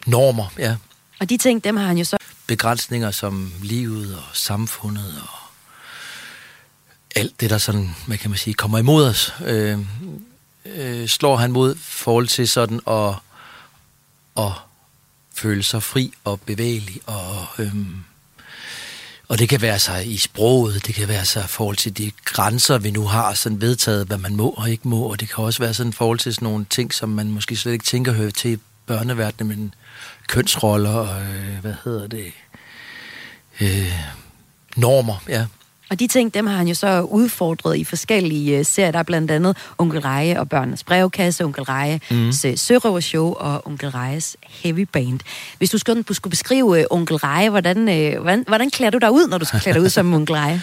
normer, 0.05 0.53
ja. 0.57 0.75
Og 1.19 1.29
de 1.29 1.37
ting, 1.37 1.63
dem 1.63 1.77
har 1.77 1.87
han 1.87 1.97
jo 1.97 2.03
så 2.03 2.17
Begrænsninger 2.47 3.11
som 3.11 3.53
livet 3.63 4.15
og 4.15 4.23
samfundet 4.33 5.21
og 5.21 5.39
alt 7.15 7.41
det, 7.41 7.49
der 7.49 7.57
sådan, 7.57 7.95
hvad 8.07 8.17
kan 8.17 8.29
man 8.29 8.37
sige, 8.37 8.53
kommer 8.53 8.77
imod 8.77 9.05
os, 9.05 9.33
øh, 9.45 9.79
øh, 10.65 11.07
slår 11.07 11.35
han 11.35 11.51
mod 11.51 11.75
forhold 11.75 12.27
til 12.27 12.47
sådan 12.47 12.79
at 12.87 13.13
at 14.37 14.51
føle 15.35 15.63
sig 15.63 15.83
fri 15.83 16.13
og 16.23 16.41
bevægelig 16.41 17.01
og 17.05 17.47
øhm, 17.57 18.03
og 19.29 19.39
det 19.39 19.49
kan 19.49 19.61
være 19.61 19.79
sig 19.79 20.11
i 20.11 20.17
sproget, 20.17 20.85
det 20.87 20.95
kan 20.95 21.07
være 21.07 21.25
sig 21.25 21.43
i 21.43 21.47
forhold 21.47 21.75
til 21.75 21.97
de 21.97 22.11
grænser, 22.25 22.77
vi 22.77 22.91
nu 22.91 23.05
har 23.05 23.33
sådan 23.33 23.61
vedtaget, 23.61 24.07
hvad 24.07 24.17
man 24.17 24.35
må 24.35 24.49
og 24.49 24.69
ikke 24.69 24.87
må, 24.87 25.01
og 25.01 25.19
det 25.19 25.29
kan 25.29 25.43
også 25.43 25.59
være 25.59 25.73
sådan 25.73 25.89
i 25.89 25.93
forhold 25.93 26.19
til 26.19 26.33
sådan 26.33 26.45
nogle 26.45 26.65
ting, 26.69 26.93
som 26.93 27.09
man 27.09 27.31
måske 27.31 27.55
slet 27.55 27.73
ikke 27.73 27.85
tænker 27.85 28.11
hører 28.11 28.31
til 28.31 28.51
i 28.51 28.57
børneverdenen, 28.85 29.47
men 29.47 29.73
kønsroller 30.27 30.89
og, 30.89 31.21
øh, 31.21 31.59
hvad 31.61 31.73
hedder 31.83 32.07
det, 32.07 32.33
øh, 33.61 33.93
normer, 34.75 35.23
ja. 35.27 35.45
Og 35.89 35.99
de 35.99 36.07
ting, 36.07 36.33
dem 36.33 36.47
har 36.47 36.57
han 36.57 36.67
jo 36.67 36.73
så 36.73 37.01
udfordret 37.01 37.77
i 37.77 37.83
forskellige 37.83 38.59
uh, 38.59 38.65
serier. 38.65 38.91
Der 38.91 38.99
er 38.99 39.03
blandt 39.03 39.31
andet 39.31 39.57
Onkel 39.77 39.99
Reje 39.99 40.39
og 40.39 40.49
Børnenes 40.49 40.83
Brevkasse, 40.83 41.43
Onkel 41.43 41.63
Reje, 41.63 41.99
mm. 42.11 42.17
Mhm. 42.17 42.31
Sørøvershow 42.55 43.33
og 43.33 43.67
Onkel 43.67 43.89
Rejes 43.89 44.37
Heavy 44.49 44.87
Band. 44.93 45.19
Hvis 45.57 45.69
du 45.69 45.77
skulle, 45.77 46.03
skulle 46.11 46.31
beskrive 46.31 46.65
uh, 46.65 46.83
Onkel 46.89 47.15
Reje, 47.17 47.49
hvordan, 47.49 47.77
hvordan, 48.21 48.43
hvordan 48.47 48.69
klæder 48.69 48.91
du 48.91 48.97
dig 48.97 49.11
ud, 49.11 49.27
når 49.27 49.37
du 49.37 49.45
skal 49.45 49.59
klæde 49.59 49.73
dig 49.73 49.83
ud 49.83 49.89
som 49.89 50.13
Onkel 50.19 50.35
Reje? 50.35 50.61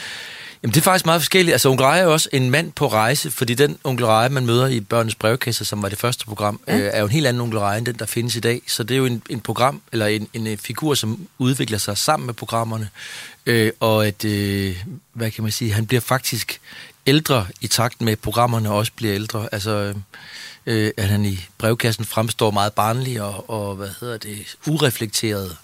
Jamen, 0.63 0.75
det 0.75 0.81
er 0.81 0.85
faktisk 0.85 1.07
meget 1.07 1.21
forskelligt. 1.21 1.53
Altså, 1.53 1.69
Onkel 1.69 1.87
Reje 1.87 2.01
er 2.01 2.07
også 2.07 2.29
en 2.33 2.51
mand 2.51 2.73
på 2.73 2.89
rejse, 2.89 3.31
fordi 3.31 3.55
den 3.55 3.79
Onkel 3.85 4.07
Reje, 4.07 4.29
man 4.29 4.47
møder 4.47 4.67
i 4.67 4.81
Børnenes 4.81 5.15
Brevkasse, 5.15 5.65
som 5.65 5.83
var 5.83 5.89
det 5.89 5.99
første 5.99 6.27
program, 6.27 6.61
ja. 6.69 6.79
øh, 6.79 6.91
er 6.93 6.99
jo 6.99 7.05
en 7.05 7.13
helt 7.13 7.27
anden 7.27 7.43
Onkel 7.43 7.59
Reje, 7.59 7.79
end 7.79 7.87
den, 7.87 7.95
der 7.99 8.07
findes 8.07 8.37
i 8.37 8.41
dag. 8.41 8.63
Så 8.67 8.83
det 8.83 8.95
er 8.95 8.99
jo 8.99 9.07
en, 9.07 9.23
en 9.31 9.41
program, 9.41 9.83
eller 9.93 10.07
en, 10.07 10.29
en 10.33 10.47
øh, 10.47 10.57
figur, 10.59 10.95
som 10.95 11.29
udvikler 11.39 11.79
sig 11.79 11.99
sammen 11.99 12.27
med 12.27 12.35
programmerne. 12.35 12.89
Øh, 13.47 13.73
og 13.81 14.07
at, 14.07 14.25
øh, 14.25 14.77
hvad 15.13 15.31
kan 15.31 15.43
man 15.43 15.53
sige, 15.53 15.73
han 15.73 15.87
bliver 15.87 16.01
faktisk 16.01 16.61
ældre 17.07 17.47
i 17.61 17.67
takt 17.67 18.01
med, 18.01 18.13
at 18.13 18.19
programmerne 18.19 18.71
også 18.71 18.93
bliver 18.97 19.15
ældre. 19.15 19.49
Altså, 19.53 19.95
øh, 20.67 20.91
at 20.97 21.09
han 21.09 21.25
i 21.25 21.39
brevkassen 21.59 22.05
fremstår 22.05 22.51
meget 22.51 22.73
barnlig 22.73 23.23
og, 23.23 23.51
og 23.51 23.77
hvad 23.77 23.91
hedder 24.01 24.19
det, 24.19 24.57
ureflekteret 24.67 25.57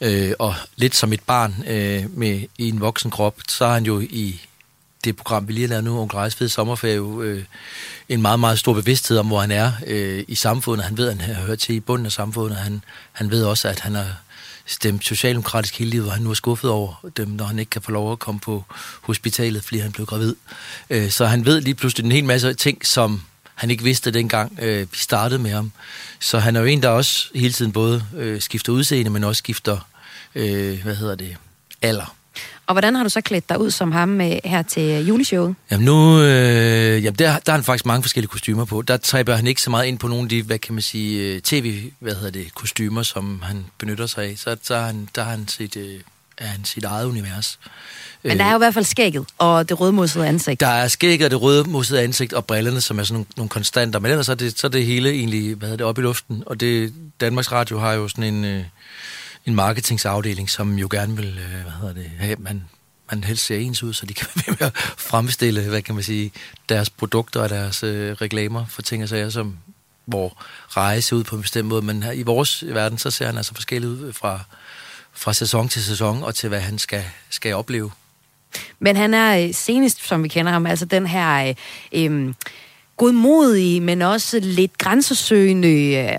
øh, 0.00 0.32
og 0.38 0.54
lidt 0.76 0.94
som 0.94 1.12
et 1.12 1.20
barn 1.20 1.64
øh, 1.66 2.18
med 2.18 2.42
i 2.58 2.68
en 2.68 2.80
voksen 2.80 3.10
krop, 3.10 3.36
så 3.48 3.64
er 3.64 3.72
han 3.72 3.84
jo 3.84 4.00
i 4.00 4.40
det 5.04 5.16
program, 5.16 5.48
vi 5.48 5.52
lige 5.52 5.66
har 5.66 5.68
lavet 5.68 5.84
nu, 5.84 6.00
Onkel 6.00 6.16
Rejs 6.16 6.34
Fede 6.34 6.48
Sommerferie, 6.48 6.96
jo, 6.96 7.22
øh, 7.22 7.44
en 8.08 8.22
meget, 8.22 8.40
meget 8.40 8.58
stor 8.58 8.72
bevidsthed 8.72 9.18
om, 9.18 9.26
hvor 9.26 9.40
han 9.40 9.50
er 9.50 9.72
øh, 9.86 10.24
i 10.28 10.34
samfundet. 10.34 10.84
Han 10.84 10.96
ved, 10.96 11.08
at 11.08 11.20
han 11.20 11.34
hører 11.34 11.56
til 11.56 11.74
i 11.74 11.80
bunden 11.80 12.06
af 12.06 12.12
samfundet. 12.12 12.58
Han, 12.58 12.82
han 13.12 13.30
ved 13.30 13.44
også, 13.44 13.68
at 13.68 13.80
han 13.80 13.94
har 13.94 14.16
stemt 14.66 15.04
socialdemokratisk 15.04 15.78
hele 15.78 15.90
livet, 15.90 16.06
og 16.06 16.12
han 16.12 16.22
nu 16.22 16.30
er 16.30 16.34
skuffet 16.34 16.70
over 16.70 17.08
dem, 17.16 17.28
når 17.28 17.44
han 17.44 17.58
ikke 17.58 17.70
kan 17.70 17.82
få 17.82 17.90
lov 17.90 18.12
at 18.12 18.18
komme 18.18 18.40
på 18.40 18.64
hospitalet, 19.00 19.64
fordi 19.64 19.78
han 19.78 19.92
blev 19.92 20.06
gravid. 20.06 20.34
Øh, 20.90 21.10
så 21.10 21.26
han 21.26 21.44
ved 21.44 21.60
lige 21.60 21.74
pludselig 21.74 22.04
en 22.04 22.12
hel 22.12 22.24
masse 22.24 22.54
ting, 22.54 22.86
som 22.86 23.22
han 23.58 23.70
ikke 23.70 23.84
vidste 23.84 24.10
dengang 24.10 24.58
øh, 24.62 24.80
vi 24.80 24.98
startede 24.98 25.38
med 25.38 25.50
ham. 25.50 25.72
Så 26.20 26.38
han 26.38 26.56
er 26.56 26.60
jo 26.60 26.66
en, 26.66 26.82
der 26.82 26.88
også 26.88 27.28
hele 27.34 27.52
tiden 27.52 27.72
både 27.72 28.04
øh, 28.16 28.40
skifter 28.40 28.72
udseende, 28.72 29.10
men 29.10 29.24
også 29.24 29.38
skifter, 29.38 29.88
øh, 30.34 30.82
hvad 30.82 30.94
hedder 30.94 31.14
det, 31.14 31.36
alder. 31.82 32.14
Og 32.66 32.74
hvordan 32.74 32.94
har 32.94 33.02
du 33.02 33.08
så 33.08 33.20
klædt 33.20 33.48
dig 33.48 33.60
ud 33.60 33.70
som 33.70 33.92
ham 33.92 34.20
øh, 34.20 34.36
her 34.44 34.62
til 34.62 35.06
juleshowet? 35.06 35.54
Jamen 35.70 35.84
nu, 35.84 36.22
øh, 36.22 37.04
jamen 37.04 37.18
der, 37.18 37.38
der 37.38 37.52
har 37.52 37.52
han 37.52 37.64
faktisk 37.64 37.86
mange 37.86 38.02
forskellige 38.02 38.30
kostymer 38.30 38.64
på. 38.64 38.82
Der 38.82 38.96
træber 38.96 39.36
han 39.36 39.46
ikke 39.46 39.62
så 39.62 39.70
meget 39.70 39.86
ind 39.86 39.98
på 39.98 40.08
nogle 40.08 40.22
af 40.22 40.28
de, 40.28 40.42
hvad 40.42 40.58
kan 40.58 40.74
man 40.74 40.82
sige, 40.82 41.34
øh, 41.34 41.40
tv, 41.40 41.90
hvad 41.98 42.14
hedder 42.14 42.30
det, 42.30 42.54
kostymer, 42.54 43.02
som 43.02 43.42
han 43.42 43.66
benytter 43.78 44.06
sig 44.06 44.24
af. 44.24 44.34
Så 44.36 44.56
der 44.68 44.80
han, 44.80 45.08
der 45.14 45.22
har 45.22 45.30
han 45.30 45.48
sit, 45.48 45.76
øh, 45.76 46.00
er 46.38 46.46
han 46.46 46.64
sit 46.64 46.84
eget 46.84 47.04
univers. 47.06 47.58
Men 48.22 48.38
der 48.38 48.44
er 48.44 48.50
jo 48.50 48.56
i 48.56 48.58
hvert 48.58 48.74
fald 48.74 48.84
skægget 48.84 49.26
og 49.38 49.68
det 49.68 49.80
rødmossede 49.80 50.26
ansigt. 50.26 50.60
Der 50.60 50.66
er 50.66 50.88
skægget 50.88 51.24
og 51.24 51.30
det 51.30 51.42
rødmosede 51.42 52.02
ansigt 52.02 52.32
og 52.32 52.44
brillerne, 52.44 52.80
som 52.80 52.98
er 52.98 53.02
sådan 53.02 53.14
nogle, 53.14 53.26
nogle 53.36 53.48
konstanter. 53.48 53.98
Men 53.98 54.10
ellers 54.10 54.28
er 54.28 54.34
det, 54.34 54.58
så 54.58 54.66
er 54.66 54.70
det 54.70 54.86
hele 54.86 55.10
egentlig, 55.10 55.54
hvad 55.54 55.68
hedder 55.68 55.76
det, 55.76 55.86
op 55.86 55.98
i 55.98 56.00
luften. 56.00 56.42
Og 56.46 56.60
det, 56.60 56.94
Danmarks 57.20 57.52
Radio 57.52 57.78
har 57.78 57.92
jo 57.92 58.08
sådan 58.08 58.34
en, 58.34 58.44
øh, 58.44 58.64
en 59.46 59.54
marketingsafdeling, 59.54 60.50
som 60.50 60.78
jo 60.78 60.88
gerne 60.90 61.16
vil, 61.16 61.38
øh, 61.38 61.62
hvad 61.62 61.72
hedder 61.80 61.94
det, 61.94 62.10
have, 62.18 62.36
man, 62.38 62.64
man 63.10 63.24
helst 63.24 63.46
ser 63.46 63.56
ens 63.56 63.82
ud, 63.82 63.92
så 63.92 64.06
de 64.06 64.14
kan 64.14 64.26
være 64.34 64.56
med 64.60 64.66
at 64.66 64.76
fremstille, 64.96 65.68
hvad 65.68 65.82
kan 65.82 65.94
man 65.94 66.04
sige, 66.04 66.32
deres 66.68 66.90
produkter 66.90 67.40
og 67.40 67.48
deres 67.48 67.82
øh, 67.82 68.12
reklamer 68.12 68.66
for 68.66 68.82
ting 68.82 69.02
og 69.02 69.08
sager, 69.08 69.30
som 69.30 69.56
hvor 70.04 70.42
rejse 70.68 71.16
ud 71.16 71.24
på 71.24 71.36
en 71.36 71.42
bestemt 71.42 71.68
måde. 71.68 71.82
Men 71.82 72.02
her, 72.02 72.12
i 72.12 72.22
vores 72.22 72.64
verden, 72.66 72.98
så 72.98 73.10
ser 73.10 73.26
han 73.26 73.36
altså 73.36 73.54
forskelligt 73.54 73.90
ud 73.90 74.12
fra, 74.12 74.40
fra 75.12 75.32
sæson 75.32 75.68
til 75.68 75.84
sæson 75.84 76.22
og 76.22 76.34
til, 76.34 76.48
hvad 76.48 76.60
han 76.60 76.78
skal, 76.78 77.04
skal 77.30 77.54
opleve. 77.54 77.90
Men 78.78 78.96
han 78.96 79.14
er 79.14 79.44
øh, 79.44 79.54
senest, 79.54 80.06
som 80.06 80.22
vi 80.22 80.28
kender 80.28 80.52
ham, 80.52 80.66
altså 80.66 80.84
den 80.84 81.06
her 81.06 81.48
øh, 81.48 81.54
øhm, 82.04 82.34
godmodige, 82.96 83.80
men 83.80 84.02
også 84.02 84.40
lidt 84.42 84.78
grænsesøgende, 84.78 85.94
øh, 85.96 86.18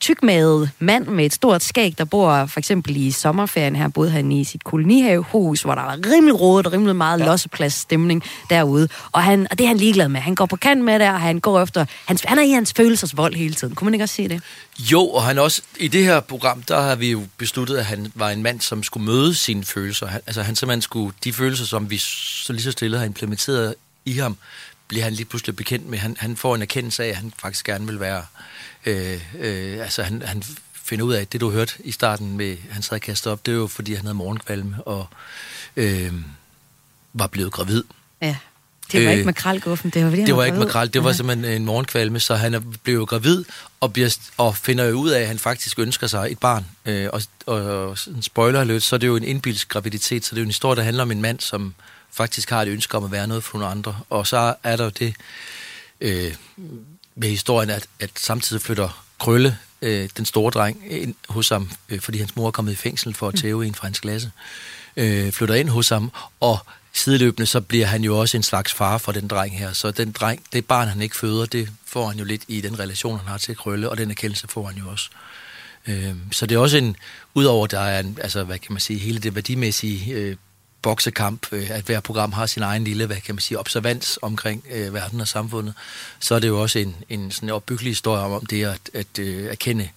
tykmaget 0.00 0.70
mand 0.78 1.06
med 1.06 1.26
et 1.26 1.32
stort 1.32 1.62
skæg, 1.62 1.94
der 1.98 2.04
bor 2.04 2.46
for 2.46 2.58
eksempel 2.60 2.96
i 2.96 3.10
sommerferien 3.10 3.76
her, 3.76 3.88
boede 3.88 4.10
han 4.10 4.32
i 4.32 4.44
sit 4.44 4.64
kolonihavehus, 4.64 5.62
hvor 5.62 5.74
der 5.74 5.82
var 5.82 5.98
rimelig 6.12 6.40
rodet 6.40 6.66
og 6.66 6.72
rimelig 6.72 6.96
meget 6.96 7.20
ja. 7.20 7.24
lossepladsstemning 7.24 8.22
derude. 8.50 8.88
Og, 9.12 9.22
han, 9.22 9.46
og 9.50 9.58
det 9.58 9.64
er 9.64 9.68
han 9.68 9.76
ligeglad 9.76 10.08
med. 10.08 10.20
Han 10.20 10.34
går 10.34 10.46
på 10.46 10.56
kant 10.56 10.84
med 10.84 10.98
det, 10.98 11.08
og 11.08 11.20
han 11.20 11.40
går 11.40 11.62
efter... 11.62 11.84
Han, 12.04 12.18
han 12.24 12.38
er 12.38 12.42
i 12.42 12.50
hans 12.50 12.72
følelsesvold 12.76 13.34
hele 13.34 13.54
tiden. 13.54 13.74
Kunne 13.74 13.86
man 13.86 13.94
ikke 13.94 14.04
også 14.04 14.14
sige 14.14 14.28
det? 14.28 14.42
Jo, 14.78 15.08
og 15.08 15.22
han 15.22 15.38
også, 15.38 15.62
i 15.76 15.88
det 15.88 16.04
her 16.04 16.20
program, 16.20 16.62
der 16.62 16.80
har 16.80 16.94
vi 16.94 17.10
jo 17.10 17.22
besluttet, 17.38 17.76
at 17.76 17.84
han 17.84 18.12
var 18.14 18.30
en 18.30 18.42
mand, 18.42 18.60
som 18.60 18.82
skulle 18.82 19.06
møde 19.06 19.34
sine 19.34 19.64
følelser. 19.64 20.06
Han, 20.06 20.20
altså 20.26 20.42
han 20.42 20.56
simpelthen 20.56 20.82
skulle, 20.82 21.14
de 21.24 21.32
følelser, 21.32 21.64
som 21.64 21.90
vi 21.90 21.98
så 21.98 22.52
lige 22.52 22.62
så 22.62 22.70
stille 22.70 22.98
har 22.98 23.04
implementeret 23.04 23.74
i 24.04 24.12
ham, 24.12 24.36
bliver 24.94 25.04
han 25.04 25.12
lige 25.12 25.26
pludselig 25.26 25.56
bekendt 25.56 25.88
med. 25.88 25.98
Han, 25.98 26.16
han 26.20 26.36
får 26.36 26.54
en 26.54 26.62
erkendelse 26.62 27.04
af, 27.04 27.08
at 27.08 27.16
han 27.16 27.32
faktisk 27.38 27.66
gerne 27.66 27.86
vil 27.86 28.00
være... 28.00 28.24
Øh, 28.86 29.20
øh, 29.38 29.82
altså 29.82 30.02
han, 30.02 30.22
han 30.22 30.42
finder 30.72 31.04
ud 31.04 31.12
af, 31.12 31.20
at 31.20 31.32
det 31.32 31.40
du 31.40 31.50
hørte 31.50 31.72
i 31.84 31.92
starten 31.92 32.36
med, 32.36 32.56
han 32.70 32.82
sad 32.82 33.00
kastet 33.00 33.32
op, 33.32 33.46
det 33.46 33.52
er 33.52 33.56
jo 33.56 33.66
fordi, 33.66 33.94
han 33.94 34.04
havde 34.04 34.14
morgenkvalme 34.14 34.82
og 34.82 35.06
øh, 35.76 36.12
var 37.12 37.26
blevet 37.26 37.52
gravid. 37.52 37.84
Ja. 38.22 38.36
Det 38.92 39.00
var 39.00 39.06
øh, 39.06 39.12
ikke 39.12 39.26
makralguffen, 39.26 39.90
det 39.90 40.04
var 40.04 40.10
fordi, 40.10 40.24
Det 40.24 40.36
var 40.36 40.44
ikke 40.44 40.58
makrel, 40.58 40.94
det 40.94 41.04
var 41.04 41.10
ja. 41.10 41.16
simpelthen 41.16 41.52
en 41.52 41.64
morgenkvalme, 41.64 42.20
så 42.20 42.34
han 42.34 42.54
er 42.54 42.60
blevet 42.82 43.08
gravid 43.08 43.44
og, 43.80 43.92
bliver, 43.92 44.18
og 44.36 44.56
finder 44.56 44.84
jo 44.84 44.94
ud 44.94 45.10
af, 45.10 45.20
at 45.20 45.26
han 45.26 45.38
faktisk 45.38 45.78
ønsker 45.78 46.06
sig 46.06 46.28
et 46.30 46.38
barn. 46.38 46.66
Øh, 46.86 47.08
og, 47.12 47.22
og, 47.46 47.88
og 47.88 47.98
spoiler 48.20 48.60
alert, 48.60 48.82
så 48.82 48.96
er 48.96 48.98
det 48.98 49.06
jo 49.06 49.16
en 49.16 49.24
indbilsk 49.24 49.68
graviditet, 49.68 50.24
så 50.24 50.30
det 50.30 50.36
er 50.36 50.42
jo 50.42 50.44
en 50.44 50.50
historie, 50.50 50.76
der 50.76 50.82
handler 50.82 51.02
om 51.02 51.10
en 51.10 51.22
mand, 51.22 51.40
som 51.40 51.74
faktisk 52.14 52.50
har 52.50 52.62
et 52.62 52.68
ønske 52.68 52.96
om 52.96 53.04
at 53.04 53.12
være 53.12 53.26
noget 53.26 53.44
for 53.44 53.58
nogle 53.58 53.70
andre. 53.70 53.98
Og 54.10 54.26
så 54.26 54.54
er 54.62 54.76
der 54.76 54.84
jo 54.84 54.90
det 54.90 55.14
øh, 56.00 56.34
med 57.14 57.28
historien, 57.28 57.70
at, 57.70 57.86
at 58.00 58.10
samtidig 58.16 58.62
flytter 58.62 59.04
Krølle, 59.18 59.58
øh, 59.82 60.08
den 60.16 60.24
store 60.24 60.50
dreng, 60.50 60.82
ind 60.90 61.14
hos 61.28 61.48
ham, 61.48 61.70
øh, 61.88 62.00
fordi 62.00 62.18
hans 62.18 62.36
mor 62.36 62.46
er 62.46 62.50
kommet 62.50 62.72
i 62.72 62.76
fængsel 62.76 63.14
for 63.14 63.28
at 63.28 63.34
tæve 63.34 63.66
en 63.66 63.74
fra 63.74 63.86
hans 63.86 64.00
klasse, 64.00 64.30
øh, 64.96 65.32
flytter 65.32 65.54
ind 65.54 65.68
hos 65.68 65.88
ham, 65.88 66.12
og 66.40 66.58
sideløbende 66.92 67.46
så 67.46 67.60
bliver 67.60 67.86
han 67.86 68.04
jo 68.04 68.18
også 68.18 68.36
en 68.36 68.42
slags 68.42 68.72
far 68.72 68.98
for 68.98 69.12
den 69.12 69.28
dreng 69.28 69.58
her. 69.58 69.72
Så 69.72 69.90
den 69.90 70.12
dreng, 70.12 70.42
det 70.52 70.66
barn, 70.66 70.88
han 70.88 71.02
ikke 71.02 71.16
føder, 71.16 71.46
det 71.46 71.68
får 71.86 72.08
han 72.08 72.18
jo 72.18 72.24
lidt 72.24 72.42
i 72.48 72.60
den 72.60 72.78
relation, 72.78 73.18
han 73.18 73.28
har 73.28 73.38
til 73.38 73.56
Krølle, 73.56 73.90
og 73.90 73.98
den 73.98 74.10
erkendelse 74.10 74.48
får 74.48 74.66
han 74.66 74.76
jo 74.76 74.90
også. 74.90 75.10
Øh, 75.86 76.14
så 76.32 76.46
det 76.46 76.54
er 76.54 76.58
også 76.58 76.76
en, 76.76 76.96
udover 77.34 77.66
der 77.66 77.80
er 77.80 78.00
en, 78.00 78.18
altså 78.20 78.44
hvad 78.44 78.58
kan 78.58 78.72
man 78.72 78.80
sige, 78.80 78.98
hele 78.98 79.18
det 79.18 79.34
værdimæssige 79.34 80.14
øh, 80.14 80.36
boksekamp, 80.84 81.46
øh, 81.52 81.70
at 81.70 81.84
hver 81.84 82.00
program 82.00 82.32
har 82.32 82.46
sin 82.46 82.62
egen 82.62 82.84
lille, 82.84 83.06
hvad 83.06 83.16
kan 83.16 83.34
man 83.34 83.42
sige, 83.42 83.58
observans 83.58 84.18
omkring 84.22 84.64
øh, 84.70 84.94
verden 84.94 85.20
og 85.20 85.28
samfundet, 85.28 85.74
så 86.20 86.34
er 86.34 86.38
det 86.38 86.48
jo 86.48 86.62
også 86.62 86.78
en, 86.78 86.96
en 87.08 87.30
sådan 87.30 87.50
opbyggelig 87.50 87.90
historie 87.90 88.22
om, 88.22 88.32
om 88.32 88.46
det 88.46 88.64
at, 88.64 88.80
at 88.94 89.18
øh, 89.18 89.44
erkende, 89.46 89.88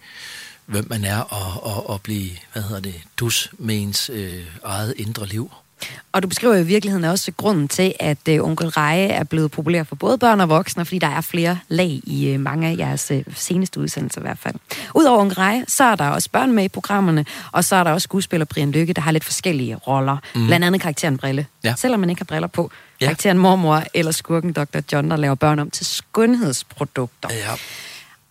hvem 0.65 0.85
man 0.89 1.05
er, 1.05 1.19
og, 1.19 1.63
og, 1.63 1.89
og 1.89 2.01
blive, 2.01 2.31
hvad 2.53 2.63
hedder 2.63 2.79
det, 2.79 2.95
dus 3.19 3.51
med 3.57 3.81
ens 3.81 4.09
øh, 4.13 4.45
eget 4.63 4.93
indre 4.97 5.25
liv. 5.25 5.51
Og 6.11 6.23
du 6.23 6.27
beskriver 6.27 6.55
i 6.55 6.63
virkeligheden 6.63 7.03
også 7.05 7.31
grunden 7.37 7.67
til, 7.67 7.93
at 7.99 8.17
uh, 8.29 8.47
Onkel 8.49 8.67
Reje 8.69 9.07
er 9.07 9.23
blevet 9.23 9.51
populær 9.51 9.83
for 9.83 9.95
både 9.95 10.17
børn 10.17 10.41
og 10.41 10.49
voksne, 10.49 10.85
fordi 10.85 10.99
der 10.99 11.07
er 11.07 11.21
flere 11.21 11.59
lag 11.67 11.99
i 12.03 12.33
uh, 12.35 12.39
mange 12.39 12.67
af 12.67 12.75
jeres 12.77 13.11
uh, 13.11 13.17
seneste 13.35 13.79
udsendelser 13.79 14.21
i 14.21 14.23
hvert 14.23 14.37
fald. 14.39 14.55
Udover 14.95 15.19
Onkel 15.21 15.35
Reje, 15.37 15.65
så 15.67 15.83
er 15.83 15.95
der 15.95 16.07
også 16.09 16.29
børn 16.31 16.51
med 16.51 16.63
i 16.63 16.67
programmerne, 16.67 17.25
og 17.51 17.63
så 17.63 17.75
er 17.75 17.83
der 17.83 17.91
også 17.91 18.03
skuespiller 18.03 18.45
Brian 18.45 18.71
Lykke, 18.71 18.93
der 18.93 19.01
har 19.01 19.11
lidt 19.11 19.23
forskellige 19.23 19.75
roller. 19.75 20.17
Mm. 20.35 20.47
Blandt 20.47 20.65
andet 20.65 20.81
karakteren 20.81 21.17
Brille, 21.17 21.45
Ja. 21.63 21.73
selvom 21.77 21.99
man 21.99 22.09
ikke 22.09 22.19
har 22.19 22.25
briller 22.25 22.47
på. 22.47 22.71
Ja. 23.01 23.05
Karakteren 23.05 23.37
Mormor 23.37 23.83
eller 23.93 24.11
skurken 24.11 24.53
Dr. 24.53 24.79
John, 24.91 25.09
der 25.11 25.17
laver 25.17 25.35
børn 25.35 25.59
om 25.59 25.71
til 25.71 25.85
skønhedsprodukter. 25.85 27.29
Ja. 27.31 27.51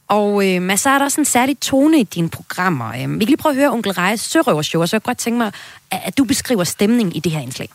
Og 0.09 0.49
øh, 0.49 0.63
Mads, 0.63 0.81
så 0.81 0.91
er 0.91 0.99
der 0.99 1.05
også 1.05 1.21
en 1.21 1.25
særlig 1.25 1.61
tone 1.61 2.01
i 2.01 2.05
dine 2.05 2.29
programmer. 2.29 2.89
Øh, 2.89 3.01
vi 3.01 3.25
kan 3.25 3.27
lige 3.27 3.37
prøve 3.37 3.51
at 3.51 3.57
høre 3.57 3.71
Onkel 3.71 3.93
Rejes 3.93 4.21
sørøvershow, 4.21 4.83
og 4.83 4.89
så 4.89 4.97
jeg 4.97 5.03
godt 5.03 5.19
tænke 5.19 5.39
mig, 5.39 5.53
at, 5.91 6.01
at 6.05 6.19
du 6.19 6.25
beskriver 6.25 6.65
stemningen 6.65 7.15
i 7.15 7.21
det 7.21 7.33
her 7.33 7.41
indslag. 7.41 7.69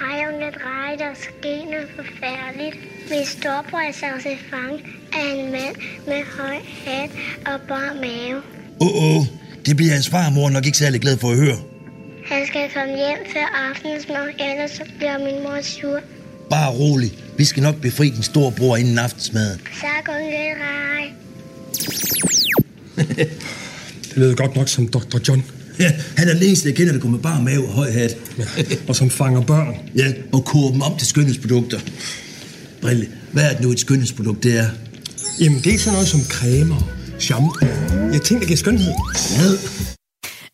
Hej, 0.00 0.26
onkel 0.28 0.52
Drej, 0.60 0.96
der 0.98 1.14
sker 1.14 1.64
noget 1.64 1.88
forfærdeligt. 1.96 2.76
Min 3.10 3.26
storbror 3.26 3.78
er 3.78 3.92
taget 3.92 4.22
til 4.22 4.36
fange 4.50 4.78
af 5.12 5.34
en 5.34 5.52
mand 5.52 5.76
med 6.06 6.22
høj 6.38 6.58
hat 6.84 7.10
og 7.46 7.60
bar 7.68 7.94
mave. 7.94 8.42
Åh, 8.80 8.88
oh, 8.88 9.16
oh, 9.16 9.26
det 9.66 9.76
bliver 9.76 9.92
hans 9.92 10.08
farmor 10.08 10.50
nok 10.50 10.66
ikke 10.66 10.78
særlig 10.78 11.00
glad 11.00 11.18
for 11.18 11.30
at 11.30 11.36
høre. 11.36 11.58
Han 12.26 12.46
skal 12.46 12.70
komme 12.74 12.96
hjem 12.96 13.18
før 13.32 13.46
aftensmad, 13.68 14.28
ellers 14.50 14.70
så 14.70 14.84
bliver 14.98 15.18
min 15.18 15.42
mor 15.42 15.60
sur. 15.62 16.00
Bare 16.50 16.70
rolig. 16.70 17.27
Vi 17.38 17.44
skal 17.44 17.62
nok 17.62 17.80
befri 17.80 18.10
din 18.10 18.22
store 18.22 18.52
bror 18.52 18.76
inden 18.76 18.98
aftensmaden. 18.98 19.60
Tak, 19.80 20.08
onkel 20.08 20.32
Drej. 20.60 21.12
Det 24.08 24.16
lød 24.16 24.34
godt 24.34 24.56
nok 24.56 24.68
som 24.68 24.88
Dr. 24.88 25.18
John. 25.28 25.44
Ja, 25.78 25.92
han 26.16 26.28
er 26.28 26.34
den 26.34 26.42
eneste, 26.42 26.68
jeg 26.68 26.76
kender, 26.76 26.92
der 26.92 27.00
går 27.00 27.08
med 27.08 27.18
bare 27.18 27.42
mave 27.42 27.66
og 27.68 27.72
høj 27.72 27.90
hat. 27.90 28.16
Ja, 28.38 28.44
og 28.88 28.96
som 28.96 29.10
fanger 29.10 29.40
børn. 29.42 29.74
Ja, 29.96 30.12
og 30.32 30.44
koger 30.44 30.70
dem 30.70 30.82
om 30.82 30.98
til 30.98 31.06
skønhedsprodukter. 31.06 31.80
Brille, 32.80 33.08
hvad 33.32 33.44
er 33.44 33.52
det 33.52 33.60
nu 33.60 33.70
et 33.70 33.80
skønhedsprodukt, 33.80 34.42
det 34.42 34.58
er? 34.58 34.68
Jamen, 35.40 35.60
det 35.64 35.74
er 35.74 35.78
sådan 35.78 35.92
noget 35.92 36.08
som 36.08 36.20
cremer, 36.24 36.88
shampoo. 37.18 37.68
Jeg 38.12 38.22
tænker, 38.22 38.38
det 38.38 38.46
giver 38.46 38.56
skønhed. 38.56 38.92
Ja. 39.36 39.42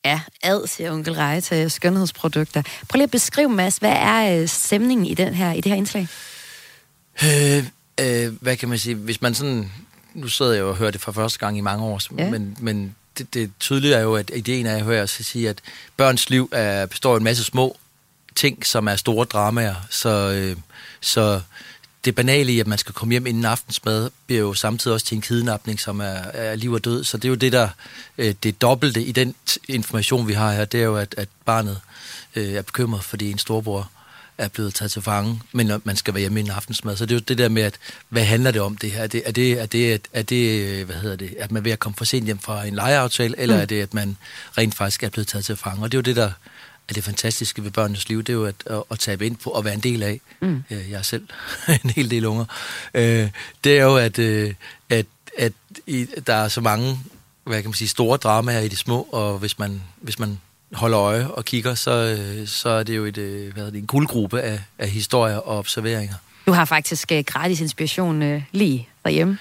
Ja, 0.04 0.20
ad, 0.42 0.66
siger 0.66 0.92
onkel 0.92 1.12
Reje 1.14 1.40
til 1.40 1.70
skønhedsprodukter. 1.70 2.62
Prøv 2.88 2.98
lige 2.98 3.04
at 3.04 3.10
beskrive, 3.10 3.48
Mads, 3.48 3.76
hvad 3.76 3.90
er 3.90 4.40
øh, 4.40 4.48
stemningen 4.48 5.06
i, 5.06 5.14
den 5.14 5.34
her, 5.34 5.52
i 5.52 5.56
det 5.56 5.66
her 5.66 5.76
indslag? 5.76 6.08
Øh, 7.24 7.64
øh, 8.00 8.32
hvad 8.42 8.56
kan 8.56 8.68
man 8.68 8.78
sige, 8.78 8.94
hvis 8.94 9.22
man 9.22 9.34
sådan, 9.34 9.72
nu 10.14 10.28
sidder 10.28 10.52
jeg 10.52 10.60
jo 10.60 10.68
og 10.68 10.76
hører 10.76 10.90
det 10.90 11.00
for 11.00 11.12
første 11.12 11.38
gang 11.38 11.58
i 11.58 11.60
mange 11.60 11.84
år, 11.84 12.00
Ja. 12.18 12.30
men, 12.30 12.56
men 12.60 12.94
det, 13.18 13.34
det 13.34 13.50
tydelige 13.60 13.94
er 13.94 14.00
jo, 14.00 14.14
at 14.14 14.30
ideen 14.34 14.66
er, 14.66 14.88
at 14.88 14.96
jeg 14.96 15.08
skal 15.08 15.24
sige, 15.24 15.48
at 15.48 15.58
børns 15.96 16.30
liv 16.30 16.48
er, 16.52 16.86
består 16.86 17.12
af 17.14 17.18
en 17.18 17.24
masse 17.24 17.44
små 17.44 17.76
ting, 18.36 18.66
som 18.66 18.86
er 18.88 18.96
store 18.96 19.24
dramaer, 19.24 19.74
så, 19.90 20.08
øh, 20.32 20.56
så 21.00 21.40
det 22.04 22.14
banale 22.14 22.52
i, 22.52 22.60
at 22.60 22.66
man 22.66 22.78
skal 22.78 22.94
komme 22.94 23.12
hjem 23.12 23.26
inden 23.26 23.44
aftensmad, 23.44 24.10
bliver 24.26 24.40
jo 24.40 24.54
samtidig 24.54 24.94
også 24.94 25.06
til 25.06 25.14
en 25.16 25.20
kidnapning, 25.22 25.80
som 25.80 26.00
er, 26.00 26.04
er 26.34 26.56
liv 26.56 26.72
og 26.72 26.84
død. 26.84 27.04
Så 27.04 27.16
det 27.16 27.24
er 27.24 27.28
jo 27.28 27.34
det, 27.34 27.52
der 27.52 27.68
øh, 28.18 28.34
det 28.42 28.60
dobbelte 28.62 29.02
i 29.02 29.12
den 29.12 29.34
information, 29.68 30.28
vi 30.28 30.32
har 30.32 30.52
her, 30.52 30.64
det 30.64 30.80
er 30.80 30.84
jo, 30.84 30.96
at, 30.96 31.14
at 31.18 31.28
barnet 31.44 31.80
øh, 32.36 32.52
er 32.52 32.62
bekymret, 32.62 33.04
fordi 33.04 33.30
en 33.30 33.38
storbror 33.38 33.90
er 34.38 34.48
blevet 34.48 34.74
taget 34.74 34.92
til 34.92 35.02
fange, 35.02 35.40
men 35.52 35.70
man 35.84 35.96
skal 35.96 36.14
være 36.14 36.20
hjemme 36.20 36.40
inden 36.40 36.52
aftensmad. 36.54 36.96
Så 36.96 37.06
det 37.06 37.10
er 37.14 37.16
jo 37.16 37.24
det 37.28 37.38
der 37.38 37.48
med, 37.48 37.62
at 37.62 37.74
hvad 38.08 38.24
handler 38.24 38.50
det 38.50 38.60
om 38.60 38.76
det 38.76 38.90
her? 38.90 39.02
Er 39.02 39.06
det, 39.06 39.22
er 39.26 39.32
det, 39.32 39.52
er 39.60 39.66
det, 39.66 40.08
er 40.12 40.22
det 40.22 40.84
hvad 40.86 40.96
hedder 40.96 41.16
det, 41.16 41.34
at 41.38 41.52
man 41.52 41.60
er 41.60 41.64
ved 41.64 41.72
at 41.72 41.78
komme 41.78 41.96
for 41.96 42.04
sent 42.04 42.24
hjem 42.26 42.38
fra 42.38 42.64
en 42.66 42.74
lejeaftale, 42.74 43.38
eller 43.40 43.56
Mm. 43.56 43.62
er 43.62 43.66
det, 43.66 43.82
at 43.82 43.94
man 43.94 44.16
rent 44.58 44.74
faktisk 44.74 45.02
er 45.02 45.08
blevet 45.08 45.28
taget 45.28 45.44
til 45.44 45.56
fange? 45.56 45.82
Og 45.82 45.92
det 45.92 45.96
er 45.96 45.98
jo 45.98 46.02
det, 46.02 46.16
der 46.16 46.30
er 46.88 46.94
det 46.94 47.04
fantastiske 47.04 47.64
ved 47.64 47.70
børnenes 47.70 48.08
liv, 48.08 48.18
det 48.22 48.28
er 48.28 48.32
jo 48.34 48.44
at, 48.44 48.54
at, 48.66 48.82
at 48.90 48.98
tabe 48.98 49.26
ind 49.26 49.36
på 49.36 49.50
og 49.50 49.64
være 49.64 49.74
en 49.74 49.80
del 49.80 50.02
af. 50.02 50.20
Mm. 50.40 50.62
Øh, 50.70 50.90
Jeg 50.90 50.98
er 50.98 51.02
selv 51.02 51.26
en 51.84 51.90
hel 51.90 52.10
del 52.10 52.26
unger. 52.26 52.44
Øh, 52.94 53.28
Det 53.64 53.78
er 53.78 53.82
jo, 53.82 53.96
at, 53.96 54.18
øh, 54.18 54.54
at, 54.90 55.06
at 55.38 55.52
i, 55.86 56.06
der 56.26 56.34
er 56.34 56.48
så 56.48 56.60
mange 56.60 56.98
hvad 57.44 57.62
kan 57.62 57.68
man 57.68 57.74
sige, 57.74 57.88
store 57.88 58.16
dramaer 58.16 58.60
i 58.60 58.68
de 58.68 58.76
små, 58.76 59.08
og 59.12 59.38
hvis 59.38 59.58
man, 59.58 59.82
hvis 60.00 60.18
man 60.18 60.40
holder 60.72 60.98
øje 61.00 61.26
og 61.28 61.44
kigger, 61.44 61.74
så, 61.74 61.90
øh, 61.90 62.48
så 62.48 62.68
er 62.68 62.82
det 62.82 62.96
jo 62.96 63.04
et, 63.04 63.18
øh, 63.18 63.42
hvad 63.44 63.54
hedder 63.54 63.70
det, 63.70 63.78
en 63.78 63.86
guldgruppe 63.86 64.40
af, 64.40 64.60
af 64.78 64.88
historier 64.88 65.36
og 65.36 65.58
observeringer. 65.58 66.14
Du 66.46 66.52
har 66.52 66.64
faktisk 66.64 67.08
uh, 67.14 67.20
gratis 67.20 67.60
inspiration 67.60 68.22
uh, 68.34 68.42
lige 68.52 68.88
derhjemme. 69.04 69.38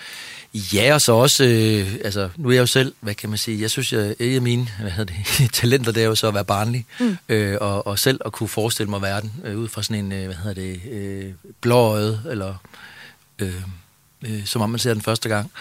Ja, 0.74 0.94
og 0.94 1.02
så 1.02 1.12
også, 1.12 1.44
øh, 1.44 1.94
altså, 2.04 2.30
nu 2.38 2.50
er 2.50 2.54
jeg 2.54 2.62
jo 2.62 2.66
selv, 2.66 2.94
hvad 3.00 3.16
kan 3.16 3.30
man 3.30 3.38
sige, 3.38 3.62
jeg 3.62 3.72
synes, 3.72 3.94
jeg, 3.94 4.16
et 4.20 4.36
af 4.36 4.42
mine 4.42 4.68
hvad 4.82 4.92
hedder 4.92 5.14
det, 5.14 5.54
talenter, 5.60 5.92
det 5.92 6.04
er 6.04 6.08
jo 6.08 6.16
så 6.16 6.28
at 6.28 6.34
være 6.34 6.46
barnlig, 6.46 6.86
Mm. 7.00 7.18
øh, 7.30 7.58
og, 7.62 7.88
og 7.88 8.00
selv 8.00 8.20
at 8.26 8.32
kunne 8.32 8.50
forestille 8.50 8.90
mig 8.90 9.02
verden, 9.02 9.34
øh, 9.44 9.58
ud 9.58 9.68
fra 9.68 9.84
sådan 9.84 10.06
en, 10.06 10.12
øh, 10.12 10.26
hvad 10.26 10.36
hedder 10.36 10.54
det, 10.62 10.82
øh, 10.92 11.34
blåøjet, 11.62 12.22
eller 12.30 12.56
øh, 13.40 13.54
øh, 14.22 14.46
som 14.46 14.62
om 14.62 14.70
man 14.70 14.80
ser 14.80 14.94
den 14.94 15.02
første 15.02 15.30
gang. 15.30 15.52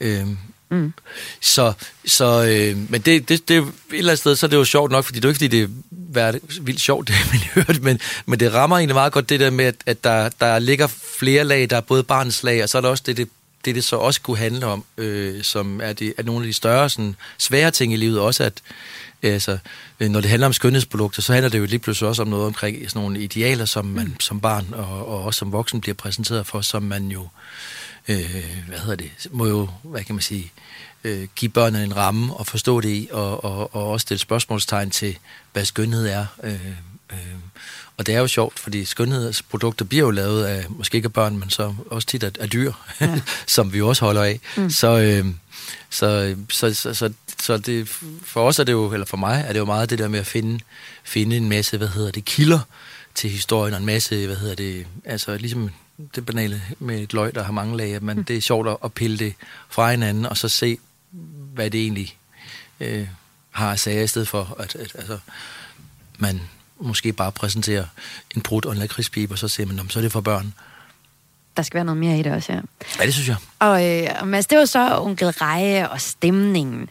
Øh, 0.00 0.26
Mm. 0.70 0.92
så, 1.40 1.72
så 2.06 2.44
øh, 2.44 2.90
men 2.90 3.00
det, 3.00 3.28
det, 3.28 3.48
det, 3.48 3.58
et 3.58 3.64
eller 3.90 4.10
andet 4.10 4.18
sted, 4.18 4.36
så 4.36 4.46
er 4.46 4.50
det 4.50 4.56
jo 4.56 4.64
sjovt 4.64 4.92
nok, 4.92 5.04
fordi 5.04 5.20
det 5.20 5.24
er 5.24 5.28
ikke, 5.28 5.38
fordi 5.38 5.48
det 5.48 5.70
er 6.14 6.60
vildt 6.60 6.80
sjovt, 6.80 7.08
det 7.08 7.14
miljøet, 7.32 7.82
men, 7.82 8.00
men 8.26 8.40
det 8.40 8.54
rammer 8.54 8.76
egentlig 8.76 8.94
meget 8.94 9.12
godt 9.12 9.28
det 9.28 9.40
der 9.40 9.50
med, 9.50 9.64
at, 9.64 9.74
at 9.86 10.04
der, 10.04 10.28
der 10.40 10.58
ligger 10.58 10.86
flere 11.18 11.44
lag, 11.44 11.70
der 11.70 11.76
er 11.76 11.80
både 11.80 12.02
barnets 12.02 12.42
lag, 12.42 12.62
og 12.62 12.68
så 12.68 12.78
er 12.78 12.82
der 12.82 12.88
også 12.88 13.02
det, 13.06 13.16
det, 13.16 13.28
det, 13.64 13.74
det 13.74 13.84
så 13.84 13.96
også 13.96 14.20
kunne 14.20 14.38
handle 14.38 14.66
om, 14.66 14.84
øh, 14.96 15.42
som 15.42 15.80
er, 15.80 15.92
det, 15.92 16.14
er 16.18 16.22
nogle 16.22 16.44
af 16.44 16.46
de 16.46 16.52
større, 16.52 16.90
sådan, 16.90 17.16
svære 17.38 17.70
ting 17.70 17.92
i 17.92 17.96
livet, 17.96 18.20
også 18.20 18.44
at 18.44 18.62
altså, 19.22 19.58
øh, 20.00 20.08
når 20.08 20.20
det 20.20 20.30
handler 20.30 20.46
om 20.46 20.52
skønhedsprodukter, 20.52 21.22
så 21.22 21.32
handler 21.32 21.48
det 21.48 21.58
jo 21.58 21.64
lige 21.64 21.78
pludselig 21.78 22.08
også 22.08 22.22
om 22.22 22.28
noget 22.28 22.46
omkring 22.46 22.90
sådan 22.90 23.02
nogle 23.02 23.20
idealer, 23.20 23.64
som 23.64 23.84
man 23.84 24.16
som 24.20 24.40
barn 24.40 24.66
og, 24.72 25.06
og 25.08 25.24
også 25.24 25.38
som 25.38 25.52
voksen 25.52 25.80
bliver 25.80 25.94
præsenteret 25.94 26.46
for, 26.46 26.60
som 26.60 26.82
man 26.82 27.06
jo 27.06 27.20
øh, 27.22 27.28
hvad 28.68 28.78
hedder 28.78 28.96
det, 28.96 29.10
må 29.30 29.46
jo, 29.46 29.68
hvad 29.82 30.04
kan 30.04 30.14
man 30.14 30.22
sige, 30.22 30.52
øh, 31.04 31.28
give 31.36 31.48
børnene 31.48 31.84
en 31.84 31.96
ramme 31.96 32.34
og 32.34 32.46
forstå 32.46 32.80
det 32.80 32.88
i, 32.88 33.08
og, 33.12 33.44
og, 33.44 33.74
og 33.74 33.90
også 33.90 34.02
stille 34.02 34.20
spørgsmålstegn 34.20 34.90
til, 34.90 35.18
hvad 35.52 35.64
skønhed 35.64 36.06
er. 36.06 36.26
Øh, 36.42 36.60
Øh, 37.12 37.18
og 37.96 38.06
det 38.06 38.14
er 38.14 38.18
jo 38.18 38.26
sjovt, 38.26 38.58
fordi 38.58 38.84
skønhedsprodukter 38.84 39.84
bliver 39.84 40.04
jo 40.04 40.10
lavet 40.10 40.44
af, 40.44 40.66
måske 40.68 40.96
ikke 40.96 41.06
af 41.06 41.12
børn, 41.12 41.38
men 41.38 41.50
så 41.50 41.74
også 41.90 42.08
tit 42.08 42.22
af, 42.22 42.30
af 42.40 42.50
dyr, 42.50 42.72
ja. 43.00 43.20
som 43.46 43.72
vi 43.72 43.82
også 43.82 44.04
holder 44.04 44.22
af. 44.22 44.40
Mm. 44.56 44.70
Så, 44.70 44.98
øh, 44.98 45.26
så, 45.90 46.36
så, 46.50 46.74
så, 46.74 46.94
så, 46.94 47.12
så 47.40 47.58
det, 47.58 47.88
for 48.22 48.46
os 48.46 48.58
er 48.58 48.64
det 48.64 48.72
jo, 48.72 48.92
eller 48.92 49.06
for 49.06 49.16
mig, 49.16 49.44
er 49.48 49.52
det 49.52 49.58
jo 49.58 49.64
meget 49.64 49.90
det 49.90 49.98
der 49.98 50.08
med 50.08 50.18
at 50.18 50.26
finde, 50.26 50.60
finde 51.04 51.36
en 51.36 51.48
masse, 51.48 51.78
hvad 51.78 51.88
hedder 51.88 52.10
det, 52.10 52.24
kilder 52.24 52.60
til 53.14 53.30
historien, 53.30 53.74
og 53.74 53.80
en 53.80 53.86
masse, 53.86 54.26
hvad 54.26 54.36
hedder 54.36 54.54
det, 54.54 54.86
altså 55.04 55.36
ligesom 55.36 55.70
det 56.14 56.26
banale 56.26 56.62
med 56.78 57.00
et 57.00 57.12
løg, 57.12 57.34
der 57.34 57.42
har 57.42 57.52
mange 57.52 57.76
lag, 57.76 58.02
man, 58.02 58.16
mm. 58.16 58.24
det 58.24 58.36
er 58.36 58.40
sjovt 58.40 58.68
at 58.84 58.92
pille 58.92 59.18
det 59.18 59.34
fra 59.68 59.90
hinanden, 59.90 60.26
og 60.26 60.36
så 60.36 60.48
se, 60.48 60.78
hvad 61.54 61.70
det 61.70 61.80
egentlig 61.80 62.16
øh, 62.80 63.08
har 63.50 63.72
at 63.72 63.80
sige, 63.80 64.04
i 64.04 64.06
stedet 64.06 64.28
for, 64.28 64.56
at, 64.58 64.74
at 64.74 64.92
altså, 64.94 65.18
man 66.18 66.40
måske 66.80 67.12
bare 67.12 67.32
præsenterer 67.32 67.84
en 68.36 68.42
brud 68.42 68.66
og 68.66 68.72
en 68.72 68.78
lakridspibe, 68.78 69.34
og 69.34 69.38
så 69.38 69.48
siger 69.48 69.66
man, 69.66 69.88
så 69.88 69.98
er 69.98 70.02
det 70.02 70.12
for 70.12 70.20
børn. 70.20 70.54
Der 71.56 71.62
skal 71.62 71.74
være 71.74 71.84
noget 71.84 72.00
mere 72.00 72.18
i 72.18 72.22
det 72.22 72.32
også, 72.32 72.52
ja. 72.52 72.60
Ja, 73.00 73.06
det 73.06 73.14
synes 73.14 73.28
jeg. 73.28 73.36
Og 73.58 73.84
øh, 73.86 74.26
Mads, 74.26 74.46
det 74.46 74.58
var 74.58 74.64
så 74.64 75.00
onkel 75.00 75.28
Reje 75.28 75.88
og 75.88 76.00
stemningen. 76.00 76.88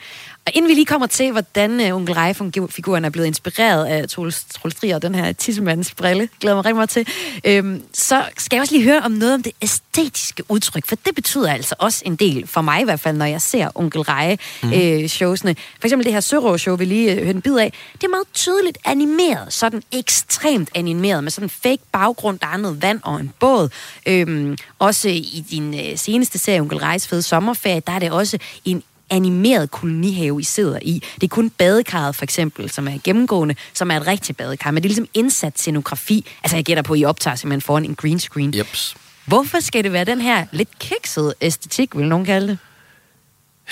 Og 0.48 0.52
inden 0.56 0.70
vi 0.70 0.74
lige 0.74 0.86
kommer 0.86 1.08
til, 1.08 1.32
hvordan 1.32 1.80
uh, 1.80 1.96
onkel 1.96 2.16
Reje-figuren 2.16 3.06
er 3.06 3.10
blevet 3.10 3.28
inspireret 3.28 3.86
af 3.86 4.10
Troels 4.10 4.46
Trier 4.80 4.96
og 4.96 5.02
den 5.02 5.16
her 5.16 5.32
tissemands 5.32 5.93
brille, 5.93 6.30
glæder 6.39 6.56
mig 6.56 6.66
rigtig 6.66 6.76
meget 6.76 6.89
til, 6.89 7.08
øhm, 7.43 7.84
så 7.93 8.24
skal 8.38 8.56
jeg 8.56 8.62
også 8.62 8.74
lige 8.74 8.84
høre 8.84 9.02
om 9.02 9.12
noget 9.12 9.34
om 9.34 9.43
det 9.43 9.52
æstetiske 9.62 10.43
udtryk, 10.50 10.86
for 10.88 10.96
det 10.96 11.16
betyder 11.16 11.52
altså 11.54 11.76
også 11.80 12.02
en 12.06 12.16
del, 12.16 12.48
for 12.48 12.62
mig 12.62 12.82
i 12.82 12.84
hvert 12.84 13.00
fald, 13.00 13.18
når 13.18 13.26
jeg 13.26 13.41
ser 13.41 13.70
onkel 13.76 14.02
Reje-showsene. 14.02 15.52
Mm. 15.52 15.58
Øh, 15.58 15.66
for 15.80 15.88
eksempel 15.88 16.06
det 16.06 16.14
her 16.14 16.20
Sørå-show, 16.20 16.76
vi 16.76 16.86
lige 16.86 17.12
øh, 17.12 17.18
hørte 17.18 17.36
en 17.36 17.41
bid 17.41 17.58
af, 17.58 17.74
det 17.93 18.04
er 18.04 18.10
meget 18.10 18.28
tydeligt 18.34 18.78
animeret, 18.86 19.54
sådan 19.54 19.84
ekstremt 19.91 20.70
animeret, 20.76 21.24
med 21.24 21.32
sådan 21.32 21.46
en 21.46 21.50
fake 21.50 21.84
baggrund, 21.91 22.39
der 22.39 22.48
er 22.48 22.58
noget 22.58 22.82
vand 22.82 23.00
og 23.04 23.20
en 23.20 23.32
båd. 23.39 23.70
Øhm, 24.06 24.58
også 24.80 25.10
i 25.10 25.46
din 25.52 25.74
øh, 25.74 25.98
seneste 25.98 26.39
serie, 26.39 26.60
Onkel 26.60 26.78
Rejes 26.78 27.08
Fede 27.08 27.22
Sommerferie, 27.22 27.82
der 27.88 27.93
er 27.93 28.00
det 28.00 28.12
også 28.12 28.38
en 28.66 28.84
animeret 29.10 29.72
kolonihave, 29.72 30.41
I 30.41 30.43
sidder 30.43 30.80
i. 30.82 31.03
Det 31.16 31.24
er 31.24 31.28
kun 31.28 31.49
badekarret, 31.49 32.16
for 32.16 32.24
eksempel, 32.24 32.70
som 32.70 32.88
er 32.88 32.97
gennemgående, 33.03 33.56
som 33.74 33.91
er 33.91 33.97
et 33.97 34.08
rigtigt 34.08 34.38
badekar, 34.38 34.72
men 34.72 34.84
det 34.84 34.88
er 34.88 34.89
ligesom 34.89 35.08
indsat 35.14 35.60
scenografi. 35.60 36.26
Altså, 36.43 36.58
jeg 36.58 36.66
gætter 36.66 36.84
på, 36.84 36.93
at 36.93 36.99
I 36.99 37.06
optager 37.06 37.36
simpelthen 37.36 37.62
foran 37.62 37.86
en 37.86 37.95
green 37.95 38.20
screen. 38.20 38.58
Jeps. 38.58 38.95
Hvorfor 39.26 39.60
skal 39.60 39.84
det 39.84 39.93
være 39.93 40.06
den 40.06 40.22
her 40.22 40.45
lidt 40.51 40.80
kiksede 40.80 41.34
æstetik, 41.41 41.97
vil 41.97 42.08
nogen 42.08 42.26
kalde 42.26 42.47
det? 42.47 42.58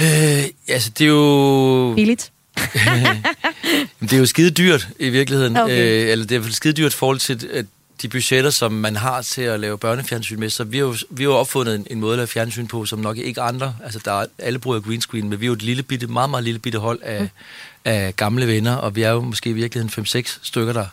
Øh, 0.02 0.44
altså, 0.68 0.90
det 0.90 1.06
er 1.06 1.10
jo... 1.10 1.94
Billigt. 1.96 2.32
det 4.02 4.14
er 4.14 4.18
jo 4.18 4.26
skide 4.26 4.52
dyrt 4.52 4.88
i 5.00 5.10
virkeligheden. 5.10 5.58
Okay. 5.58 6.04
Øh, 6.04 6.12
eller 6.12 6.26
det 6.26 6.46
er 6.46 6.52
skide 6.52 6.74
dyrt 6.74 6.94
i 6.94 6.98
forhold 6.98 7.20
til 7.20 7.50
at 7.54 7.66
de 8.02 8.10
budgetter, 8.10 8.50
som 8.50 8.72
man 8.72 8.96
har 8.96 9.22
til 9.22 9.41
at 9.41 9.60
lave 9.60 9.78
børnefjernsyn 9.78 10.39
med. 10.39 10.50
Så 10.50 10.64
vi 10.64 10.78
har 10.78 10.86
jo, 10.86 10.96
vi 11.10 11.24
har 11.24 11.30
jo 11.30 11.36
opfundet 11.36 11.76
en, 11.76 11.88
en 11.89 12.00
måde 12.00 12.14
at 12.14 12.18
lave 12.18 12.28
fjernsyn 12.28 12.68
på, 12.68 12.86
som 12.86 13.00
nok 13.00 13.18
ikke 13.18 13.41
andre. 13.41 13.76
Altså, 13.84 14.00
der 14.06 14.12
er, 14.12 14.26
alle 14.38 14.60
bruger 14.60 14.80
green 14.80 15.02
screen, 15.02 15.30
men 15.30 15.39
vi 15.39 15.46
er 15.46 15.48
jo 15.48 15.54
et 15.54 15.62
lille 15.62 15.84
bitte, 15.84 16.08
meget, 16.08 16.30
meget 16.30 16.44
lille 16.44 16.60
bitte 16.60 16.80
hold 16.80 17.00
af, 17.02 17.22
mm. 17.22 17.30
af 17.86 18.16
gamle 18.16 18.48
venner, 18.48 18.76
og 18.76 18.96
vi 18.96 19.02
er 19.02 19.12
jo 19.12 19.22
måske 19.22 19.50
i 19.50 19.54
virkeligheden 19.54 20.06
5-6 20.06 20.39
stykker, 20.41 20.74
der, 20.74 20.86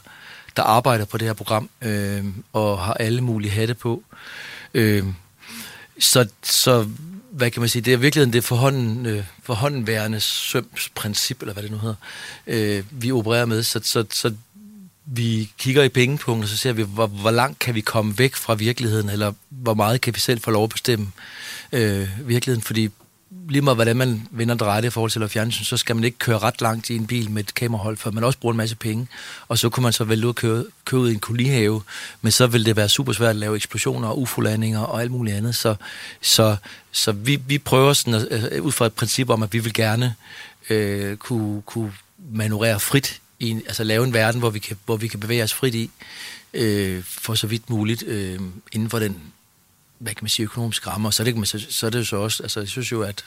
der 0.56 0.62
arbejder 0.62 1.04
på 1.04 1.18
det 1.18 1.26
her 1.26 1.34
program, 1.34 1.70
øh, 1.82 2.24
og 2.52 2.78
har 2.78 2.94
alle 2.94 3.20
mulige 3.20 3.50
hatte 3.50 3.74
på. 3.74 4.02
Øh, 4.74 5.04
så, 5.98 6.26
så 6.42 6.88
hvad 7.30 7.50
kan 7.50 7.60
man 7.60 7.68
sige, 7.68 7.82
det 7.82 7.92
er 7.92 7.96
virkelig 7.96 8.32
det 8.32 8.44
forhånden, 8.44 9.06
øh, 9.06 9.24
forhåndenværende 9.42 10.20
sømsprincip, 10.20 11.40
eller 11.40 11.52
hvad 11.52 11.62
det 11.62 11.70
nu 11.70 11.78
hedder, 11.78 11.94
øh, 12.46 12.84
vi 12.90 13.12
opererer 13.12 13.46
med. 13.46 13.62
Så, 13.62 13.80
så, 13.82 14.04
så 14.10 14.34
vi 15.06 15.50
kigger 15.58 15.82
i 15.82 15.88
pengepunkten, 15.88 16.42
og 16.42 16.48
så 16.48 16.56
ser 16.56 16.72
vi, 16.72 16.82
hvor, 16.82 17.06
hvor 17.06 17.30
langt 17.30 17.58
kan 17.58 17.74
vi 17.74 17.80
komme 17.80 18.18
væk 18.18 18.34
fra 18.34 18.54
virkeligheden, 18.54 19.08
eller 19.08 19.32
hvor 19.48 19.74
meget 19.74 20.00
kan 20.00 20.14
vi 20.14 20.20
selv 20.20 20.40
få 20.40 20.50
lov 20.50 20.64
at 20.64 20.70
bestemme 20.70 21.12
øh, 21.72 22.08
virkeligheden, 22.28 22.62
fordi 22.62 22.90
lige 23.48 23.62
meget 23.62 23.76
hvordan 23.76 23.96
man 23.96 24.28
vinder 24.30 24.80
det 24.80 24.84
i 24.84 24.90
forhold 24.90 25.10
til 25.10 25.22
at 25.22 25.30
fjernsyn, 25.30 25.64
så 25.64 25.76
skal 25.76 25.96
man 25.96 26.04
ikke 26.04 26.18
køre 26.18 26.38
ret 26.38 26.60
langt 26.60 26.90
i 26.90 26.96
en 26.96 27.06
bil 27.06 27.30
med 27.30 27.44
et 27.44 27.54
kamerahold, 27.54 27.96
for 27.96 28.10
man 28.10 28.24
også 28.24 28.38
bruger 28.38 28.52
en 28.52 28.56
masse 28.56 28.76
penge. 28.76 29.06
Og 29.48 29.58
så 29.58 29.68
kunne 29.68 29.82
man 29.82 29.92
så 29.92 30.04
vælge 30.04 30.24
ud 30.24 30.28
at 30.28 30.34
køre, 30.34 30.64
køre 30.84 31.00
ud 31.00 31.10
i 31.10 31.12
en 31.12 31.20
kolonihave, 31.20 31.82
men 32.22 32.32
så 32.32 32.46
vil 32.46 32.66
det 32.66 32.76
være 32.76 32.88
super 32.88 33.12
svært 33.12 33.30
at 33.30 33.36
lave 33.36 33.56
eksplosioner 33.56 34.08
og 34.08 34.20
ufolandinger 34.20 34.80
og 34.80 35.00
alt 35.00 35.10
muligt 35.10 35.36
andet. 35.36 35.54
Så, 35.54 35.74
så, 36.20 36.56
så 36.92 37.12
vi, 37.12 37.36
vi 37.46 37.58
prøver 37.58 37.92
sådan 37.92 38.14
at, 38.30 38.60
ud 38.60 38.72
fra 38.72 38.86
et 38.86 38.92
princip 38.92 39.30
om, 39.30 39.42
at 39.42 39.52
vi 39.52 39.58
vil 39.58 39.74
gerne 39.74 40.14
øh, 40.70 41.16
kunne, 41.16 41.62
kunne 41.62 41.92
manøvrere 42.32 42.80
frit 42.80 43.20
i 43.40 43.48
en, 43.48 43.62
altså 43.66 43.84
lave 43.84 44.04
en 44.04 44.12
verden, 44.12 44.40
hvor 44.40 44.50
vi 44.50 44.58
kan, 44.58 44.76
hvor 44.84 44.96
vi 44.96 45.08
kan 45.08 45.20
bevæge 45.20 45.42
os 45.42 45.54
frit 45.54 45.74
i, 45.74 45.90
øh, 46.54 47.04
for 47.04 47.34
så 47.34 47.46
vidt 47.46 47.70
muligt, 47.70 48.02
øh, 48.02 48.40
inden 48.72 48.90
for 48.90 48.98
den, 48.98 49.22
hvad 49.98 50.14
kan 50.14 50.24
man 50.24 50.28
sige, 50.28 50.44
økonomiske 50.44 50.90
rammer. 50.90 51.10
Så, 51.10 51.24
det, 51.24 51.48
så, 51.48 51.66
så 51.70 51.86
er 51.86 51.90
det 51.90 51.98
jo 51.98 52.04
så 52.04 52.16
også, 52.16 52.42
altså 52.42 52.60
jeg 52.60 52.68
synes 52.68 52.92
jo, 52.92 53.02
at 53.02 53.24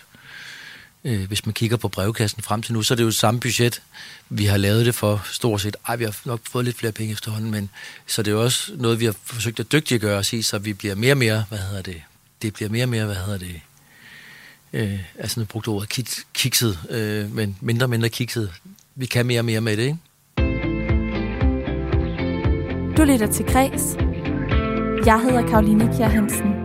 øh, 1.03 1.28
hvis 1.28 1.45
man 1.45 1.53
kigger 1.53 1.78
på 1.78 1.88
brevkassen 1.88 2.43
frem 2.43 2.61
til 2.61 2.74
nu, 2.74 2.84
så 2.84 2.93
er 2.93 2.95
det 2.95 3.03
jo 3.03 3.11
samme 3.11 3.39
budget, 3.39 3.82
vi 4.30 4.45
har 4.45 4.57
lavet 4.57 4.86
det 4.86 4.95
for 4.95 5.26
stort 5.32 5.61
set. 5.61 5.76
Ej, 5.88 5.95
vi 5.95 6.03
har 6.03 6.20
nok 6.26 6.39
fået 6.43 6.66
lidt 6.66 6.78
flere 6.78 6.91
penge 6.91 7.11
efterhånden, 7.11 7.51
men 7.51 7.70
så 8.07 8.24
det 8.24 8.32
er 8.32 8.36
jo 8.36 8.43
også 8.43 8.72
noget, 8.76 8.99
vi 8.99 9.05
har 9.05 9.16
forsøgt 9.24 9.59
at 9.59 9.72
dygtiggøre 9.72 10.18
os 10.18 10.34
i, 10.34 10.41
så 10.41 10.57
vi 10.57 10.74
bliver 10.74 10.95
mere 10.95 11.14
og 11.14 11.18
mere, 11.18 11.45
hvad 11.49 11.59
hedder 11.59 11.82
det, 11.82 12.01
det 12.41 12.53
bliver 12.53 12.70
mere 12.70 12.84
og 12.84 12.89
mere, 12.89 13.05
hvad 13.05 13.16
hedder 13.16 13.38
det, 13.38 13.61
øh, 14.74 14.99
altså 15.20 15.39
nu 15.39 15.45
brugte 15.45 15.68
ordet 15.68 16.24
kikset, 16.34 16.80
øh, 16.89 17.36
men 17.36 17.57
mindre 17.61 17.86
og 17.86 17.89
mindre 17.89 18.09
kikset 18.09 18.53
vi 18.95 19.05
kan 19.05 19.25
mere 19.25 19.39
og 19.39 19.45
mere 19.45 19.61
med 19.61 19.77
det, 19.77 19.83
ikke? 19.83 19.97
Du 22.97 23.03
lytter 23.03 23.27
til 23.31 23.45
Græs. 23.45 23.97
Jeg 25.05 25.21
hedder 25.21 25.47
Karoline 25.47 25.93
Kjær 25.97 26.07
Hansen. 26.07 26.63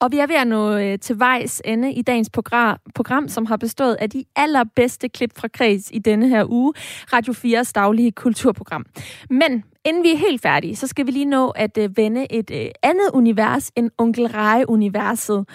Og 0.00 0.12
vi 0.12 0.18
er 0.18 0.26
ved 0.26 0.36
at 0.36 0.46
nå 0.46 0.76
øh, 0.76 0.98
til 0.98 1.18
vejs 1.18 1.62
ende 1.64 1.92
i 1.92 2.02
dagens 2.02 2.30
program, 2.30 2.78
program, 2.94 3.28
som 3.28 3.46
har 3.46 3.56
bestået 3.56 3.94
af 3.94 4.10
de 4.10 4.24
allerbedste 4.36 5.08
klip 5.08 5.30
fra 5.38 5.48
Kreds 5.48 5.90
i 5.90 5.98
denne 5.98 6.28
her 6.28 6.44
uge, 6.50 6.72
Radio 7.12 7.32
4's 7.32 7.72
daglige 7.74 8.12
kulturprogram. 8.12 8.86
Men 9.30 9.64
inden 9.84 10.02
vi 10.02 10.12
er 10.12 10.16
helt 10.16 10.42
færdige, 10.42 10.76
så 10.76 10.86
skal 10.86 11.06
vi 11.06 11.10
lige 11.10 11.24
nå 11.24 11.48
at 11.48 11.78
øh, 11.78 11.96
vende 11.96 12.32
et 12.32 12.50
øh, 12.50 12.66
andet 12.82 13.10
univers 13.14 13.70
end 13.76 13.90
Onkel 13.98 14.26
Reje-universet. 14.26 15.48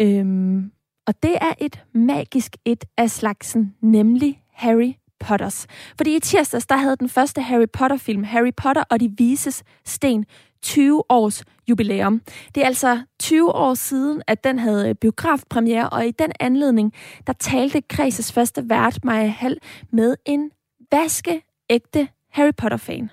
Øhm, 0.00 0.70
og 1.08 1.22
det 1.22 1.36
er 1.40 1.52
et 1.58 1.84
magisk 1.92 2.56
et 2.64 2.84
af 2.96 3.10
slagsen, 3.10 3.74
nemlig 3.80 4.42
Harry 4.52 4.92
Potters. 5.20 5.66
Fordi 5.96 6.16
i 6.16 6.20
tirsdags, 6.20 6.66
der 6.66 6.76
havde 6.76 6.96
den 6.96 7.08
første 7.08 7.42
Harry 7.42 7.66
Potter-film, 7.72 8.24
Harry 8.24 8.50
Potter 8.56 8.84
og 8.90 9.00
de 9.00 9.14
vises 9.18 9.62
sten, 9.84 10.26
20 10.62 11.02
års 11.08 11.44
jubilæum. 11.68 12.22
Det 12.54 12.62
er 12.62 12.66
altså 12.66 13.00
20 13.20 13.54
år 13.54 13.74
siden, 13.74 14.22
at 14.26 14.44
den 14.44 14.58
havde 14.58 14.88
øh, 14.88 14.94
biografpremiere, 14.94 15.88
og 15.88 16.06
i 16.06 16.10
den 16.10 16.32
anledning, 16.40 16.92
der 17.26 17.32
talte 17.32 17.80
Kreses 17.80 18.32
første 18.32 18.68
vært, 18.68 19.04
Maja 19.04 19.26
Hall, 19.26 19.58
med 19.92 20.16
en 20.26 20.50
vaskeægte 20.92 22.08
Harry 22.30 22.52
Potter-fan. 22.56 23.10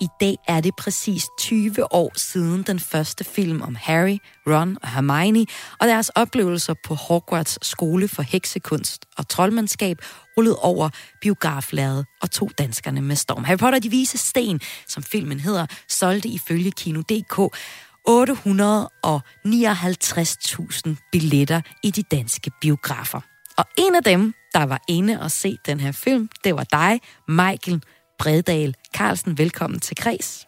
I 0.00 0.08
dag 0.20 0.36
er 0.48 0.60
det 0.60 0.76
præcis 0.76 1.26
20 1.38 1.92
år 1.92 2.12
siden 2.16 2.62
den 2.62 2.80
første 2.80 3.24
film 3.24 3.62
om 3.62 3.74
Harry, 3.74 4.18
Ron 4.46 4.76
og 4.82 4.88
Hermione 4.88 5.46
og 5.80 5.88
deres 5.88 6.08
oplevelser 6.08 6.74
på 6.84 6.94
Hogwarts 6.94 7.66
skole 7.66 8.08
for 8.08 8.22
heksekunst 8.22 9.04
og 9.16 9.28
troldmandskab 9.28 9.98
rullede 10.36 10.58
over 10.58 10.88
biograflaget 11.20 12.06
og 12.22 12.30
to 12.30 12.50
danskerne 12.58 13.02
med 13.02 13.16
storm. 13.16 13.44
Harry 13.44 13.58
Potter 13.58 13.78
de 13.78 13.90
vise 13.90 14.18
sten, 14.18 14.60
som 14.86 15.02
filmen 15.02 15.40
hedder, 15.40 15.66
solgte 15.88 16.28
ifølge 16.28 16.70
Kino.dk 16.70 17.56
859.000 18.08 21.08
billetter 21.12 21.60
i 21.82 21.90
de 21.90 22.02
danske 22.02 22.50
biografer. 22.60 23.20
Og 23.58 23.64
en 23.78 23.94
af 23.94 24.04
dem, 24.04 24.34
der 24.54 24.66
var 24.66 24.80
inde 24.88 25.20
og 25.20 25.30
se 25.30 25.58
den 25.66 25.80
her 25.80 25.92
film, 25.92 26.28
det 26.44 26.54
var 26.54 26.64
dig, 26.64 27.00
Michael 27.28 27.82
Bredal 28.18 28.74
Carlsen. 28.96 29.38
Velkommen 29.38 29.80
til 29.80 29.96
Kreds. 29.96 30.46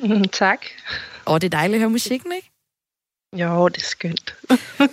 Mm, 0.00 0.24
tak. 0.24 0.58
Og 1.24 1.40
det 1.40 1.46
er 1.46 1.58
dejligt 1.58 1.74
at 1.76 1.80
høre 1.80 1.90
musikken, 1.90 2.32
ikke? 2.32 2.50
Jo, 3.36 3.68
det 3.68 3.82
er 3.82 3.86
skønt. 3.86 4.34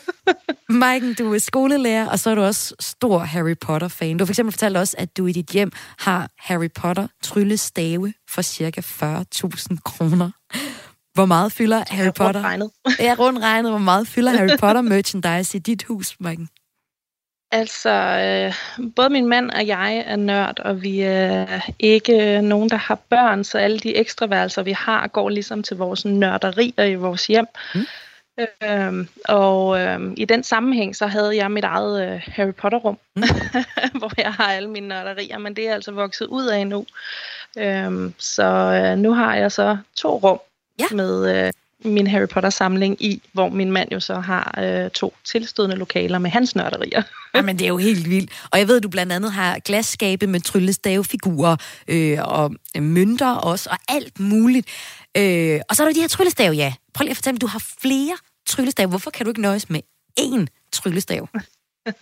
Maiken, 0.69 1.13
du 1.13 1.33
er 1.33 1.39
skolelærer, 1.39 2.09
og 2.09 2.19
så 2.19 2.29
er 2.29 2.35
du 2.35 2.41
også 2.41 2.75
stor 2.79 3.19
Harry 3.19 3.55
Potter-fan. 3.61 4.17
Du 4.17 4.21
har 4.23 4.25
for 4.25 4.31
eksempel 4.31 4.51
fortalt 4.53 4.77
os, 4.77 4.95
at 4.97 5.17
du 5.17 5.25
i 5.27 5.31
dit 5.31 5.49
hjem 5.49 5.71
har 5.99 6.29
Harry 6.37 6.69
Potter 6.75 7.07
tryllestave 7.23 8.13
for 8.29 8.41
cirka 8.41 8.81
40.000 8.81 9.77
kroner. 9.85 10.31
Hvor 11.13 11.25
meget 11.25 11.51
fylder 11.51 11.83
Harry 11.89 12.11
Potter? 12.15 12.25
Rundt 12.25 12.45
regnet. 12.45 12.71
ja, 12.99 13.15
rundt 13.19 13.39
regnet. 13.39 13.71
Hvor 13.71 13.79
meget 13.79 14.07
fylder 14.07 14.31
Harry 14.31 14.57
Potter 14.59 14.81
merchandise 14.81 15.57
i 15.57 15.59
dit 15.59 15.83
hus, 15.83 16.15
Maiken? 16.19 16.49
Altså, 17.53 17.89
øh, 17.89 18.53
både 18.95 19.09
min 19.09 19.27
mand 19.27 19.51
og 19.51 19.67
jeg 19.67 20.03
er 20.05 20.15
nørd, 20.15 20.59
og 20.59 20.81
vi 20.81 21.01
er 21.01 21.69
ikke 21.79 22.41
nogen, 22.41 22.69
der 22.69 22.75
har 22.75 22.95
børn, 22.95 23.43
så 23.43 23.57
alle 23.57 23.79
de 23.79 23.95
ekstra 23.95 24.25
værelser, 24.25 24.63
vi 24.63 24.71
har, 24.71 25.07
går 25.07 25.29
ligesom 25.29 25.63
til 25.63 25.77
vores 25.77 26.05
nørderier 26.05 26.83
i 26.83 26.95
vores 26.95 27.27
hjem. 27.27 27.45
Mm. 27.75 27.85
Øhm, 28.63 29.07
og 29.25 29.79
øhm, 29.79 30.13
i 30.17 30.25
den 30.25 30.43
sammenhæng, 30.43 30.95
så 30.95 31.07
havde 31.07 31.35
jeg 31.35 31.51
mit 31.51 31.63
eget 31.63 32.07
øh, 32.07 32.21
Harry 32.25 32.53
Potter-rum, 32.53 32.97
mm. 33.15 33.23
hvor 33.99 34.11
jeg 34.17 34.33
har 34.33 34.51
alle 34.51 34.69
mine 34.69 34.87
nørderier, 34.87 35.37
men 35.37 35.55
det 35.55 35.67
er 35.67 35.73
altså 35.73 35.91
vokset 35.91 36.25
ud 36.25 36.45
af 36.45 36.67
nu. 36.67 36.85
Øhm, 37.57 38.13
så 38.17 38.43
øh, 38.43 38.97
nu 38.97 39.13
har 39.13 39.35
jeg 39.35 39.51
så 39.51 39.77
to 39.95 40.17
rum 40.17 40.39
ja. 40.79 40.85
med 40.95 41.45
øh, 41.45 41.53
min 41.85 42.07
Harry 42.07 42.27
Potter-samling 42.27 43.03
i, 43.03 43.21
hvor 43.31 43.49
min 43.49 43.71
mand 43.71 43.89
jo 43.91 43.99
så 43.99 44.19
har 44.19 44.55
øh, 44.63 44.89
to 44.89 45.13
tilstødende 45.23 45.75
lokaler 45.75 46.19
med 46.19 46.29
hans 46.29 46.55
nørderier. 46.55 47.01
Jamen, 47.35 47.59
det 47.59 47.65
er 47.65 47.69
jo 47.69 47.77
helt 47.77 48.09
vildt. 48.09 48.31
Og 48.51 48.59
jeg 48.59 48.67
ved, 48.67 48.77
at 48.77 48.83
du 48.83 48.89
blandt 48.89 49.13
andet 49.13 49.31
har 49.31 49.59
glasskabe 49.59 50.27
med 50.27 50.39
tryllestavefigurer 50.39 51.55
øh, 51.87 52.17
og 52.21 52.51
mønter 52.79 53.31
også, 53.31 53.69
og 53.69 53.77
alt 53.87 54.19
muligt. 54.19 54.67
Øh, 55.17 55.59
og 55.69 55.75
så 55.75 55.83
er 55.83 55.87
der 55.87 55.93
de 55.93 56.01
her 56.01 56.07
tryllestav, 56.07 56.53
ja. 56.53 56.73
Prøv 56.93 57.03
lige 57.03 57.11
at 57.11 57.17
fortælle 57.17 57.33
mig, 57.33 57.41
du 57.41 57.47
har 57.47 57.63
flere 57.81 58.17
tryllestav. 58.47 58.87
Hvorfor 58.87 59.11
kan 59.11 59.25
du 59.25 59.31
ikke 59.31 59.41
nøjes 59.41 59.69
med 59.69 59.81
én 60.19 60.45
tryllestav? 60.71 61.29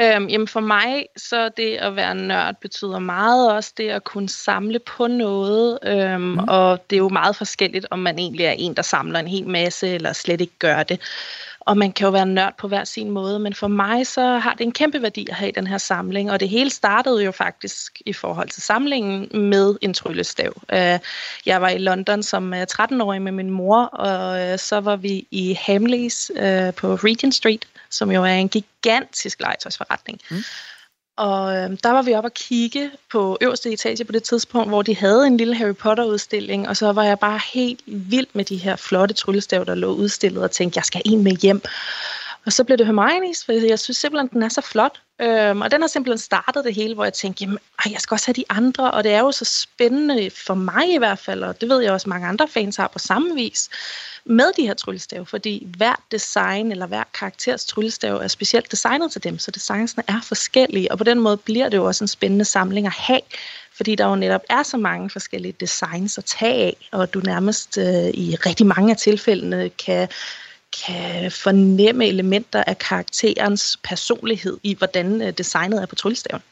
Øhm, 0.00 0.26
jamen 0.28 0.48
for 0.48 0.60
mig, 0.60 1.06
så 1.16 1.48
det 1.48 1.76
at 1.76 1.96
være 1.96 2.14
nørd 2.14 2.54
betyder 2.60 2.98
meget 2.98 3.52
også 3.52 3.72
det 3.76 3.88
at 3.88 4.04
kunne 4.04 4.28
samle 4.28 4.78
på 4.78 5.06
noget, 5.06 5.78
øhm, 5.82 6.20
mm. 6.22 6.38
og 6.38 6.90
det 6.90 6.96
er 6.96 7.00
jo 7.00 7.08
meget 7.08 7.36
forskelligt, 7.36 7.86
om 7.90 7.98
man 7.98 8.18
egentlig 8.18 8.46
er 8.46 8.54
en, 8.58 8.74
der 8.74 8.82
samler 8.82 9.18
en 9.18 9.28
hel 9.28 9.46
masse, 9.48 9.88
eller 9.88 10.12
slet 10.12 10.40
ikke 10.40 10.58
gør 10.58 10.82
det. 10.82 11.00
Og 11.66 11.78
man 11.78 11.92
kan 11.92 12.04
jo 12.04 12.10
være 12.10 12.26
nørd 12.26 12.54
på 12.58 12.68
hver 12.68 12.84
sin 12.84 13.10
måde, 13.10 13.38
men 13.38 13.54
for 13.54 13.68
mig 13.68 14.06
så 14.06 14.38
har 14.38 14.54
det 14.54 14.64
en 14.64 14.72
kæmpe 14.72 15.02
værdi 15.02 15.26
at 15.30 15.36
have 15.36 15.52
den 15.52 15.66
her 15.66 15.78
samling, 15.78 16.30
og 16.30 16.40
det 16.40 16.48
hele 16.48 16.70
startede 16.70 17.24
jo 17.24 17.30
faktisk 17.30 18.02
i 18.06 18.12
forhold 18.12 18.48
til 18.48 18.62
samlingen 18.62 19.48
med 19.50 19.76
en 19.80 19.94
tryllestav. 19.94 20.52
Øh, 20.72 20.98
jeg 21.46 21.62
var 21.62 21.68
i 21.68 21.78
London 21.78 22.22
som 22.22 22.54
øh, 22.54 22.66
13-årig 22.72 23.22
med 23.22 23.32
min 23.32 23.50
mor, 23.50 23.84
og 23.84 24.40
øh, 24.40 24.58
så 24.58 24.80
var 24.80 24.96
vi 24.96 25.26
i 25.30 25.58
Hamleys 25.60 26.30
på 26.76 26.94
Regent 26.94 27.34
Street, 27.34 27.66
som 27.90 28.10
jo 28.10 28.22
er 28.22 28.34
en 28.34 28.48
gigantisk 28.48 29.40
legetøjsforretning. 29.40 30.20
Mm. 30.30 30.36
Og 31.16 31.56
øh, 31.56 31.70
der 31.82 31.90
var 31.90 32.02
vi 32.02 32.14
oppe 32.14 32.28
og 32.28 32.34
kigge 32.34 32.90
på 33.12 33.38
øverste 33.40 33.72
etage 33.72 34.04
på 34.04 34.12
det 34.12 34.22
tidspunkt, 34.22 34.68
hvor 34.68 34.82
de 34.82 34.96
havde 34.96 35.26
en 35.26 35.36
lille 35.36 35.54
Harry 35.54 35.74
Potter-udstilling, 35.74 36.68
og 36.68 36.76
så 36.76 36.92
var 36.92 37.04
jeg 37.04 37.18
bare 37.18 37.40
helt 37.54 37.80
vild 37.86 38.26
med 38.32 38.44
de 38.44 38.56
her 38.56 38.76
flotte 38.76 39.14
tryllestav, 39.14 39.64
der 39.64 39.74
lå 39.74 39.92
udstillet, 39.94 40.42
og 40.42 40.50
tænkte, 40.50 40.78
jeg 40.78 40.84
skal 40.84 41.02
en 41.04 41.24
med 41.24 41.32
hjem. 41.32 41.62
Og 42.46 42.52
så 42.52 42.64
blev 42.64 42.78
det 42.78 42.86
Hermione's, 42.86 43.44
for 43.44 43.66
jeg 43.68 43.78
synes 43.78 43.96
simpelthen, 43.96 44.28
den 44.32 44.42
er 44.42 44.48
så 44.48 44.60
flot. 44.60 45.00
Øhm, 45.20 45.60
og 45.60 45.70
den 45.70 45.80
har 45.80 45.88
simpelthen 45.88 46.18
startet 46.18 46.64
det 46.64 46.74
hele, 46.74 46.94
hvor 46.94 47.04
jeg 47.04 47.12
tænkte, 47.12 47.44
jamen, 47.44 47.58
ej, 47.84 47.92
jeg 47.92 48.00
skal 48.00 48.14
også 48.14 48.26
have 48.26 48.34
de 48.34 48.44
andre, 48.48 48.90
og 48.90 49.04
det 49.04 49.12
er 49.12 49.20
jo 49.20 49.32
så 49.32 49.44
spændende 49.44 50.30
for 50.30 50.54
mig 50.54 50.94
i 50.94 50.98
hvert 50.98 51.18
fald, 51.18 51.42
og 51.42 51.60
det 51.60 51.68
ved 51.68 51.82
jeg 51.82 51.92
også, 51.92 52.08
mange 52.08 52.26
andre 52.26 52.48
fans 52.48 52.76
har 52.76 52.88
på 52.88 52.98
samme 52.98 53.34
vis, 53.34 53.68
med 54.24 54.46
de 54.56 54.66
her 54.66 54.74
tryllestav, 54.74 55.26
fordi 55.26 55.66
hver 55.76 56.02
design 56.12 56.72
eller 56.72 56.86
hver 56.86 57.04
karakters 57.14 57.64
tryllestav 57.64 58.16
er 58.16 58.28
specielt 58.28 58.70
designet 58.70 59.12
til 59.12 59.24
dem, 59.24 59.38
så 59.38 59.50
designsene 59.50 60.02
er 60.08 60.20
forskellige, 60.22 60.92
og 60.92 60.98
på 60.98 61.04
den 61.04 61.20
måde 61.20 61.36
bliver 61.36 61.68
det 61.68 61.76
jo 61.76 61.84
også 61.84 62.04
en 62.04 62.08
spændende 62.08 62.44
samling 62.44 62.86
at 62.86 62.92
have, 62.92 63.20
fordi 63.76 63.94
der 63.94 64.06
jo 64.06 64.14
netop 64.14 64.42
er 64.50 64.62
så 64.62 64.76
mange 64.76 65.10
forskellige 65.10 65.54
designs 65.60 66.18
at 66.18 66.24
tage 66.24 66.54
af, 66.54 66.76
og 66.92 67.14
du 67.14 67.20
nærmest 67.20 67.78
øh, 67.78 68.08
i 68.14 68.36
rigtig 68.46 68.66
mange 68.66 68.90
af 68.90 68.96
tilfældene 68.96 69.68
kan 69.68 70.08
kan 70.86 71.32
fornemme 71.32 72.06
elementer 72.06 72.64
af 72.66 72.78
karakterens 72.78 73.78
personlighed 73.84 74.58
i, 74.62 74.74
hvordan 74.74 75.22
øh, 75.22 75.32
designet 75.38 75.82
er 75.82 75.86
på 75.86 75.94
tryllestaven. 75.94 76.42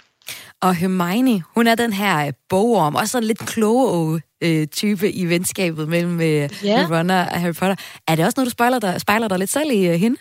Og 0.61 0.75
Hermione, 0.75 1.43
hun 1.55 1.67
er 1.67 1.75
den 1.75 1.93
her 1.93 2.27
øh, 2.27 2.33
bogorm, 2.49 2.95
også 2.95 3.19
en 3.19 3.25
lidt 3.25 3.39
kloge 3.39 4.21
øh, 4.41 4.67
type 4.67 5.13
i 5.13 5.25
venskabet 5.25 5.89
mellem 5.89 6.21
øh, 6.21 6.51
yeah. 6.65 6.91
Ron 6.91 7.11
og 7.11 7.25
Harry 7.25 7.55
Potter. 7.55 7.77
Er 8.09 8.15
det 8.15 8.25
også 8.25 8.35
noget, 8.37 8.47
du 8.47 8.51
spejler 8.51 8.79
dig, 8.79 9.01
spejler 9.01 9.29
dig 9.29 9.39
lidt 9.39 9.51
selv 9.51 9.71
i 9.71 9.87
øh, 9.87 9.95
hende? 9.95 10.17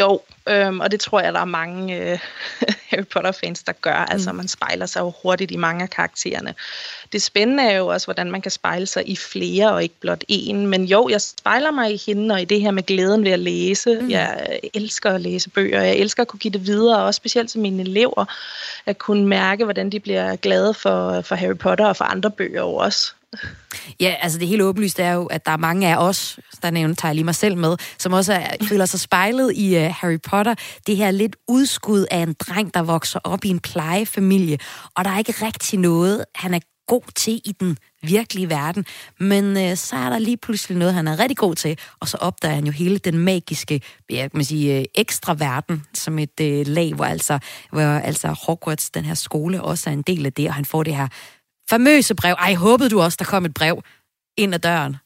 Jo, 0.00 0.20
øhm, 0.48 0.80
og 0.80 0.90
det 0.90 1.00
tror 1.00 1.20
jeg, 1.20 1.32
der 1.32 1.40
er 1.40 1.44
mange 1.44 1.96
øh, 1.96 2.18
Harry 2.90 3.04
Potter-fans, 3.04 3.62
der 3.62 3.72
gør. 3.72 3.92
Altså, 3.92 4.06
mm. 4.06 4.14
Altså, 4.14 4.32
man 4.32 4.48
spejler 4.48 4.86
sig 4.86 5.00
jo 5.00 5.12
hurtigt 5.22 5.50
i 5.50 5.56
mange 5.56 5.82
af 5.82 5.90
karaktererne. 5.90 6.54
Det 7.12 7.22
spændende 7.22 7.62
er 7.62 7.76
jo 7.76 7.86
også, 7.86 8.06
hvordan 8.06 8.30
man 8.30 8.42
kan 8.42 8.50
spejle 8.50 8.86
sig 8.86 9.08
i 9.08 9.16
flere, 9.16 9.72
og 9.72 9.82
ikke 9.82 9.94
blot 10.00 10.24
én. 10.32 10.54
Men 10.54 10.84
jo, 10.84 11.08
jeg 11.08 11.20
spejler 11.20 11.70
mig 11.70 11.92
i 11.92 12.00
hende, 12.06 12.34
og 12.34 12.42
i 12.42 12.44
det 12.44 12.60
her 12.60 12.70
med 12.70 12.82
glæden 12.82 13.24
ved 13.24 13.30
at 13.30 13.38
læse. 13.38 13.98
Mm. 14.00 14.10
Jeg 14.10 14.60
elsker 14.74 15.10
at 15.10 15.20
læse 15.20 15.50
bøger, 15.50 15.82
jeg 15.82 15.96
elsker 15.96 16.22
at 16.22 16.28
kunne 16.28 16.40
give 16.40 16.52
det 16.52 16.66
videre, 16.66 17.04
også 17.04 17.16
specielt 17.16 17.50
til 17.50 17.60
mine 17.60 17.82
elever. 17.82 18.24
At 18.86 18.98
kunne 18.98 19.26
mærke, 19.26 19.64
hvordan 19.64 19.90
de 19.90 20.00
bliver 20.00 20.36
glade 20.36 20.74
for, 20.74 21.20
for 21.20 21.34
Harry 21.34 21.56
Potter 21.56 21.86
og 21.86 21.96
for 21.96 22.04
andre 22.04 22.30
bøger 22.30 22.62
også. 22.62 23.12
Ja, 24.00 24.14
altså 24.20 24.38
det 24.38 24.48
helt 24.48 24.62
åbenlyst 24.62 25.00
er 25.00 25.12
jo, 25.12 25.26
at 25.26 25.46
der 25.46 25.52
er 25.52 25.56
mange 25.56 25.88
af 25.88 25.96
os, 25.96 26.38
der 26.62 26.70
nævner, 26.70 26.94
tager 26.94 27.10
jeg 27.10 27.14
lige 27.14 27.24
mig 27.24 27.34
selv 27.34 27.56
med, 27.56 27.76
som 27.98 28.12
også 28.12 28.32
er, 28.32 28.46
føler 28.62 28.86
sig 28.86 29.00
spejlet 29.00 29.52
i 29.56 29.76
uh, 29.76 29.82
Harry 29.82 30.18
Potter. 30.20 30.54
Det 30.86 30.96
her 30.96 31.10
lidt 31.10 31.36
udskud 31.48 32.06
af 32.10 32.18
en 32.18 32.34
dreng, 32.40 32.74
der 32.74 32.82
vokser 32.82 33.20
op 33.24 33.44
i 33.44 33.48
en 33.48 33.60
plejefamilie, 33.60 34.58
og 34.96 35.04
der 35.04 35.10
er 35.10 35.18
ikke 35.18 35.34
rigtig 35.46 35.78
noget, 35.78 36.24
han 36.34 36.54
er 36.54 36.60
god 36.86 37.02
til 37.14 37.40
i 37.44 37.52
den 37.60 37.76
virkelige 38.02 38.50
verden. 38.50 38.84
Men 39.18 39.70
uh, 39.70 39.76
så 39.76 39.96
er 39.96 40.10
der 40.10 40.18
lige 40.18 40.36
pludselig 40.36 40.78
noget, 40.78 40.94
han 40.94 41.08
er 41.08 41.18
rigtig 41.18 41.36
god 41.36 41.54
til, 41.54 41.78
og 42.00 42.08
så 42.08 42.16
opdager 42.16 42.54
han 42.54 42.66
jo 42.66 42.72
hele 42.72 42.98
den 42.98 43.18
magiske, 43.18 43.80
ja, 44.10 44.20
kan 44.20 44.30
man 44.34 44.44
sige, 44.44 44.78
uh, 44.78 44.84
ekstra 44.94 45.34
verden, 45.34 45.82
som 45.94 46.18
et 46.18 46.40
uh, 46.40 46.66
lag, 46.66 46.94
hvor 46.94 47.04
altså, 47.04 47.38
hvor 47.72 47.82
altså 47.82 48.34
Hogwarts, 48.46 48.90
den 48.90 49.04
her 49.04 49.14
skole, 49.14 49.62
også 49.62 49.90
er 49.90 49.94
en 49.94 50.02
del 50.02 50.26
af 50.26 50.32
det, 50.32 50.48
og 50.48 50.54
han 50.54 50.64
får 50.64 50.82
det 50.82 50.96
her 50.96 51.08
famøse 51.70 52.14
brev. 52.14 52.34
Ej, 52.38 52.54
håbede 52.54 52.90
du 52.90 53.00
også, 53.00 53.16
der 53.18 53.24
kom 53.24 53.44
et 53.44 53.54
brev 53.54 53.82
ind 54.36 54.54
ad 54.54 54.58
døren? 54.58 54.96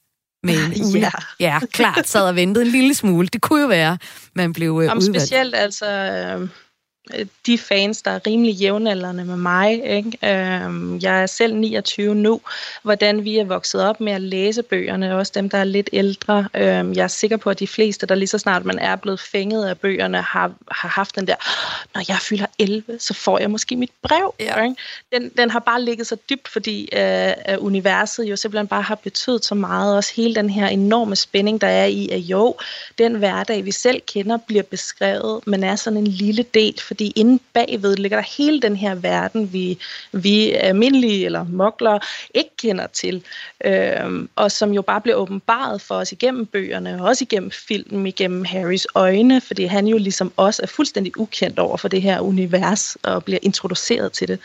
Med 0.42 0.54
en 0.54 0.84
ugle. 0.84 1.00
Ja. 1.00 1.10
ja, 1.40 1.60
klart 1.72 2.08
sad 2.08 2.28
og 2.28 2.36
ventede 2.36 2.64
en 2.64 2.70
lille 2.70 2.94
smule. 2.94 3.26
Det 3.26 3.40
kunne 3.40 3.60
jo 3.62 3.68
være, 3.68 3.98
man 4.34 4.52
blev 4.52 4.70
uh, 4.70 4.76
udvalgt. 4.76 5.04
Specielt 5.04 5.54
altså... 5.54 5.86
Øh 5.86 6.48
de 7.46 7.58
fans, 7.58 8.02
der 8.02 8.10
er 8.10 8.26
rimelig 8.26 8.54
jævnaldrende 8.54 9.24
med 9.24 9.36
mig. 9.36 9.84
Ikke? 9.84 10.18
Øhm, 10.22 10.98
jeg 10.98 11.22
er 11.22 11.26
selv 11.26 11.54
29 11.54 12.14
nu. 12.14 12.40
Hvordan 12.82 13.24
vi 13.24 13.38
er 13.38 13.44
vokset 13.44 13.82
op 13.82 14.00
med 14.00 14.12
at 14.12 14.20
læse 14.20 14.62
bøgerne, 14.62 15.16
også 15.16 15.32
dem, 15.34 15.50
der 15.50 15.58
er 15.58 15.64
lidt 15.64 15.90
ældre. 15.92 16.48
Øhm, 16.54 16.92
jeg 16.92 17.04
er 17.04 17.08
sikker 17.08 17.36
på, 17.36 17.50
at 17.50 17.58
de 17.58 17.66
fleste, 17.66 18.06
der 18.06 18.14
lige 18.14 18.28
så 18.28 18.38
snart 18.38 18.64
man 18.64 18.78
er 18.78 18.96
blevet 18.96 19.20
fænget 19.20 19.66
af 19.66 19.78
bøgerne, 19.78 20.22
har, 20.22 20.52
har 20.70 20.88
haft 20.88 21.16
den 21.16 21.26
der, 21.26 21.34
når 21.94 22.02
jeg 22.08 22.18
fylder 22.20 22.46
11, 22.58 22.84
så 22.98 23.14
får 23.14 23.38
jeg 23.38 23.50
måske 23.50 23.76
mit 23.76 23.90
brev. 24.02 24.34
Ja. 24.40 24.62
Ikke? 24.62 24.76
Den, 25.12 25.28
den 25.36 25.50
har 25.50 25.58
bare 25.58 25.82
ligget 25.82 26.06
så 26.06 26.16
dybt, 26.30 26.48
fordi 26.48 26.88
øh, 26.92 27.32
universet 27.58 28.24
jo 28.24 28.36
simpelthen 28.36 28.66
bare 28.66 28.82
har 28.82 28.94
betydet 28.94 29.44
så 29.44 29.54
meget. 29.54 29.96
Også 29.96 30.12
hele 30.16 30.34
den 30.34 30.50
her 30.50 30.66
enorme 30.66 31.16
spænding, 31.16 31.60
der 31.60 31.68
er 31.68 31.86
i, 31.86 32.08
at 32.08 32.18
jo, 32.18 32.56
den 32.98 33.14
hverdag, 33.14 33.64
vi 33.64 33.72
selv 33.72 34.00
kender, 34.06 34.36
bliver 34.36 34.62
beskrevet, 34.62 35.46
men 35.46 35.64
er 35.64 35.76
sådan 35.76 35.96
en 35.96 36.06
lille 36.06 36.42
del, 36.42 36.80
fordi 36.94 37.12
inde 37.16 37.42
bagved 37.52 37.96
ligger 37.96 38.18
der 38.18 38.24
hele 38.36 38.60
den 38.60 38.76
her 38.76 38.94
verden, 38.94 39.52
vi, 39.52 39.78
vi 40.12 40.50
almindelige 40.50 41.24
eller 41.24 41.44
mokler 41.44 41.98
ikke 42.34 42.50
kender 42.56 42.86
til, 42.86 43.24
øh, 43.64 44.28
og 44.36 44.52
som 44.52 44.72
jo 44.72 44.82
bare 44.82 45.00
bliver 45.00 45.16
åbenbaret 45.16 45.80
for 45.80 45.94
os 45.94 46.12
igennem 46.12 46.46
bøgerne, 46.46 47.00
og 47.00 47.08
også 47.08 47.24
igennem 47.24 47.50
filmen, 47.50 48.06
igennem 48.06 48.44
Harrys 48.44 48.86
øjne, 48.94 49.40
fordi 49.40 49.64
han 49.64 49.86
jo 49.86 49.98
ligesom 49.98 50.32
også 50.36 50.62
er 50.62 50.66
fuldstændig 50.66 51.20
ukendt 51.20 51.58
over 51.58 51.76
for 51.76 51.88
det 51.88 52.02
her 52.02 52.20
univers, 52.20 52.96
og 53.02 53.24
bliver 53.24 53.38
introduceret 53.42 54.12
til 54.12 54.28
det. 54.28 54.38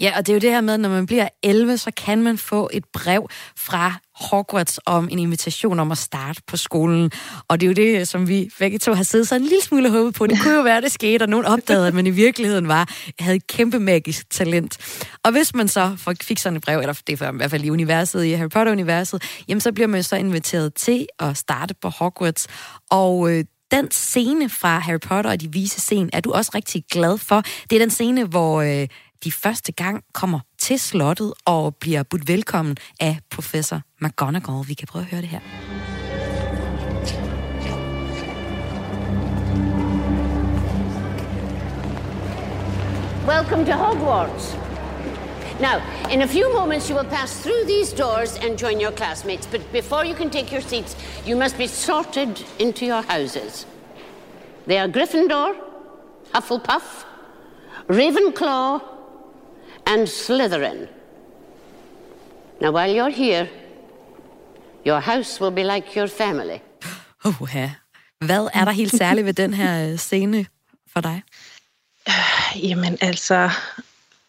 Ja, 0.00 0.12
og 0.16 0.26
det 0.26 0.32
er 0.32 0.34
jo 0.34 0.40
det 0.40 0.50
her 0.50 0.60
med, 0.60 0.74
at 0.74 0.80
når 0.80 0.88
man 0.88 1.06
bliver 1.06 1.28
11, 1.42 1.78
så 1.78 1.90
kan 1.90 2.22
man 2.22 2.38
få 2.38 2.70
et 2.72 2.84
brev 2.84 3.28
fra 3.56 3.94
Hogwarts 4.30 4.80
om 4.86 5.08
en 5.10 5.18
invitation 5.18 5.80
om 5.80 5.92
at 5.92 5.98
starte 5.98 6.42
på 6.46 6.56
skolen. 6.56 7.10
Og 7.48 7.60
det 7.60 7.66
er 7.66 7.68
jo 7.68 7.74
det, 7.74 8.08
som 8.08 8.28
vi 8.28 8.50
begge 8.58 8.78
to 8.78 8.94
har 8.94 9.02
siddet 9.02 9.28
så 9.28 9.34
en 9.34 9.42
lille 9.42 9.62
smule 9.62 9.90
håbet 9.90 10.14
på. 10.14 10.26
Det 10.26 10.40
kunne 10.42 10.54
jo 10.54 10.62
være, 10.62 10.80
det 10.80 10.92
skete, 10.92 11.22
og 11.22 11.28
nogen 11.28 11.46
opdagede, 11.46 11.86
at 11.86 11.94
man 11.94 12.06
i 12.06 12.10
virkeligheden 12.10 12.68
var, 12.68 12.88
havde 13.18 13.36
et 13.36 13.46
kæmpe 13.46 13.78
magisk 13.78 14.30
talent. 14.30 14.78
Og 15.24 15.32
hvis 15.32 15.54
man 15.54 15.68
så 15.68 16.14
fik 16.22 16.38
sådan 16.38 16.56
et 16.56 16.62
brev, 16.62 16.78
eller 16.78 16.92
det 17.06 17.22
er 17.22 17.32
i 17.32 17.36
hvert 17.36 17.50
fald 17.50 17.64
i 17.64 17.70
universet, 17.70 18.24
i 18.24 18.32
Harry 18.32 18.48
Potter-universet, 18.48 19.22
jamen 19.48 19.60
så 19.60 19.72
bliver 19.72 19.88
man 19.88 20.02
så 20.02 20.16
inviteret 20.16 20.74
til 20.74 21.06
at 21.18 21.36
starte 21.36 21.74
på 21.82 21.88
Hogwarts. 21.88 22.46
Og 22.90 23.30
øh, 23.30 23.44
den 23.70 23.90
scene 23.90 24.48
fra 24.48 24.78
Harry 24.78 25.00
Potter 25.00 25.30
og 25.30 25.40
de 25.40 25.52
vise 25.52 25.80
scene 25.80 26.10
er 26.12 26.20
du 26.20 26.32
også 26.32 26.50
rigtig 26.54 26.84
glad 26.90 27.18
for. 27.18 27.42
Det 27.70 27.76
er 27.76 27.78
den 27.78 27.90
scene, 27.90 28.24
hvor 28.24 28.62
øh, 28.62 28.88
de 29.24 29.32
første 29.32 29.72
gang 29.72 30.04
kommer 30.14 30.40
til 30.62 30.78
slottet 30.78 31.32
og 31.44 31.76
bliver 31.76 32.02
budt 32.02 32.28
velkommen 32.28 32.76
af 33.00 33.18
professor 33.30 33.80
McGonagall. 34.00 34.68
Vi 34.68 34.74
kan 34.74 34.88
prøve 34.88 35.02
at 35.02 35.10
høre 35.10 35.20
det 35.20 35.28
her. 35.28 35.40
Welcome 43.28 43.64
to 43.66 43.72
Hogwarts. 43.72 44.56
Now, 45.60 45.76
in 46.12 46.22
a 46.22 46.26
few 46.26 46.52
moments, 46.58 46.88
you 46.90 46.96
will 46.98 47.10
pass 47.10 47.42
through 47.42 47.64
these 47.66 47.92
doors 48.02 48.36
and 48.44 48.58
join 48.58 48.80
your 48.80 48.92
classmates. 48.92 49.46
But 49.46 49.60
before 49.72 50.04
you 50.04 50.14
can 50.14 50.30
take 50.30 50.52
your 50.52 50.62
seats, 50.62 50.96
you 51.28 51.36
must 51.36 51.56
be 51.58 51.66
sorted 51.66 52.44
into 52.58 52.84
your 52.86 53.02
houses. 53.02 53.66
They 54.66 54.78
are 54.78 54.88
Gryffindor, 54.88 55.54
Hufflepuff, 56.34 57.04
Ravenclaw, 57.88 58.91
and 59.86 60.08
Slytherin. 60.08 60.88
Now, 62.60 62.70
while 62.70 62.94
you're 62.94 63.16
here, 63.16 63.48
your 64.86 65.00
house 65.00 65.40
will 65.40 65.54
be 65.54 65.64
like 65.64 65.96
your 65.96 66.06
family. 66.06 66.58
Ja. 67.54 67.70
Hvad 68.20 68.48
er 68.54 68.64
der 68.64 68.72
helt 68.72 68.96
særligt 68.96 69.26
ved 69.26 69.34
den 69.34 69.54
her 69.54 69.90
øh, 69.90 69.98
scene 69.98 70.46
for 70.92 71.00
dig? 71.00 71.22
Jamen 72.62 72.98
altså, 73.00 73.50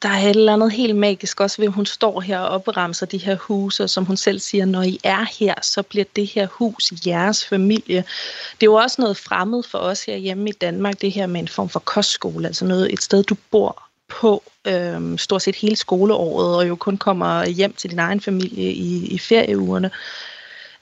der 0.01 0.09
er 0.09 0.17
et 0.17 0.29
eller 0.29 0.53
andet 0.53 0.71
helt 0.71 0.95
magisk 0.95 1.39
også 1.39 1.57
ved, 1.61 1.67
at 1.67 1.73
hun 1.73 1.85
står 1.85 2.21
her 2.21 2.39
og 2.39 2.49
opremser 2.49 3.05
de 3.05 3.17
her 3.17 3.35
huse, 3.35 3.83
og 3.83 3.89
som 3.89 4.05
hun 4.05 4.17
selv 4.17 4.39
siger, 4.39 4.65
når 4.65 4.81
I 4.81 4.99
er 5.03 5.25
her, 5.39 5.55
så 5.61 5.81
bliver 5.81 6.05
det 6.15 6.27
her 6.27 6.47
hus 6.47 6.93
jeres 7.07 7.45
familie. 7.45 8.03
Det 8.51 8.61
er 8.61 8.65
jo 8.65 8.73
også 8.73 9.01
noget 9.01 9.17
fremmed 9.17 9.63
for 9.63 9.77
os 9.77 10.05
her 10.05 10.17
hjemme 10.17 10.49
i 10.49 10.51
Danmark, 10.51 11.01
det 11.01 11.11
her 11.11 11.27
med 11.27 11.41
en 11.41 11.47
form 11.47 11.69
for 11.69 11.79
kostskole, 11.79 12.47
altså 12.47 12.65
noget, 12.65 12.93
et 12.93 13.01
sted, 13.01 13.23
du 13.23 13.35
bor 13.51 13.82
på 14.07 14.43
øhm, 14.67 15.17
stort 15.17 15.41
set 15.41 15.55
hele 15.55 15.75
skoleåret, 15.75 16.55
og 16.55 16.67
jo 16.67 16.75
kun 16.75 16.97
kommer 16.97 17.45
hjem 17.45 17.73
til 17.73 17.89
din 17.89 17.99
egen 17.99 18.21
familie 18.21 18.71
i, 18.71 19.05
i 19.05 19.19
ferieugerne. 19.19 19.91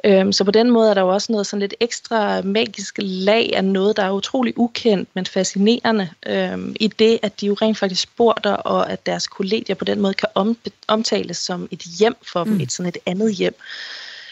Øhm, 0.03 0.31
så 0.31 0.43
på 0.43 0.51
den 0.51 0.71
måde 0.71 0.89
er 0.89 0.93
der 0.93 1.01
jo 1.01 1.07
også 1.07 1.31
noget 1.31 1.47
sådan 1.47 1.59
lidt 1.59 1.73
ekstra 1.79 2.41
magisk 2.41 2.95
lag 3.01 3.51
af 3.55 3.63
noget, 3.63 3.97
der 3.97 4.03
er 4.03 4.11
utrolig 4.11 4.53
ukendt, 4.57 5.09
men 5.13 5.25
fascinerende 5.25 6.09
øhm, 6.25 6.75
i 6.79 6.87
det, 6.87 7.19
at 7.21 7.41
de 7.41 7.45
jo 7.45 7.53
rent 7.53 7.77
faktisk 7.77 8.15
bor 8.15 8.33
der, 8.33 8.53
og 8.53 8.91
at 8.91 9.05
deres 9.05 9.27
kollegier 9.27 9.75
på 9.75 9.85
den 9.85 9.99
måde 9.99 10.13
kan 10.13 10.29
om, 10.35 10.57
omtales 10.87 11.37
som 11.37 11.67
et 11.71 11.81
hjem 11.99 12.15
for 12.31 12.43
dem, 12.43 12.53
mm. 12.53 12.61
et 12.61 12.71
sådan 12.71 12.89
et 12.89 12.97
andet 13.05 13.35
hjem. 13.35 13.55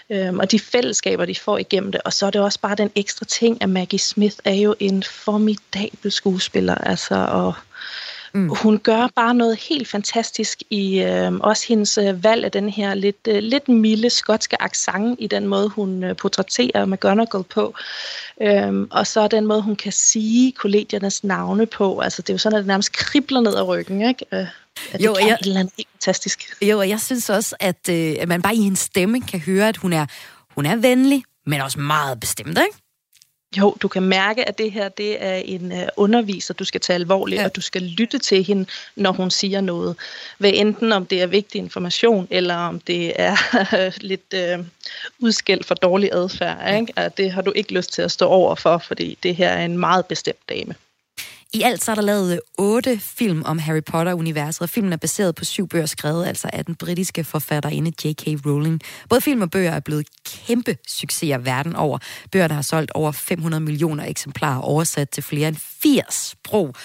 Øhm, 0.10 0.40
og 0.40 0.52
de 0.52 0.60
fællesskaber, 0.60 1.26
de 1.26 1.36
får 1.36 1.58
igennem 1.58 1.92
det. 1.92 2.02
Og 2.06 2.14
så 2.14 2.26
er 2.26 2.30
det 2.30 2.42
også 2.42 2.60
bare 2.60 2.76
den 2.76 2.92
ekstra 2.96 3.26
ting, 3.26 3.62
at 3.62 3.70
Maggie 3.70 4.00
Smith 4.00 4.36
er 4.46 4.54
jo 4.54 4.76
en 4.80 5.04
formidabel 5.04 6.12
skuespiller. 6.12 6.76
Altså, 6.76 7.16
og 7.16 7.54
Mm. 8.34 8.50
Hun 8.50 8.80
gør 8.80 9.08
bare 9.16 9.34
noget 9.34 9.60
helt 9.70 9.88
fantastisk 9.88 10.64
i 10.70 11.02
øh, 11.02 11.34
også 11.34 11.66
hendes 11.68 11.98
øh, 11.98 12.24
valg 12.24 12.46
af 12.46 12.52
den 12.52 12.70
her 12.70 12.94
lidt, 12.94 13.28
øh, 13.28 13.38
lidt 13.44 13.70
milde 13.70 14.10
skotske 14.10 14.62
accent 14.62 15.20
i 15.20 15.28
den 15.28 15.48
måde, 15.48 15.70
hun 15.70 16.04
øh, 16.04 16.16
portrætterer 16.16 16.86
McGonagall 16.86 17.44
på. 17.44 17.76
Øhm, 18.42 18.88
og 18.92 19.08
så 19.08 19.28
den 19.28 19.46
måde, 19.46 19.62
hun 19.62 19.76
kan 19.76 19.92
sige 19.92 20.52
kollegiernes 20.52 21.24
navne 21.24 21.66
på. 21.66 22.00
Altså, 22.00 22.22
det 22.22 22.30
er 22.30 22.34
jo 22.34 22.38
sådan, 22.38 22.58
at 22.58 22.62
det 22.62 22.68
nærmest 22.68 22.92
kribler 22.92 23.42
ned 23.42 23.56
ad 23.56 23.68
ryggen, 23.68 24.02
ikke? 24.02 24.26
Øh, 24.34 24.48
at 24.92 25.02
jo, 25.02 25.10
det 25.10 25.20
kan 25.20 25.28
jeg, 25.28 25.38
et 25.42 25.46
eller 25.46 25.60
andet 25.60 25.74
helt 25.78 25.90
fantastisk. 25.94 26.56
Jo, 26.62 26.80
og 26.80 26.90
jeg 26.90 27.00
synes 27.00 27.30
også, 27.30 27.56
at, 27.60 27.90
øh, 27.90 28.16
at 28.20 28.28
man 28.28 28.42
bare 28.42 28.56
i 28.56 28.62
hendes 28.62 28.80
stemme 28.80 29.22
kan 29.22 29.40
høre, 29.40 29.68
at 29.68 29.78
hun 29.78 29.94
er, 29.94 30.06
hun 30.56 30.66
er 30.66 30.76
venlig, 30.76 31.24
men 31.46 31.62
også 31.62 31.80
meget 31.80 32.20
bestemt, 32.20 32.50
ikke? 32.50 32.78
Jo, 33.58 33.76
du 33.82 33.88
kan 33.88 34.04
mærke, 34.04 34.48
at 34.48 34.58
det 34.58 34.72
her 34.72 34.90
det 34.90 35.24
er 35.24 35.36
en 35.36 35.72
uh, 35.72 35.88
underviser, 35.98 36.54
du 36.54 36.64
skal 36.64 36.82
tage 36.82 36.96
alvorligt, 36.96 37.40
ja. 37.40 37.46
og 37.46 37.56
du 37.56 37.62
skal 37.62 37.82
lytte 37.82 38.18
til 38.18 38.44
hende, 38.44 38.66
når 38.96 39.12
hun 39.12 39.32
siger 39.32 39.62
noget. 39.62 39.96
Hvad 40.38 40.52
enten 40.54 40.92
om 40.92 41.06
det 41.06 41.22
er 41.22 41.28
vigtig 41.28 41.60
information, 41.60 42.28
eller 42.32 42.56
om 42.56 42.80
det 42.80 43.14
er 43.16 43.36
lidt 44.12 44.60
uh, 44.60 44.66
udskæld 45.20 45.64
for 45.64 45.76
dårlig 45.76 46.10
adfærd. 46.14 46.76
Ikke? 46.80 46.94
At 46.96 47.18
det 47.18 47.32
har 47.32 47.42
du 47.42 47.52
ikke 47.56 47.74
lyst 47.74 47.94
til 47.94 48.02
at 48.02 48.12
stå 48.12 48.28
over 48.28 48.56
for, 48.56 48.78
fordi 48.78 49.18
det 49.24 49.36
her 49.36 49.50
er 49.50 49.66
en 49.66 49.78
meget 49.78 50.06
bestemt 50.06 50.50
dame. 50.50 50.76
I 51.54 51.62
alt 51.62 51.84
så 51.84 51.92
er 51.92 51.96
der 51.96 52.02
lavet 52.02 52.34
øh, 52.34 52.40
otte 52.58 53.00
film 53.00 53.44
om 53.46 53.60
Harry 53.60 53.84
Potter-universet, 53.84 54.62
og 54.62 54.70
filmen 54.70 54.94
er 54.94 54.98
baseret 54.98 55.36
på 55.36 55.46
syv 55.46 55.68
bøger 55.68 55.86
skrevet 55.86 56.26
altså 56.26 56.50
af 56.54 56.66
den 56.66 56.76
britiske 56.76 57.24
forfatterinde 57.24 57.92
J.K. 58.06 58.46
Rowling. 58.46 58.82
Både 59.10 59.22
film 59.22 59.42
og 59.42 59.52
bøger 59.52 59.72
er 59.72 59.80
blevet 59.80 60.08
kæmpe 60.26 60.78
succeser 60.88 61.38
verden 61.38 61.76
over. 61.76 61.98
Bøger, 62.32 62.48
der 62.48 62.56
har 62.56 62.62
solgt 62.62 62.92
over 62.92 63.12
500 63.12 63.62
millioner 63.62 64.06
eksemplarer, 64.06 64.62
oversat 64.62 65.10
til 65.10 65.24
flere 65.24 65.48
end 65.48 65.58
80 65.82 66.14
sprog. 66.14 66.76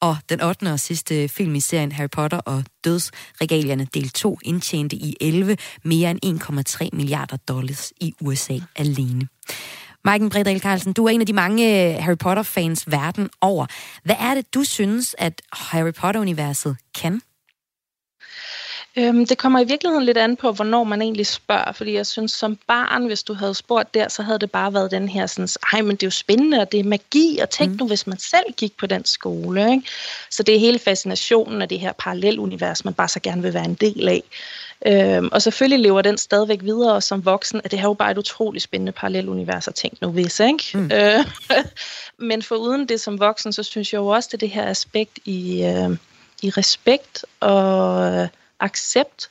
Og 0.00 0.16
den 0.28 0.42
8. 0.42 0.72
og 0.72 0.80
sidste 0.80 1.28
film 1.28 1.54
i 1.54 1.60
serien 1.60 1.92
Harry 1.92 2.10
Potter 2.12 2.38
og 2.38 2.64
Dødsregalierne 2.84 3.86
del 3.94 4.08
2 4.08 4.38
indtjente 4.44 4.96
i 4.96 5.16
11 5.20 5.56
mere 5.82 6.10
end 6.10 6.42
1,3 6.82 6.88
milliarder 6.92 7.36
dollars 7.36 7.92
i 8.00 8.14
USA 8.20 8.58
alene. 8.76 9.28
Maiken 10.04 10.30
Bredal 10.30 10.60
Carlsen, 10.60 10.92
du 10.92 11.04
er 11.04 11.10
en 11.10 11.20
af 11.20 11.26
de 11.26 11.32
mange 11.32 11.94
øh, 11.94 12.02
Harry 12.02 12.16
Potter-fans 12.16 12.90
verden 12.90 13.30
over. 13.40 13.66
Hvad 14.02 14.16
er 14.20 14.34
det, 14.34 14.54
du 14.54 14.64
synes, 14.64 15.16
at 15.18 15.42
Harry 15.52 15.92
Potter-universet 15.92 16.76
kan? 17.00 17.20
Øhm, 18.96 19.26
det 19.26 19.38
kommer 19.38 19.60
i 19.60 19.64
virkeligheden 19.64 20.04
lidt 20.04 20.18
an 20.18 20.36
på, 20.36 20.52
hvornår 20.52 20.84
man 20.84 21.02
egentlig 21.02 21.26
spørger, 21.26 21.72
fordi 21.72 21.92
jeg 21.92 22.06
synes, 22.06 22.32
som 22.32 22.58
barn, 22.66 23.06
hvis 23.06 23.22
du 23.22 23.34
havde 23.34 23.54
spurgt 23.54 23.94
der, 23.94 24.08
så 24.08 24.22
havde 24.22 24.38
det 24.38 24.50
bare 24.50 24.74
været 24.74 24.90
den 24.90 25.08
her 25.08 25.26
sådan, 25.26 25.48
ej, 25.72 25.82
men 25.82 25.90
det 25.90 26.02
er 26.02 26.06
jo 26.06 26.10
spændende, 26.10 26.60
og 26.60 26.72
det 26.72 26.80
er 26.80 26.84
magi, 26.84 27.38
og 27.42 27.50
tænk 27.50 27.70
mm. 27.70 27.76
nu, 27.80 27.86
hvis 27.86 28.06
man 28.06 28.18
selv 28.18 28.52
gik 28.56 28.76
på 28.76 28.86
den 28.86 29.04
skole, 29.04 29.70
ikke? 29.70 29.88
Så 30.30 30.42
det 30.42 30.54
er 30.54 30.58
hele 30.58 30.78
fascinationen 30.78 31.62
af 31.62 31.68
det 31.68 31.80
her 31.80 31.92
parallelunivers, 31.92 32.84
man 32.84 32.94
bare 32.94 33.08
så 33.08 33.20
gerne 33.20 33.42
vil 33.42 33.54
være 33.54 33.64
en 33.64 33.74
del 33.74 34.08
af. 34.08 34.22
Øhm, 34.86 35.28
og 35.32 35.42
selvfølgelig 35.42 35.78
lever 35.78 36.02
den 36.02 36.18
stadigvæk 36.18 36.62
videre 36.62 37.00
som 37.00 37.24
voksen, 37.24 37.60
at 37.64 37.70
det 37.70 37.78
her 37.78 37.88
jo 37.88 37.94
bare 37.94 38.10
et 38.10 38.18
utroligt 38.18 38.64
spændende 38.64 38.92
parallelunivers 38.92 39.68
at 39.68 39.74
tænke 39.74 39.96
nu 40.00 40.08
hvis, 40.08 40.40
ikke? 40.40 40.64
Mm. 40.74 40.90
Øh, 40.92 41.24
men 42.28 42.42
for 42.42 42.56
uden 42.56 42.88
det 42.88 43.00
som 43.00 43.20
voksen, 43.20 43.52
så 43.52 43.62
synes 43.62 43.92
jeg 43.92 43.98
jo 43.98 44.06
også, 44.06 44.30
at 44.32 44.40
det 44.40 44.50
her 44.50 44.66
aspekt 44.66 45.18
i, 45.24 45.64
øh, 45.64 45.96
i 46.42 46.50
respekt 46.50 47.24
og 47.40 48.12
øh, 48.12 48.28
accept 48.60 49.30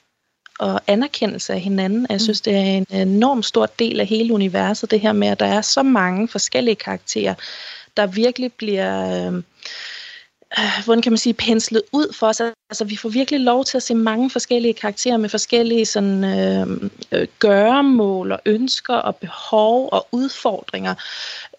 og 0.60 0.82
anerkendelse 0.88 1.54
af 1.54 1.60
hinanden. 1.60 2.06
Jeg 2.10 2.16
mm. 2.16 2.20
synes, 2.20 2.42
det 2.42 2.54
er 2.54 2.62
en 2.62 2.88
enorm 2.90 3.44
stor 3.44 3.66
del 3.66 4.00
af 4.00 4.06
hele 4.06 4.34
universet, 4.34 4.92
det 4.92 5.00
her 5.00 5.14
med, 5.14 5.28
at 5.28 5.40
der 5.40 5.46
er 5.46 5.62
så 5.62 5.84
mange 5.84 6.28
forskellige 6.28 6.76
karakterer, 6.76 7.34
der 7.98 8.08
virkelig 8.08 8.54
bliver... 8.54 9.28
Øh, 9.28 9.44
øh, 10.60 10.86
hvordan 10.86 11.02
kan 11.02 11.12
man 11.12 11.18
sige, 11.18 11.34
penslet 11.34 11.82
ud 11.92 12.14
for 12.14 12.28
os. 12.28 12.42
Altså, 12.42 12.86
vi 12.86 12.98
får 12.98 13.10
virkelig 13.10 13.40
lov 13.40 13.66
til 13.66 13.78
at 13.78 13.84
se 13.84 13.96
mange 13.96 14.30
forskellige 14.30 14.74
karakterer 14.74 15.18
med 15.18 15.30
forskellige 15.30 15.86
sådan, 15.86 16.24
øh, 16.24 16.90
øh, 17.12 17.28
gøremål 17.40 18.32
og 18.32 18.40
ønsker 18.46 18.96
og 18.96 19.16
behov 19.16 19.90
og 19.92 20.08
udfordringer. 20.12 20.96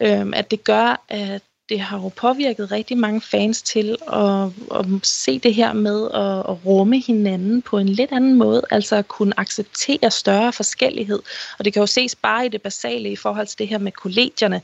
Øh, 0.01 0.25
at 0.33 0.51
det 0.51 0.63
gør, 0.63 1.05
at 1.09 1.41
det 1.69 1.79
har 1.79 1.97
jo 1.97 2.09
påvirket 2.09 2.71
rigtig 2.71 2.97
mange 2.97 3.21
fans 3.21 3.61
til 3.61 3.97
at, 4.13 4.45
at 4.79 4.85
se 5.03 5.39
det 5.39 5.53
her 5.53 5.73
med 5.73 6.07
at, 6.13 6.39
at 6.39 6.65
rumme 6.65 6.99
hinanden 6.99 7.61
på 7.61 7.77
en 7.77 7.89
lidt 7.89 8.11
anden 8.11 8.35
måde, 8.35 8.61
altså 8.71 8.95
at 8.95 9.07
kunne 9.07 9.39
acceptere 9.39 10.11
større 10.11 10.53
forskellighed. 10.53 11.19
Og 11.59 11.65
det 11.65 11.73
kan 11.73 11.79
jo 11.79 11.87
ses 11.87 12.15
bare 12.15 12.45
i 12.45 12.49
det 12.49 12.61
basale 12.61 13.11
i 13.11 13.15
forhold 13.15 13.47
til 13.47 13.59
det 13.59 13.67
her 13.67 13.77
med 13.77 13.91
kollegierne. 13.91 14.61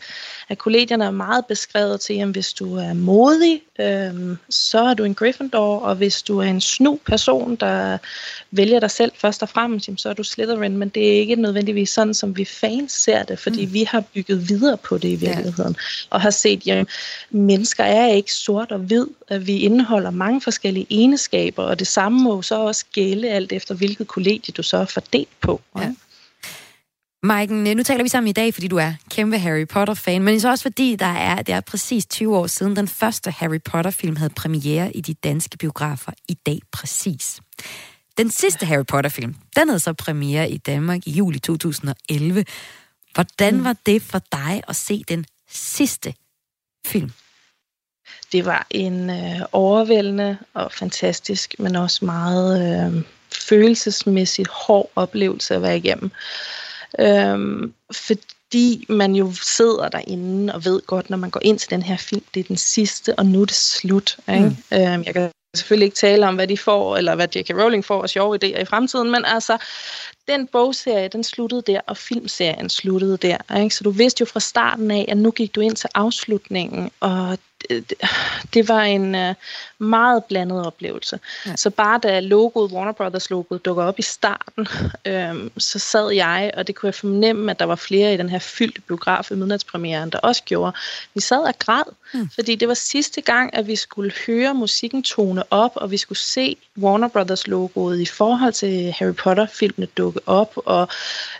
At 0.49 0.57
kollegierne 0.57 1.05
er 1.05 1.11
meget 1.11 1.45
beskrevet 1.45 2.01
til, 2.01 2.13
at 2.13 2.27
hvis 2.27 2.53
du 2.53 2.75
er 2.75 2.93
modig, 2.93 3.61
øhm, 3.79 4.37
så 4.49 4.79
er 4.79 4.93
du 4.93 5.03
en 5.03 5.15
Gryffindor, 5.15 5.79
og 5.79 5.95
hvis 5.95 6.21
du 6.21 6.39
er 6.39 6.45
en 6.45 6.61
snu 6.61 6.99
person, 7.05 7.55
der 7.55 7.97
vælger 8.51 8.79
dig 8.79 8.91
selv 8.91 9.11
først 9.15 9.43
og 9.43 9.49
fremmest, 9.49 9.89
så 9.97 10.09
er 10.09 10.13
du 10.13 10.23
Slytherin, 10.23 10.77
men 10.77 10.89
det 10.89 11.07
er 11.07 11.19
ikke 11.19 11.35
nødvendigvis 11.35 11.89
sådan, 11.89 12.13
som 12.13 12.37
vi 12.37 12.45
fans 12.45 12.91
ser 12.91 13.23
det, 13.23 13.39
fordi 13.39 13.65
mm. 13.65 13.73
vi 13.73 13.83
har 13.83 14.03
bygget 14.13 14.49
videre 14.49 14.77
på 14.77 14.97
det 14.97 15.09
i 15.09 15.15
virkeligheden, 15.15 15.75
ja. 15.77 16.07
og 16.09 16.21
har 16.21 16.29
set, 16.29 16.67
at 16.67 16.87
mennesker 17.29 17.83
er 17.83 18.07
ikke 18.07 18.33
sort 18.33 18.71
og 18.71 18.79
hvid, 18.79 19.07
at 19.27 19.47
vi 19.47 19.57
indeholder 19.57 20.11
mange 20.11 20.41
forskellige 20.41 20.87
egenskaber, 20.89 21.63
og 21.63 21.79
det 21.79 21.87
samme 21.87 22.23
må 22.23 22.41
så 22.41 22.59
også 22.59 22.85
gælde 22.93 23.29
alt 23.29 23.51
efter, 23.51 23.75
hvilket 23.75 24.07
kollegie 24.07 24.53
du 24.57 24.63
så 24.63 24.77
er 24.77 24.85
fordelt 24.85 25.41
på. 25.41 25.61
Ja. 25.77 25.93
Maiken, 27.23 27.77
nu 27.77 27.83
taler 27.83 28.03
vi 28.03 28.09
sammen 28.09 28.29
i 28.29 28.33
dag, 28.33 28.53
fordi 28.53 28.67
du 28.67 28.77
er 28.77 28.93
kæmpe 29.09 29.37
Harry 29.37 29.67
Potter-fan, 29.67 30.23
men 30.23 30.39
så 30.39 30.49
også 30.49 30.61
fordi 30.61 30.95
der 30.95 31.05
er, 31.05 31.41
det 31.41 31.55
er 31.55 31.61
præcis 31.61 32.05
20 32.05 32.37
år 32.37 32.47
siden, 32.47 32.75
den 32.75 32.87
første 32.87 33.31
Harry 33.31 33.61
Potter-film 33.65 34.15
havde 34.15 34.33
premiere 34.35 34.95
i 34.95 35.01
de 35.01 35.13
danske 35.13 35.57
biografer 35.57 36.11
i 36.27 36.33
dag 36.33 36.59
præcis. 36.71 37.39
Den 38.17 38.29
sidste 38.29 38.65
Harry 38.65 38.85
Potter-film, 38.85 39.35
den 39.55 39.69
havde 39.69 39.79
så 39.79 39.93
premiere 39.93 40.51
i 40.51 40.57
Danmark 40.57 41.07
i 41.07 41.11
juli 41.11 41.39
2011. 41.39 42.45
Hvordan 43.13 43.57
mm. 43.57 43.63
var 43.63 43.75
det 43.85 44.01
for 44.01 44.21
dig 44.31 44.61
at 44.67 44.75
se 44.75 45.03
den 45.07 45.25
sidste 45.51 46.13
film? 46.85 47.11
Det 48.31 48.45
var 48.45 48.67
en 48.69 49.09
øh, 49.09 49.41
overvældende 49.51 50.37
og 50.53 50.71
fantastisk, 50.71 51.55
men 51.59 51.75
også 51.75 52.05
meget 52.05 52.85
øh, 52.87 53.03
følelsesmæssigt 53.33 54.47
hård 54.47 54.91
oplevelse 54.95 55.55
at 55.55 55.61
være 55.61 55.77
igennem. 55.77 56.11
Øhm, 56.99 57.73
fordi 57.91 58.85
man 58.89 59.15
jo 59.15 59.33
sidder 59.33 59.89
derinde 59.89 60.53
og 60.53 60.65
ved 60.65 60.81
godt, 60.81 61.09
når 61.09 61.17
man 61.17 61.29
går 61.29 61.41
ind 61.43 61.59
til 61.59 61.69
den 61.69 61.81
her 61.81 61.97
film, 61.97 62.23
det 62.33 62.39
er 62.39 62.43
den 62.43 62.57
sidste, 62.57 63.19
og 63.19 63.25
nu 63.25 63.41
er 63.41 63.45
det 63.45 63.55
slut. 63.55 64.17
Ikke? 64.29 64.57
Mm. 64.71 64.77
Øhm, 64.77 65.03
jeg 65.03 65.13
kan 65.13 65.31
selvfølgelig 65.55 65.85
ikke 65.85 65.95
tale 65.95 66.27
om, 66.27 66.35
hvad 66.35 66.47
de 66.47 66.57
får, 66.57 66.97
eller 66.97 67.15
hvad 67.15 67.27
J.K. 67.35 67.49
Rowling 67.49 67.85
får 67.85 68.03
af 68.03 68.09
sjove 68.09 68.39
idéer 68.43 68.59
i 68.61 68.65
fremtiden, 68.65 69.11
men 69.11 69.25
altså, 69.25 69.57
den 70.27 70.47
bogserie, 70.47 71.07
den 71.07 71.23
sluttede 71.23 71.61
der, 71.61 71.81
og 71.87 71.97
filmserien 71.97 72.69
sluttede 72.69 73.17
der. 73.17 73.57
Ikke? 73.57 73.75
Så 73.75 73.83
du 73.83 73.91
vidste 73.91 74.21
jo 74.21 74.25
fra 74.25 74.39
starten 74.39 74.91
af, 74.91 75.05
at 75.07 75.17
nu 75.17 75.31
gik 75.31 75.55
du 75.55 75.61
ind 75.61 75.75
til 75.75 75.89
afslutningen, 75.93 76.91
og 76.99 77.37
det, 78.53 78.69
var 78.69 78.81
en 78.81 79.15
uh, 79.15 79.33
meget 79.77 80.25
blandet 80.25 80.65
oplevelse. 80.65 81.19
Ja. 81.45 81.55
Så 81.55 81.69
bare 81.69 81.99
da 82.03 82.19
logoet, 82.19 82.71
Warner 82.71 82.91
Brothers 82.91 83.29
logoet, 83.29 83.65
dukker 83.65 83.83
op 83.83 83.99
i 83.99 84.01
starten, 84.01 84.67
øhm, 85.05 85.51
så 85.57 85.79
sad 85.79 86.11
jeg, 86.11 86.51
og 86.57 86.67
det 86.67 86.75
kunne 86.75 86.87
jeg 86.87 86.95
fornemme, 86.95 87.51
at 87.51 87.59
der 87.59 87.65
var 87.65 87.75
flere 87.75 88.13
i 88.13 88.17
den 88.17 88.29
her 88.29 88.39
fyldte 88.39 88.81
biograf 88.81 89.31
i 89.31 89.35
midnatspremieren, 89.35 90.09
der 90.09 90.19
også 90.19 90.43
gjorde. 90.43 90.77
Vi 91.13 91.21
sad 91.21 91.39
og 91.39 91.53
græd, 91.59 91.83
mm. 92.13 92.29
fordi 92.35 92.55
det 92.55 92.67
var 92.67 92.73
sidste 92.73 93.21
gang, 93.21 93.55
at 93.55 93.67
vi 93.67 93.75
skulle 93.75 94.11
høre 94.27 94.53
musikken 94.53 95.03
tone 95.03 95.43
op, 95.49 95.71
og 95.75 95.91
vi 95.91 95.97
skulle 95.97 96.19
se 96.19 96.57
Warner 96.77 97.07
Brothers 97.07 97.47
logoet 97.47 97.99
i 97.99 98.05
forhold 98.05 98.53
til 98.53 98.91
Harry 98.91 99.13
Potter-filmene 99.13 99.85
dukke 99.85 100.19
op, 100.25 100.53
og 100.55 100.87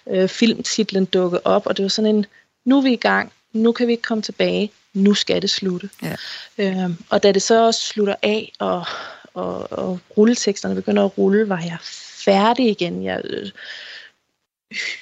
øh, 0.10 0.30
filmtitlen 0.30 1.06
dukke 1.06 1.48
op, 1.48 1.66
og 1.66 1.78
det 1.78 1.84
var 1.84 1.90
sådan 1.90 2.16
en, 2.16 2.26
nu 2.66 2.78
er 2.78 2.82
vi 2.82 2.94
i 2.94 2.96
gang, 2.96 3.32
nu 3.54 3.72
kan 3.72 3.88
vi 3.88 3.92
ikke 3.92 4.04
komme 4.04 4.22
tilbage, 4.22 4.72
nu 4.94 5.14
skal 5.14 5.42
det 5.42 5.50
slutte. 5.50 5.90
Ja. 6.02 6.16
Øhm, 6.58 6.98
og 7.10 7.24
da 7.24 7.32
det 7.32 7.42
så 7.42 7.66
også 7.66 7.82
slutter 7.82 8.16
af, 8.22 8.52
og, 8.60 8.86
og, 9.34 9.72
og 9.72 10.00
rulleteksterne 10.18 10.76
begynder 10.76 11.06
at 11.06 11.18
rulle, 11.18 11.50
var 11.50 11.62
jeg 11.62 11.78
færdig 12.26 12.70
igen. 12.70 13.04
Jeg 13.04 13.22
øh, 13.24 13.52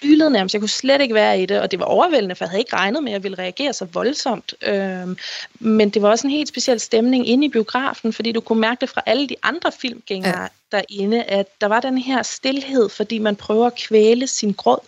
hylede 0.01 0.29
nærmest. 0.29 0.53
Jeg 0.53 0.61
kunne 0.61 0.69
slet 0.69 1.01
ikke 1.01 1.15
være 1.15 1.41
i 1.41 1.45
det, 1.45 1.61
og 1.61 1.71
det 1.71 1.79
var 1.79 1.85
overvældende, 1.85 2.35
for 2.35 2.45
jeg 2.45 2.49
havde 2.49 2.61
ikke 2.61 2.75
regnet 2.75 3.03
med, 3.03 3.11
at 3.11 3.13
jeg 3.13 3.23
ville 3.23 3.37
reagere 3.37 3.73
så 3.73 3.85
voldsomt. 3.85 4.53
Øhm, 4.61 5.17
men 5.59 5.89
det 5.89 6.01
var 6.01 6.09
også 6.09 6.27
en 6.27 6.31
helt 6.31 6.49
speciel 6.49 6.79
stemning 6.79 7.27
inde 7.27 7.45
i 7.45 7.49
biografen, 7.49 8.13
fordi 8.13 8.31
du 8.31 8.41
kunne 8.41 8.61
mærke 8.61 8.81
det 8.81 8.89
fra 8.89 9.01
alle 9.05 9.29
de 9.29 9.35
andre 9.43 9.71
filmgængere 9.71 10.41
ja. 10.41 10.47
derinde, 10.71 11.23
at 11.23 11.61
der 11.61 11.67
var 11.67 11.79
den 11.79 11.97
her 11.97 12.23
stillhed, 12.23 12.89
fordi 12.89 13.17
man 13.17 13.35
prøver 13.35 13.67
at 13.67 13.75
kvæle 13.75 14.27
sin 14.27 14.53
gråd. 14.53 14.79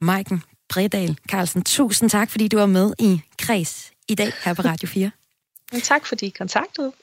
Maiken 0.00 0.42
Bredal 0.68 1.16
Carlsen, 1.28 1.64
tusind 1.64 2.10
tak, 2.10 2.30
fordi 2.30 2.48
du 2.48 2.58
var 2.58 2.66
med 2.66 2.92
i 2.98 3.20
Kreds 3.38 3.92
i 4.08 4.14
dag 4.14 4.32
her 4.44 4.54
på 4.54 4.62
Radio 4.62 4.88
4. 4.88 5.10
Men 5.72 5.80
tak, 5.80 6.06
fordi 6.06 6.26
I 6.26 6.30
kontaktede. 6.30 6.92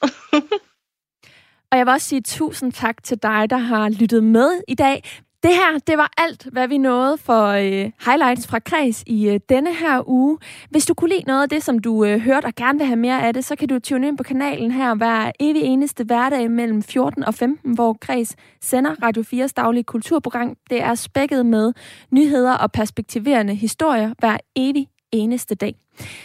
Og 1.70 1.78
jeg 1.78 1.86
vil 1.86 1.92
også 1.92 2.08
sige 2.08 2.20
tusind 2.22 2.72
tak 2.72 3.02
til 3.02 3.18
dig, 3.22 3.50
der 3.50 3.56
har 3.56 3.88
lyttet 3.88 4.24
med 4.24 4.60
i 4.68 4.74
dag. 4.74 5.22
Det 5.44 5.52
her, 5.52 5.78
det 5.86 5.98
var 5.98 6.12
alt, 6.18 6.46
hvad 6.52 6.68
vi 6.68 6.78
nåede 6.78 7.18
for 7.18 7.46
øh, 7.46 7.90
highlights 8.06 8.46
fra 8.46 8.58
Kreds 8.58 9.02
i 9.06 9.28
øh, 9.28 9.40
denne 9.48 9.74
her 9.74 10.08
uge. 10.08 10.38
Hvis 10.70 10.86
du 10.86 10.94
kunne 10.94 11.10
lide 11.10 11.24
noget 11.26 11.42
af 11.42 11.48
det, 11.48 11.62
som 11.62 11.78
du 11.78 12.04
øh, 12.04 12.20
hørte 12.20 12.46
og 12.46 12.54
gerne 12.54 12.78
vil 12.78 12.86
have 12.86 12.96
mere 12.96 13.26
af 13.26 13.34
det, 13.34 13.44
så 13.44 13.56
kan 13.56 13.68
du 13.68 13.78
tune 13.78 14.08
ind 14.08 14.16
på 14.16 14.22
kanalen 14.22 14.70
her 14.70 14.94
hver 14.94 15.32
evig 15.40 15.62
eneste 15.62 16.04
hverdag 16.04 16.50
mellem 16.50 16.82
14 16.82 17.24
og 17.24 17.34
15, 17.34 17.74
hvor 17.74 17.96
Kreds 18.00 18.36
sender 18.60 18.94
Radio 19.02 19.22
4's 19.22 19.52
daglige 19.56 19.84
kulturprogram. 19.84 20.56
Det 20.70 20.82
er 20.82 20.94
spækket 20.94 21.46
med 21.46 21.72
nyheder 22.10 22.54
og 22.54 22.72
perspektiverende 22.72 23.54
historier 23.54 24.14
hver 24.18 24.36
evig 24.56 24.88
eneste 25.12 25.54
dag. 25.54 25.74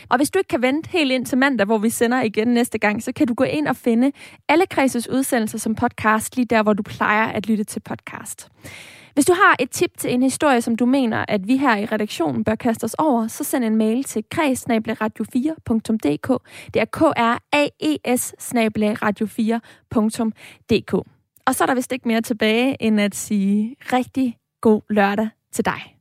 Og 0.09 0.17
hvis 0.17 0.29
du 0.29 0.39
ikke 0.39 0.47
kan 0.47 0.61
vente 0.61 0.89
helt 0.89 1.11
ind 1.11 1.25
til 1.25 1.37
mandag, 1.37 1.65
hvor 1.65 1.77
vi 1.77 1.89
sender 1.89 2.21
igen 2.21 2.47
næste 2.47 2.77
gang, 2.77 3.03
så 3.03 3.11
kan 3.11 3.27
du 3.27 3.33
gå 3.33 3.43
ind 3.43 3.67
og 3.67 3.75
finde 3.75 4.11
alle 4.49 4.65
Kredses 4.65 5.09
udsendelser 5.09 5.57
som 5.57 5.75
podcast, 5.75 6.35
lige 6.35 6.45
der, 6.45 6.63
hvor 6.63 6.73
du 6.73 6.83
plejer 6.83 7.27
at 7.27 7.47
lytte 7.47 7.63
til 7.63 7.79
podcast. 7.79 8.49
Hvis 9.19 9.25
du 9.25 9.33
har 9.33 9.55
et 9.59 9.71
tip 9.71 9.97
til 9.97 10.13
en 10.13 10.23
historie, 10.23 10.61
som 10.61 10.75
du 10.75 10.85
mener, 10.85 11.25
at 11.27 11.47
vi 11.47 11.57
her 11.57 11.77
i 11.77 11.85
redaktionen 11.85 12.43
bør 12.43 12.55
kaste 12.55 12.83
os 12.83 12.93
over, 12.93 13.27
så 13.27 13.43
send 13.43 13.63
en 13.63 13.75
mail 13.75 14.03
til 14.03 14.23
kreds-radio4.dk. 14.35 16.37
Det 16.73 16.81
er 16.81 16.85
k 16.85 17.01
r 17.01 17.37
a 17.51 17.67
e 17.79 18.17
s 18.17 18.33
radio4.dk. 19.03 20.93
Og 21.45 21.55
så 21.55 21.63
er 21.63 21.65
der 21.65 21.75
vist 21.75 21.91
ikke 21.91 22.07
mere 22.07 22.21
tilbage, 22.21 22.83
end 22.83 23.01
at 23.01 23.15
sige 23.15 23.75
rigtig 23.93 24.37
god 24.61 24.81
lørdag 24.89 25.29
til 25.51 25.65
dig. 25.65 25.98